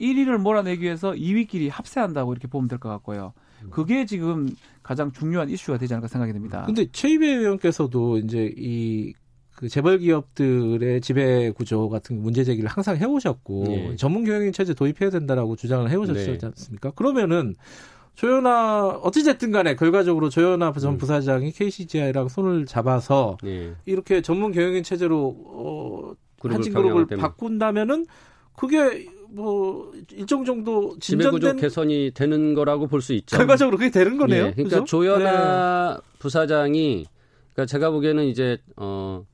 [0.00, 3.34] 1위를 몰아내기 위해서 2위끼리 합세한다고 이렇게 보면 될 것 같고요.
[3.70, 4.48] 그게 지금
[4.82, 6.64] 가장 중요한 이슈가 되지 않을까 생각이 듭니다.
[6.66, 13.96] 근데 최이배 의원께서도 이제 이그 재벌 기업들의 지배 구조 같은 문제 제기를 항상 해오셨고 네.
[13.96, 16.38] 전문 경영인 체제 도입해야 된다라고 주장을 해오셨지 네.
[16.42, 16.90] 않습니까?
[16.90, 17.54] 그러면은
[18.14, 20.98] 조현아 어찌됐든 간에 결과적으로 조현아 전 음.
[20.98, 23.74] 부사장이 KCGI랑 손을 잡아서 네.
[23.86, 26.14] 이렇게 전문 경영인 체제로 어,
[26.48, 28.06] 한진 그룹을 바꾼다면은
[28.54, 33.36] 그게 뭐 일정 정도 진전된 개선이 되는 거라고 볼 수 있죠.
[33.36, 34.46] 결과적으로 그게 되는 거네요.
[34.46, 34.84] 예, 그러니까 그죠?
[34.84, 36.08] 조연아 네.
[36.18, 37.06] 부사장이
[37.54, 39.24] 그러니까 제가 보기에는 이제 어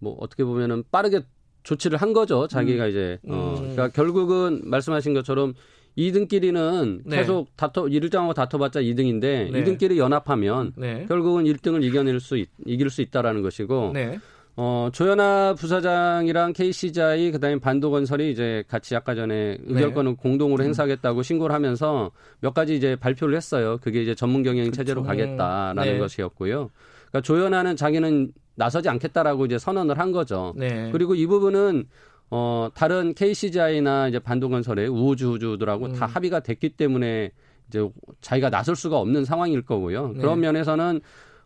[0.00, 1.22] 뭐 어떻게 보면은 빠르게
[1.64, 2.46] 조치를 한 거죠.
[2.46, 2.90] 자기가 음.
[2.90, 3.60] 이제 어 음.
[3.72, 5.54] 그러니까 결국은 말씀하신 것처럼
[5.96, 7.16] 2등끼리는 네.
[7.16, 9.64] 계속 다퉈 1등하고 다퉈봤자 2등인데 네.
[9.64, 11.04] 2등끼리 연합하면 네.
[11.08, 14.18] 결국은 1등을 이겨낼 수 있, 이길 수 있다라는 것이고 네.
[14.60, 20.16] 어, 조현아 부사장이랑 KC자이 그다음에 반도건설이 이제 같이 아까 전에 의결권을 네.
[20.20, 20.66] 공동으로 음.
[20.66, 22.10] 행사하겠다고 신고를 하면서
[22.40, 23.78] 몇 가지 이제 발표를 했어요.
[23.80, 24.78] 그게 이제 전문 경영 그렇죠.
[24.78, 25.98] 체제로 가겠다라는 네.
[26.00, 26.70] 것이었고요.
[27.06, 30.52] 그러니까 조현아는 자기는 나서지 않겠다라고 이제 선언을 한 거죠.
[30.56, 30.90] 네.
[30.90, 31.84] 그리고 이 부분은
[32.32, 35.92] 어, 다른 KC자이나 이제 반도건설의 우주주들하고 음.
[35.92, 37.30] 다 합의가 됐기 때문에
[37.68, 37.88] 이제
[38.22, 40.14] 자기가 나설 수가 없는 상황일 거고요.
[40.14, 40.20] 네.
[40.20, 41.00] 그런 면에서는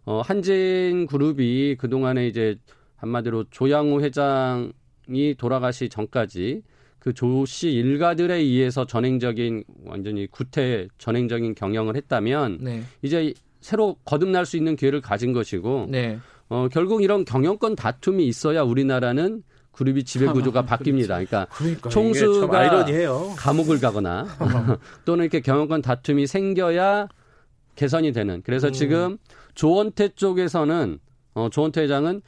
[0.06, 2.56] 어, 한진 그룹이 그동안에 이제
[3.02, 6.62] 한마디로 조양우 회장이 돌아가시 전까지
[6.98, 12.82] 그 조 씨 일가들에 의해서 전행적인 완전히 구태 전행적인 경영을 했다면 네.
[13.02, 16.18] 이제 새로 거듭날 수 있는 기회를 가진 것이고 네.
[16.48, 19.42] 어, 결국 이런 경영권 다툼이 있어야 우리나라는
[19.72, 21.06] 그룹이 지배 구조가 바뀝니다.
[21.08, 22.84] 그러니까, 그러니까 총수가
[23.36, 24.26] 감옥을 가거나
[25.04, 27.08] 또는 이렇게 경영권 다툼이 생겨야
[27.74, 28.42] 개선이 되는.
[28.44, 28.72] 그래서 음.
[28.72, 29.18] 지금
[29.54, 30.98] 조원태 쪽에서는
[31.34, 32.20] 어, 조원태 회장은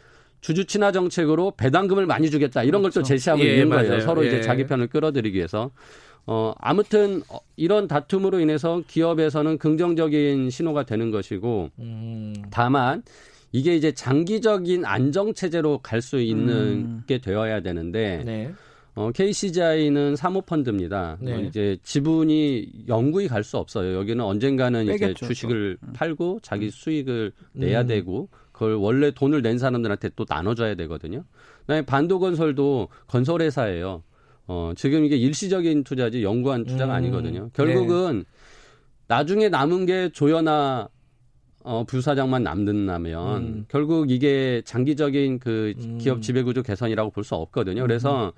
[0.44, 3.00] 주주 친화 정책으로 배당금을 많이 주겠다 이런 그렇죠.
[3.00, 3.88] 걸또 제시하고 예, 있는 거예요.
[3.88, 4.00] 맞아요.
[4.02, 4.28] 서로 예.
[4.28, 5.70] 이제 자기 편을 끌어들이기 위해서.
[6.26, 12.34] 어, 아무튼 어, 이런 다툼으로 인해서 기업에서는 긍정적인 신호가 되는 것이고 음.
[12.50, 13.02] 다만
[13.52, 17.02] 이게 이제 장기적인 안정 체제로 갈 수 있는 음.
[17.06, 18.52] 게 되어야 되는데 네.
[18.96, 21.16] 어, KCGI는 사모펀드입니다.
[21.22, 21.32] 네.
[21.36, 23.96] 어, 이제 지분이 영구히 갈 수 없어요.
[23.96, 25.86] 여기는 언젠가는 빼겠죠, 이제 주식을 또.
[25.86, 25.92] 음.
[25.94, 27.86] 팔고 자기 수익을 내야 음.
[27.86, 31.24] 되고 그걸 원래 돈을 낸 사람들한테 또 나눠줘야 되거든요.
[31.62, 34.02] 그다음에 반도건설도 건설회사예요.
[34.46, 36.96] 어, 지금 이게 일시적인 투자지 영구한 투자가 음.
[36.96, 37.50] 아니거든요.
[37.52, 38.24] 결국은 네.
[39.08, 40.88] 나중에 남은 게 조연아
[41.64, 43.64] 어, 부사장만 남는다면 음.
[43.68, 45.98] 결국 이게 장기적인 그 음.
[45.98, 47.82] 기업 지배구조 개선이라고 볼 수 없거든요.
[47.82, 48.30] 그래서 음.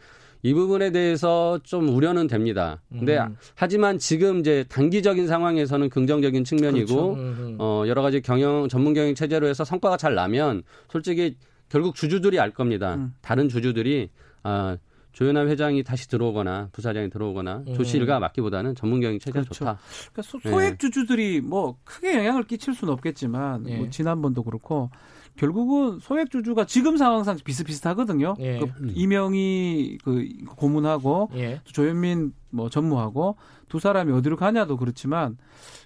[0.46, 2.80] 이 부분에 대해서 좀 우려는 됩니다.
[2.88, 3.36] 근데 음.
[3.56, 7.56] 하지만 지금 이제 단기적인 상황에서는 긍정적인 측면이고 그렇죠.
[7.58, 11.36] 어, 여러 가지 경영 전문 경영 체제로 해서 성과가 잘 나면 솔직히
[11.68, 12.94] 결국 주주들이 알 겁니다.
[12.94, 13.12] 음.
[13.22, 14.10] 다른 주주들이
[14.44, 14.76] 아
[15.10, 17.74] 조현아 회장이 다시 들어오거나 부사장이 들어오거나 음.
[17.74, 19.52] 조실가 맡기보다는 전문 경영 체제가 그렇죠.
[19.52, 19.78] 좋다.
[20.12, 20.78] 그러니까 소, 액 네.
[20.78, 23.78] 주주들이 뭐 크게 영향을 끼칠 수는 없겠지만 네.
[23.78, 24.90] 뭐 지난번도 그렇고
[25.36, 28.34] 결국은 소액 주주가 지금 상황상 비슷비슷하거든요.
[28.40, 28.58] 예.
[28.58, 31.60] 그 이명희 그 고문하고 예.
[31.64, 33.36] 조현민 뭐 전무하고
[33.68, 35.36] 두 사람이 어디로 가냐도 그렇지만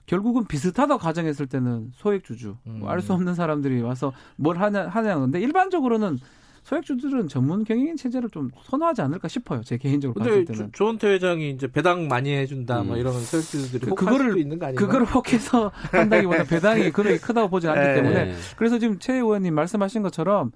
[0.07, 2.83] 결국은 비슷하다고 가정했을 때는 소액 주주 음.
[2.87, 6.19] 알수 없는 사람들이 와서 뭘 하냐 하냐는 건데 일반적으로는
[6.63, 9.63] 소액주들은 전문 경영인 체제를 좀 선호하지 않을까 싶어요.
[9.63, 10.71] 제 개인적으로 봤을 때는.
[10.73, 12.87] 조, 원태 회장이 이제 배당 많이 해준다 뭐 음.
[12.89, 14.87] 뭐 이런 소액주들이 그, 그거를 있는 거 아닌가요?
[14.87, 17.95] 그걸 혹해서 한다기보다 배당이 금액이 크다고 보지 않기 네.
[17.95, 20.53] 때문에 그래서 지금 최 의원님 말씀하신 것처럼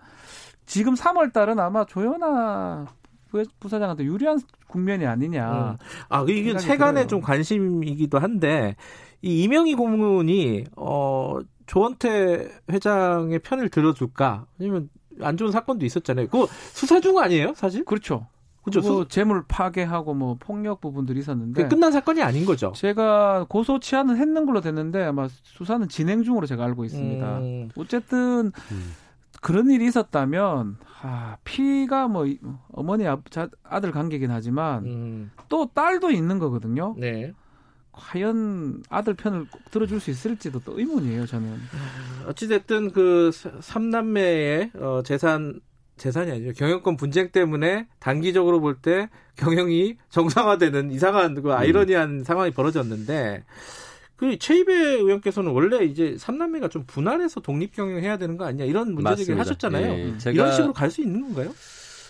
[0.67, 2.87] 지금 3월 달은 아마 조현아
[3.59, 5.71] 부사장한테 유리한 국면이 아니냐.
[5.73, 5.77] 음.
[6.09, 8.77] 아, 이게 세간의 좀 관심이기도 한데
[9.23, 14.47] 이 이명희 고문이 어 조원태 회장의 편을 들어줄까?
[14.59, 14.89] 왜냐면
[15.21, 16.29] 안 좋은 사건도 있었잖아요.
[16.29, 17.85] 그거 수사 중 아니에요, 사실?
[17.85, 18.27] 그렇죠.
[18.65, 18.81] 그죠.
[18.81, 22.73] 뭐 재물 파괴하고 뭐 폭력 부분들이 있었는데 끝난 사건이 아닌 거죠.
[22.75, 27.39] 제가 고소 치안은 했는 걸로 됐는데 아마 수사는 진행 중으로 제가 알고 있습니다.
[27.39, 27.69] 음.
[27.77, 28.93] 어쨌든 음.
[29.43, 32.27] 그런 일이 있었다면 아, 피가 뭐
[32.73, 35.31] 어머니 아들 관계긴 하지만 음.
[35.51, 36.95] 또 딸도 있는 거거든요.
[36.97, 37.35] 네.
[37.97, 41.57] 과연 아들 편을 들어줄 수 있을지도 또 의문이에요, 저는.
[42.27, 43.31] 어찌됐든 그
[43.61, 45.61] 삼남매의 어, 재산
[45.97, 46.53] 재산이 아니죠.
[46.53, 52.25] 경영권 분쟁 때문에 단기적으로 볼 때 경영이 정상화되는 이상한 그 아이러니한 음.
[52.25, 53.45] 상황이 벌어졌는데
[54.17, 59.15] 그 최이배 의원께서는 원래 이제 삼남매가 좀 분할해서 독립 경영해야 되는 거 아니냐 이런 문제
[59.17, 59.93] 제기를 하셨잖아요.
[59.93, 61.53] 예, 이런 식으로 갈 수 있는 건가요?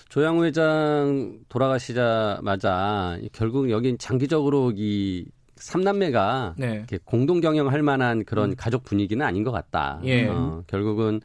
[0.08, 6.74] 조양호 회장 돌아가시자마자 결국 여긴 장기적으로 이 삼남매가 네.
[6.74, 8.54] 이렇게 공동 경영할 만한 그런 음.
[8.56, 10.00] 가족 분위기는 아닌 것 같다.
[10.04, 10.26] 예.
[10.28, 11.20] 어, 결국은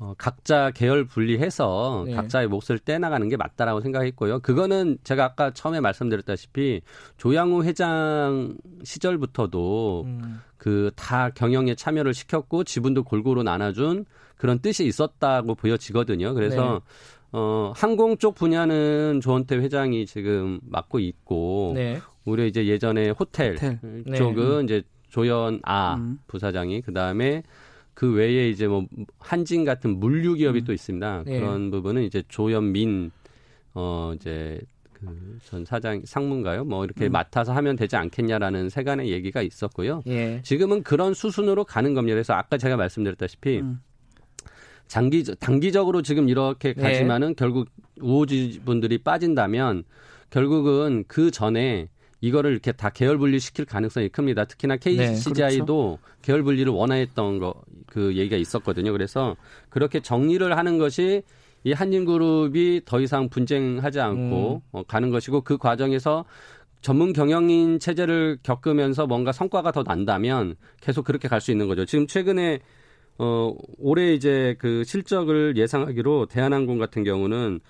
[0.00, 2.14] 어, 각자 계열 분리해서 네.
[2.14, 4.40] 각자의 몫을 떼나가는 게 맞다라고 생각했고요.
[4.40, 6.82] 그거는 제가 아까 처음에 말씀드렸다시피
[7.16, 10.40] 조양우 회장 시절부터도 음.
[10.56, 14.04] 그다 경영에 참여를 시켰고 지분도 골고루 나눠준
[14.36, 16.32] 그런 뜻이 있었다고 보여지거든요.
[16.32, 16.80] 그래서 네.
[17.32, 22.00] 어, 항공 쪽 분야는 조원태 회장이 지금 맡고 있고 네.
[22.24, 23.78] 오히려 이제 예전에 호텔, 호텔.
[24.06, 24.16] 네.
[24.16, 24.76] 쪽은 네.
[24.78, 26.18] 이제 조연 아 음.
[26.26, 27.42] 부사장이 그 다음에
[27.94, 28.86] 그 외에 이제 뭐
[29.18, 30.64] 한진 같은 물류 기업이 음.
[30.64, 31.24] 또 있습니다.
[31.26, 31.38] 네.
[31.40, 33.10] 그런 부분은 이제 조연민
[33.74, 34.60] 어 이제
[34.92, 36.64] 그 전 사장 상무인가요?
[36.64, 37.12] 뭐 이렇게 음.
[37.12, 40.02] 맡아서 하면 되지 않겠냐라는 세간의 얘기가 있었고요.
[40.08, 40.40] 예.
[40.42, 42.14] 지금은 그런 수순으로 가는 겁니다.
[42.14, 43.80] 그래서 아까 제가 말씀드렸다시피 음.
[44.88, 46.82] 장기 단기적으로 지금 이렇게 네.
[46.82, 47.34] 가지만은 네.
[47.36, 47.68] 결국
[48.00, 49.84] 우호지 분들이 빠진다면
[50.30, 51.88] 결국은 그 전에
[52.20, 54.44] 이거를 이렇게 다 계열 분리 시킬 가능성이 큽니다.
[54.46, 56.20] 특히나 KCCI도 네, 그렇죠.
[56.22, 57.54] 계열 분리를 원화했던 거
[57.88, 58.92] 그 얘기가 있었거든요.
[58.92, 59.36] 그래서
[59.70, 61.22] 그렇게 정리를 하는 것이
[61.64, 64.68] 이 한진그룹이 더 이상 분쟁하지 않고 음.
[64.70, 66.24] 어, 가는 것이고 그 과정에서
[66.80, 71.84] 전문 경영인 체제를 겪으면서 뭔가 성과가 더 난다면 계속 그렇게 갈 수 있는 거죠.
[71.84, 72.60] 지금 최근에
[73.18, 77.60] 어 올해 이제 그 실적을 예상하기로 대한항공 같은 경우는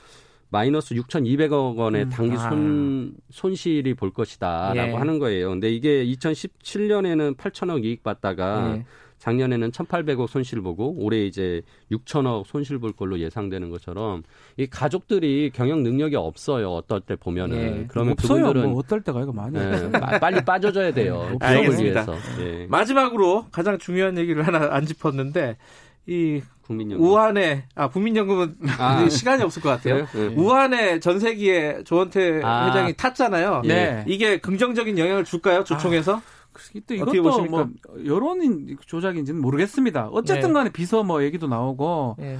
[0.50, 2.08] 마이너스 6,200억 원의 음.
[2.08, 3.20] 단기 손, 아.
[3.30, 4.94] 손실이 볼 것이다라고 예.
[4.94, 5.50] 하는 거예요.
[5.50, 8.84] 근데 이게 2017년에는 8천억 이익 봤다가 예.
[9.28, 14.22] 작년에는 1,800억 손실 보고 올해 이제 6천억 손실 볼 걸로 예상되는 것처럼
[14.56, 16.72] 이 가족들이 경영 능력이 없어요.
[16.72, 17.86] 어떨 때 보면은 예.
[17.88, 18.46] 그러면 없어요.
[18.46, 21.36] 그분들은 뭐 어떨 때가 이거 많이 예, 빨리 빠져줘야 돼요.
[21.40, 22.06] 알겠습니다.
[22.40, 22.66] 예.
[22.68, 25.56] 마지막으로 가장 중요한 얘기를 하나 안 짚었는데
[26.06, 27.06] 이 국민연금.
[27.06, 29.08] 우한에 아 국민연금은 아.
[29.08, 30.06] 시간이 없을 것 같아요.
[30.06, 30.26] 네.
[30.36, 32.68] 우한에 전세기에 조원태 아.
[32.68, 33.62] 회장이 탔잖아요.
[33.64, 34.04] 네.
[34.06, 35.64] 이게 긍정적인 영향을 줄까요?
[35.64, 36.16] 조총에서?
[36.16, 36.37] 아.
[36.86, 37.68] 또 이것도 뭐
[38.04, 40.08] 여론 조작인지는 모르겠습니다.
[40.12, 40.54] 어쨌든 네.
[40.54, 42.38] 간에 비서 뭐 얘기도 나오고 네.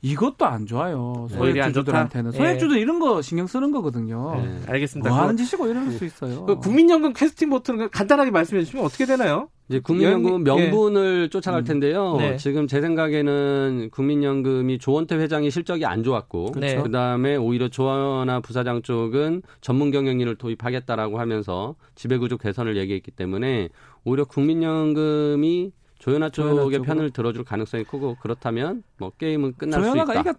[0.00, 1.26] 이것도 안 좋아요.
[1.30, 1.36] 네.
[1.36, 2.32] 소액주주들한테는.
[2.32, 2.80] 소액주주 네.
[2.80, 4.34] 이런 거 신경 쓰는 거거든요.
[4.36, 4.60] 네.
[4.68, 5.10] 알겠습니다.
[5.10, 6.46] 뭐 하는 짓이고 이럴 수 있어요.
[6.46, 9.48] 그 국민연금 캐스팅 보트는 간단하게 말씀해 주시면 어떻게 되나요?
[9.68, 11.28] 이제 국민연금 명분을 예.
[11.28, 11.64] 쫓아갈 음.
[11.64, 12.16] 텐데요.
[12.16, 12.36] 네.
[12.36, 16.80] 지금 제 생각에는 국민연금이 조원태 회장이 실적이 안 좋았고, 네.
[16.80, 23.68] 그 다음에 오히려 조원아 부사장 쪽은 전문 경영인을 도입하겠다라고 하면서 지배구조 개선을 얘기했기 때문에
[24.04, 30.20] 오히려 국민연금이 조연아 쪽의 편을 들어줄 가능성이 크고 그렇다면 뭐 게임은 끝날 수 있다.
[30.20, 30.36] 이겼...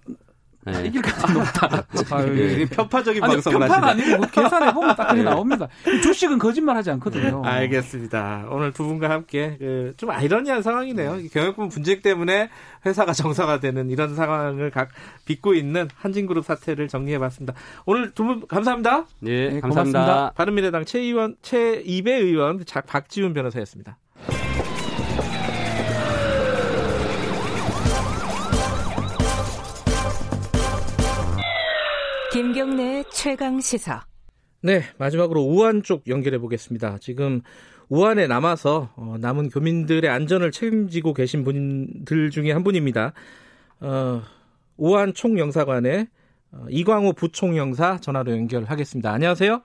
[0.65, 0.87] 네.
[0.87, 1.85] 이길 가능성이 높다.
[2.15, 2.65] 아유, 네.
[2.65, 5.29] 편파적인 아니, 방송을 편파가 아니고 뭐 계산해 보면 딱 그게 네.
[5.29, 5.67] 나옵니다.
[6.03, 7.41] 주식은 거짓말하지 않거든요.
[7.45, 8.47] 알겠습니다.
[8.49, 11.19] 오늘 두 분과 함께 그, 좀 아이러니한 상황이네요.
[11.31, 12.49] 경영권 분쟁 때문에
[12.85, 14.89] 회사가 정상화 되는 이런 상황을 각
[15.25, 17.53] 빚고 있는 한진그룹 사태를 정리해봤습니다.
[17.85, 19.05] 오늘 두 분 감사합니다.
[19.21, 19.99] 네, 네 감사합니다.
[19.99, 20.31] 고맙습니다.
[20.35, 23.97] 바른미래당 최 의원, 최이배 의원, 박지훈 변호사였습니다.
[32.59, 34.01] 김경래 최강 시사.
[34.61, 36.97] 네, 마지막으로 우한 쪽 연결해 보겠습니다.
[36.99, 37.39] 지금
[37.87, 43.13] 우한에 남아서 어, 남은 교민들의 안전을 책임지고 계신 분들 중에 한 분입니다.
[43.79, 44.21] 어,
[44.75, 46.07] 우한 총영사관의
[46.51, 49.09] 어, 이광호 부총영사 전화로 연결하겠습니다.
[49.09, 49.61] 안녕하세요.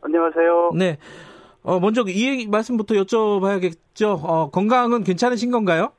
[0.00, 0.72] 안녕하세요.
[0.74, 0.98] 네.
[1.62, 4.18] 어, 먼저 이 말씀부터 여쭤봐야겠죠.
[4.24, 5.92] 어, 건강은 괜찮으신 건가요?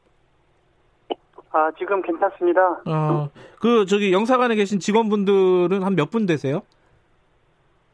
[1.51, 2.81] 아, 지금 괜찮습니다.
[2.85, 6.61] 어, 그, 저기, 영사관에 계신 직원분들은 한 몇 분 되세요?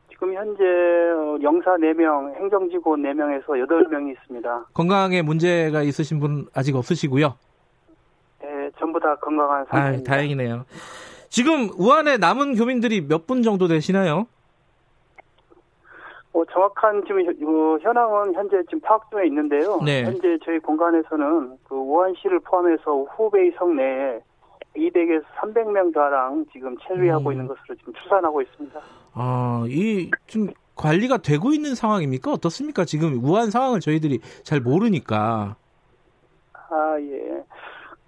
[0.10, 4.66] 지금 현재 어, 영사 4명, 행정직원 4명에서 8명이 있습니다.
[4.74, 7.36] 건강에 문제가 있으신 분 아직 없으시고요?
[8.42, 10.12] 네, 전부 다 건강한 상태입니다.
[10.12, 10.66] 아, 다행이네요.
[11.30, 14.28] 지금 우한에 남은 교민들이 몇 분 정도 되시나요?
[16.36, 19.80] 뭐 정확한 지금 뭐 현황은 현재 지금 파악 중에 있는데요.
[19.86, 20.04] 네.
[20.04, 24.20] 현재 저희 공간에서는 그 우한시를 포함해서 후베이 성 내에
[24.76, 27.32] 200에서 300명 가량 지금 체류하고 음.
[27.32, 28.82] 있는 것으로 지금 추산하고 있습니다.
[29.14, 32.34] 아, 이 지금 관리가 되고 있는 상황입니까?
[32.34, 32.84] 어떻습니까?
[32.84, 35.56] 지금 우한 상황을 저희들이 잘 모르니까.
[36.52, 37.44] 아, 예.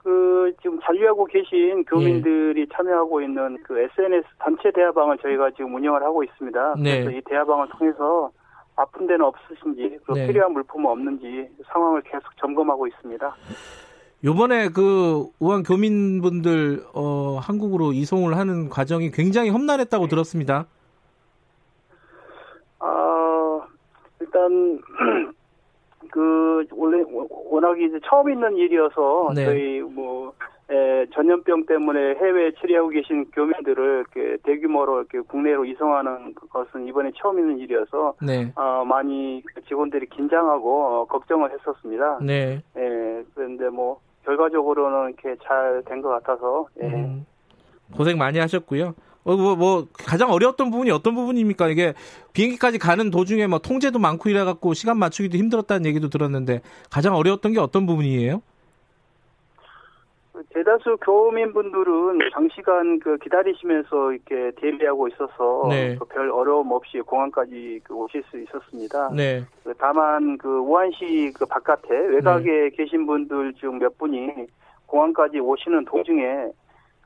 [0.08, 2.66] 그 지금 잔류하고 계신 교민들이 예.
[2.74, 6.76] 참여하고 있는 그 SNS 단체 대화방을 저희가 지금 운영을 하고 있습니다.
[6.82, 7.04] 네.
[7.04, 8.32] 그래서 이 대화방을 통해서
[8.78, 10.28] 아픈 데는 없으신지 그 네.
[10.28, 13.36] 필요한 물품은 없는지 상황을 계속 점검하고 있습니다.
[14.24, 20.10] 요번에 그 우한 교민분들 어 한국으로 이송을 하는 과정이 굉장히 험난했다고 네.
[20.10, 20.68] 들었습니다.
[22.80, 23.60] 아
[24.22, 24.80] 일단
[26.12, 27.04] 그 원래
[27.50, 29.46] 워낙 이제 처음 있는 일이어서 네.
[29.46, 30.34] 저희 뭐
[30.70, 37.40] 에, 전염병 때문에 해외에 처리하고 계신 교민들을 이렇게 대규모로 이렇게 국내로 이송하는 것은 이번에 처음
[37.40, 38.52] 있는 일이어서 네.
[38.56, 42.20] 어, 많이 직원들이 긴장하고 어, 걱정을 했었습니다.
[42.22, 42.62] 네.
[42.78, 46.88] 예, 그런데 뭐 결과적으로는 이렇게 잘 된 것 같아서 예.
[46.88, 47.26] 음,
[47.96, 48.96] 고생 많이 하셨고요.
[49.24, 51.68] 어, 뭐, 뭐, 가장 어려웠던 부분이 어떤 부분입니까?
[51.68, 51.94] 이게
[52.34, 57.60] 비행기까지 가는 도중에 뭐 통제도 많고 이래갖고 시간 맞추기도 힘들었다는 얘기도 들었는데 가장 어려웠던 게
[57.60, 58.42] 어떤 부분이에요?
[60.54, 65.96] 대다수 교민분들은 장시간 그 기다리시면서 이렇게 대비하고 있어서 네.
[65.98, 69.10] 그별 어려움 없이 공항까지 그 오실 수 있었습니다.
[69.16, 69.44] 네.
[69.64, 72.70] 그 다만 그 우한시 그 바깥에 외곽에 네.
[72.70, 74.48] 계신 분들 중 몇 분이
[74.86, 76.48] 공항까지 오시는 도중에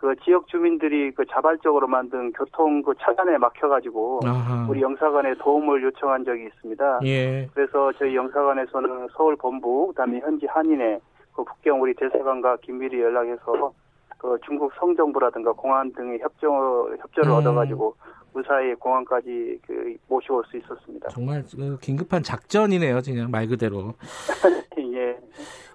[0.02, 4.66] 그 지역 주민들이 그 자발적으로 만든 교통 그 차단에 막혀가지고 아하.
[4.68, 7.02] 우리 영사관에 도움을 요청한 적이 있습니다.
[7.04, 7.48] 예.
[7.54, 11.00] 그래서 저희 영사관에서는 서울 본부 그다음에 현지 한인회
[11.34, 13.74] 그 북경 우리 대사관과 긴밀히 연락해서
[14.18, 16.52] 그 중국 성정부라든가 공안 등의 협정
[17.00, 17.38] 협조를 음.
[17.38, 17.96] 얻어가지고
[18.34, 21.10] 무사히 공항까지 그 모시고 올수 있었습니다.
[21.10, 23.94] 정말 그 긴급한 작전이네요, 그냥 말 그대로.
[25.02, 25.18] 예.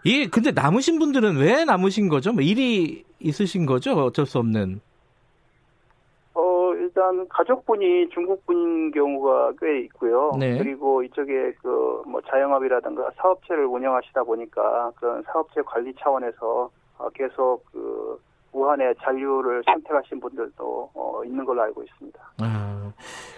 [0.04, 2.32] 이 근데 남으신 분들은 왜 남으신 거죠?
[2.32, 3.92] 뭐 일이 있으신 거죠?
[3.92, 4.80] 어쩔 수 없는.
[6.34, 10.32] 어 일단 가족분이 중국분인 경우가 꽤 있고요.
[10.38, 10.58] 네.
[10.58, 18.18] 그리고 이쪽에 그 뭐 자영업이라든가 사업체를 운영하시다 보니까 그런 사업체 관리 차원에서 어, 계속 그
[18.52, 22.18] 우한의 잔류를 선택하신 분들도 어, 있는 걸로 알고 있습니다.
[22.38, 22.92] 아,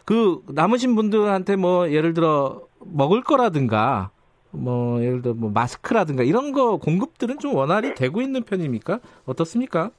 [0.05, 4.10] 그 남으신 분들한테 뭐 예를 들어 먹을 거라든가
[4.59, 9.01] 뭐 예를 들어 뭐 마스크라든가 이런 거 공급들은 좀 원활히 되고 있는 편입니까?
[9.26, 9.90] 어떻습니까?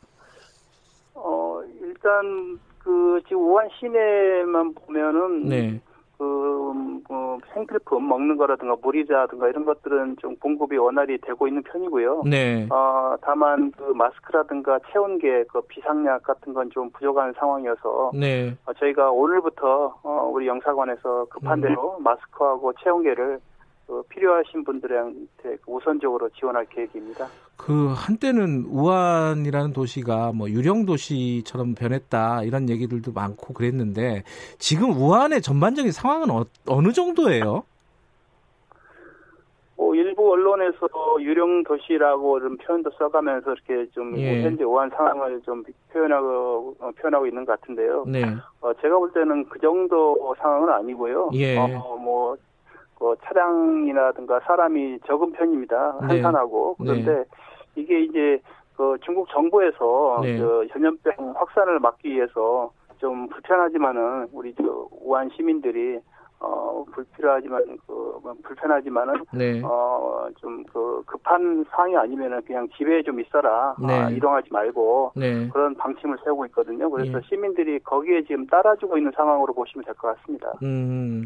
[1.14, 5.81] 어 일단 그 지금 우한 시내만 보면은 네.
[6.19, 6.73] 그,
[7.07, 12.23] 그 생필품 먹는 거라든가 물이라든가 이런 것들은 좀 공급이 원활히 되고 있는 편이고요.
[12.26, 12.68] 네.
[12.69, 18.53] 어, 다만 그 마스크라든가 체온계, 그 비상약 같은 건 좀 부족한 상황이어서 네.
[18.65, 21.61] 어, 저희가 오늘부터 어, 우리 영사관에서 급한 음.
[21.61, 22.03] 대로 음.
[22.03, 23.40] 마스크하고 체온계를
[23.90, 27.28] 그 필요하신 분들한테 우선적으로 지원할 계획입니다.
[27.57, 34.22] 그 한때는 우한이라는 도시가 뭐 유령 도시처럼 변했다 이런 얘기들도 많고 그랬는데
[34.60, 37.64] 지금 우한의 전반적인 상황은 어, 느 정도예요?
[39.76, 40.88] 뭐 일부 언론에서
[41.20, 44.44] 유령 도시라고 좀 표현도 써가면서 이렇게 좀 예.
[44.44, 48.06] 현재 우한 상황을 좀 표현하고 어, 표현하고 있는 것 같은데요.
[48.07, 48.24] 네.
[48.61, 51.32] 어, 제가 볼 때는 그 정도 상황은 아니고요.
[51.34, 51.57] 예.
[51.57, 52.38] 어, 뭐
[53.00, 56.00] 그 차량이라든가 사람이 적은 편입니다.
[56.02, 56.08] 네.
[56.08, 56.86] 한산하고 네.
[56.86, 57.24] 그런데 네.
[57.76, 58.42] 이게 이제
[58.76, 60.38] 그 중국 정부에서 네.
[60.38, 66.00] 그 전염병 확산을 막기 위해서 좀 불편하지만은 우리 저 우한 시민들이
[66.41, 69.61] 어 불필요하지만 그뭐 불편하지만은 네.
[69.64, 73.94] 어 좀 그 급한 상황이 아니면은 그냥 집에 좀 있어라 네.
[73.94, 75.49] 아, 이동하지 말고 네.
[75.49, 76.90] 그런 방침을 세우고 있거든요.
[76.90, 77.22] 그래서 예.
[77.28, 80.53] 시민들이 거기에 지금 따라주고 있는 상황으로 보시면 될 것 같습니다.
[80.64, 81.26] 음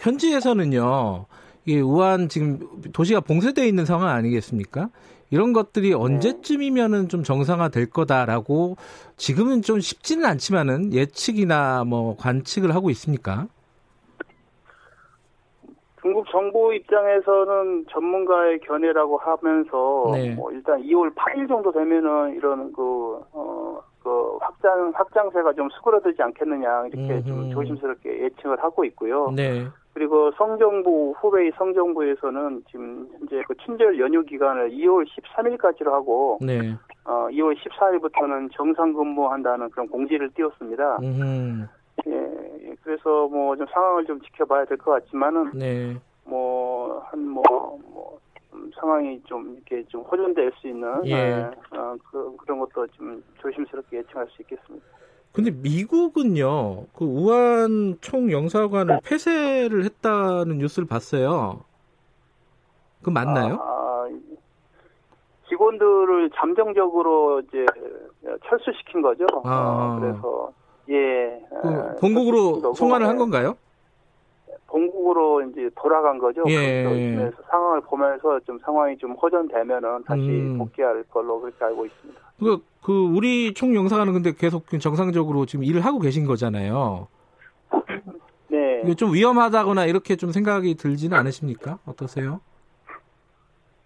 [0.00, 1.26] 현지에서는요.
[1.66, 2.58] 이 우한 지금
[2.92, 4.88] 도시가 봉쇄되어 있는 상황 아니겠습니까?
[5.30, 5.94] 이런 것들이 네.
[5.94, 8.76] 언제쯤이면은 좀 정상화 될 거다라고
[9.16, 13.46] 지금은 좀 쉽지는 않지만은 예측이나 뭐 관측을 하고 있습니까?
[16.00, 20.34] 중국 정부 입장에서는 전문가의 견해라고 하면서 네.
[20.34, 26.86] 뭐 일단 2월 8일 정도 되면은 이런 그, 어, 그 확장, 확장세가 좀 수그러들지 않겠느냐
[26.86, 27.26] 이렇게 음흠.
[27.26, 29.30] 좀 조심스럽게 예측을 하고 있고요.
[29.34, 29.66] 네.
[29.92, 36.74] 그리고 성정부, 후베이 성정부에서는 지금 현재 그 친절 연휴 기간을 2월 13일까지로 하고, 네.
[37.04, 40.98] 어, 2월 14일부터는 정상 근무한다는 그런 공지를 띄웠습니다.
[41.02, 41.66] 음흠.
[42.70, 45.96] 예, 그래서 뭐 좀 상황을 좀 지켜봐야 될 것 같지만은 네.
[46.24, 48.18] 뭐 한뭐 뭐, 뭐
[48.78, 51.12] 상황이 좀 이렇게 좀 호전될 수 있는 예.
[51.12, 54.84] 예, 어, 그, 그런 것도 좀 조심스럽게 예측할 수 있겠습니다.
[55.32, 61.60] 근데 미국은요, 그 우한 총영사관을 폐쇄를 했다는 뉴스를 봤어요.
[63.02, 63.58] 그 맞나요?
[63.60, 64.08] 아,
[65.48, 67.64] 직원들을 잠정적으로 이제
[68.48, 69.24] 철수시킨 거죠.
[69.44, 69.96] 아.
[69.96, 70.52] 어, 그래서
[70.90, 71.40] 예.
[71.62, 73.56] 그 아, 본국으로 송환을 한 건가요?
[74.66, 76.44] 본국으로 이제 돌아간 거죠.
[76.48, 76.84] 예.
[76.84, 80.58] 그래서 상황을 보면서 좀 상황이 좀 호전되면은 다시 음.
[80.58, 82.20] 복귀할 걸로 그렇게 알고 있습니다.
[82.38, 87.08] 그, 그 우리 총영사관은 근데 계속 정상적으로 지금 일을 하고 계신 거잖아요.
[88.48, 88.82] 네.
[88.84, 91.78] 이게 좀 위험하다거나 이렇게 좀 생각이 들지는 않으십니까?
[91.86, 92.40] 어떠세요?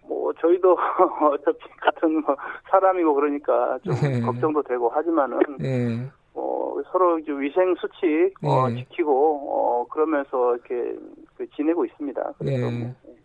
[0.07, 0.77] 뭐 저희도
[1.33, 2.35] 어차피 같은 뭐
[2.69, 4.21] 사람이고 그러니까 좀 네.
[4.21, 6.09] 걱정도 되고 하지만은 네.
[6.35, 8.83] 어, 서로 이제 위생 수칙 어, 네.
[8.83, 9.11] 지키고
[9.49, 10.95] 어, 그러면서 이렇게
[11.37, 12.33] 그 지내고 있습니다.
[12.37, 12.71] 그래서 네.
[12.71, 13.15] 뭐, 예.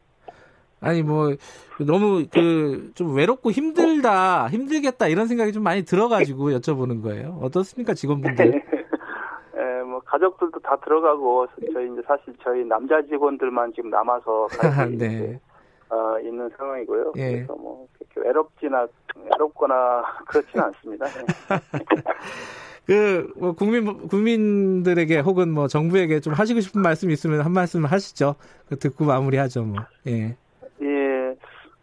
[0.81, 1.35] 아니 뭐
[1.78, 7.39] 너무 그 좀 외롭고 힘들다 힘들겠다 이런 생각이 좀 많이 들어가지고 여쭤보는 거예요.
[7.43, 8.53] 어떻습니까 직원분들?
[9.57, 15.41] 예, 뭐 가족들도 다 들어가고 저희 이제 사실 저희 남자 직원들만 지금 남아서 같이 네.
[15.90, 17.12] 어, 있는 상황이고요.
[17.16, 17.32] 예.
[17.32, 18.86] 그래서 뭐 그렇게 외롭지나
[19.16, 21.06] 외롭거나 그렇지는 않습니다.
[21.06, 21.24] 네.
[22.86, 28.34] 그, 뭐, 국민, 국민들에게 혹은 뭐, 정부에게 좀 하시고 싶은 말씀 있으면 한 말씀 하시죠.
[28.68, 29.76] 그 듣고 마무리하죠, 뭐.
[30.08, 30.36] 예.
[30.82, 31.36] 예.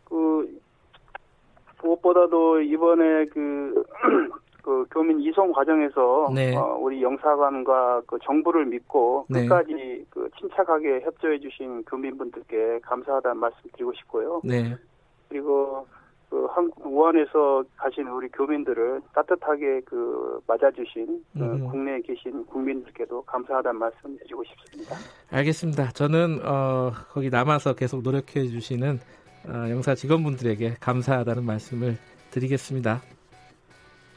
[0.03, 0.59] 그,
[1.81, 3.84] 무엇보다도 이번에 그,
[4.68, 6.53] 그 교민 이송 과정에서 네.
[6.53, 9.44] 어, 우리 영사관과 그 정부를 믿고 네.
[9.44, 14.41] 끝까지 그 침착하게 협조해 주신 교민분들께 감사하다는 말씀 드리고 싶고요.
[14.44, 14.76] 네.
[15.30, 15.88] 그리고
[16.30, 21.69] 그 한, 우한에서 가신 우리 교민들을 따뜻하게 그 맞아주신 그 음.
[21.69, 24.98] 국내에 계신 국민들께도 감사하다는 말씀 드리고 싶습니다.
[25.31, 25.91] 알겠습니다.
[25.91, 28.99] 저는 어, 거기 남아서 계속 노력해 주시는
[29.48, 31.95] 어, 영사 직원분들에게 감사하다는 말씀을
[32.31, 32.99] 드리겠습니다.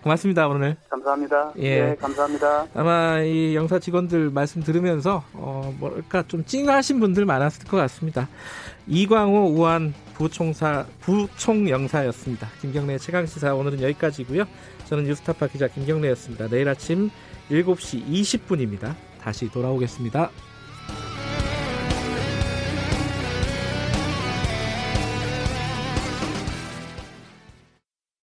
[0.02, 0.76] 고맙습니다 오늘.
[0.88, 1.52] 감사합니다.
[1.58, 2.66] 예, 네, 감사합니다.
[2.74, 8.28] 아마 이 영사 직원들 말씀 들으면서 어 뭐랄까 좀 찡하신 분들 많았을 것 같습니다.
[8.86, 12.48] 이광호 우한 부총사 부총영사였습니다.
[12.60, 14.44] 김경래 최강 시사 오늘은 여기까지고요.
[14.86, 16.48] 저는 뉴스타파 기자 김경래였습니다.
[16.48, 17.10] 내일 아침
[17.50, 18.94] 7시 20분입니다.
[19.20, 20.30] 다시 돌아오겠습니다.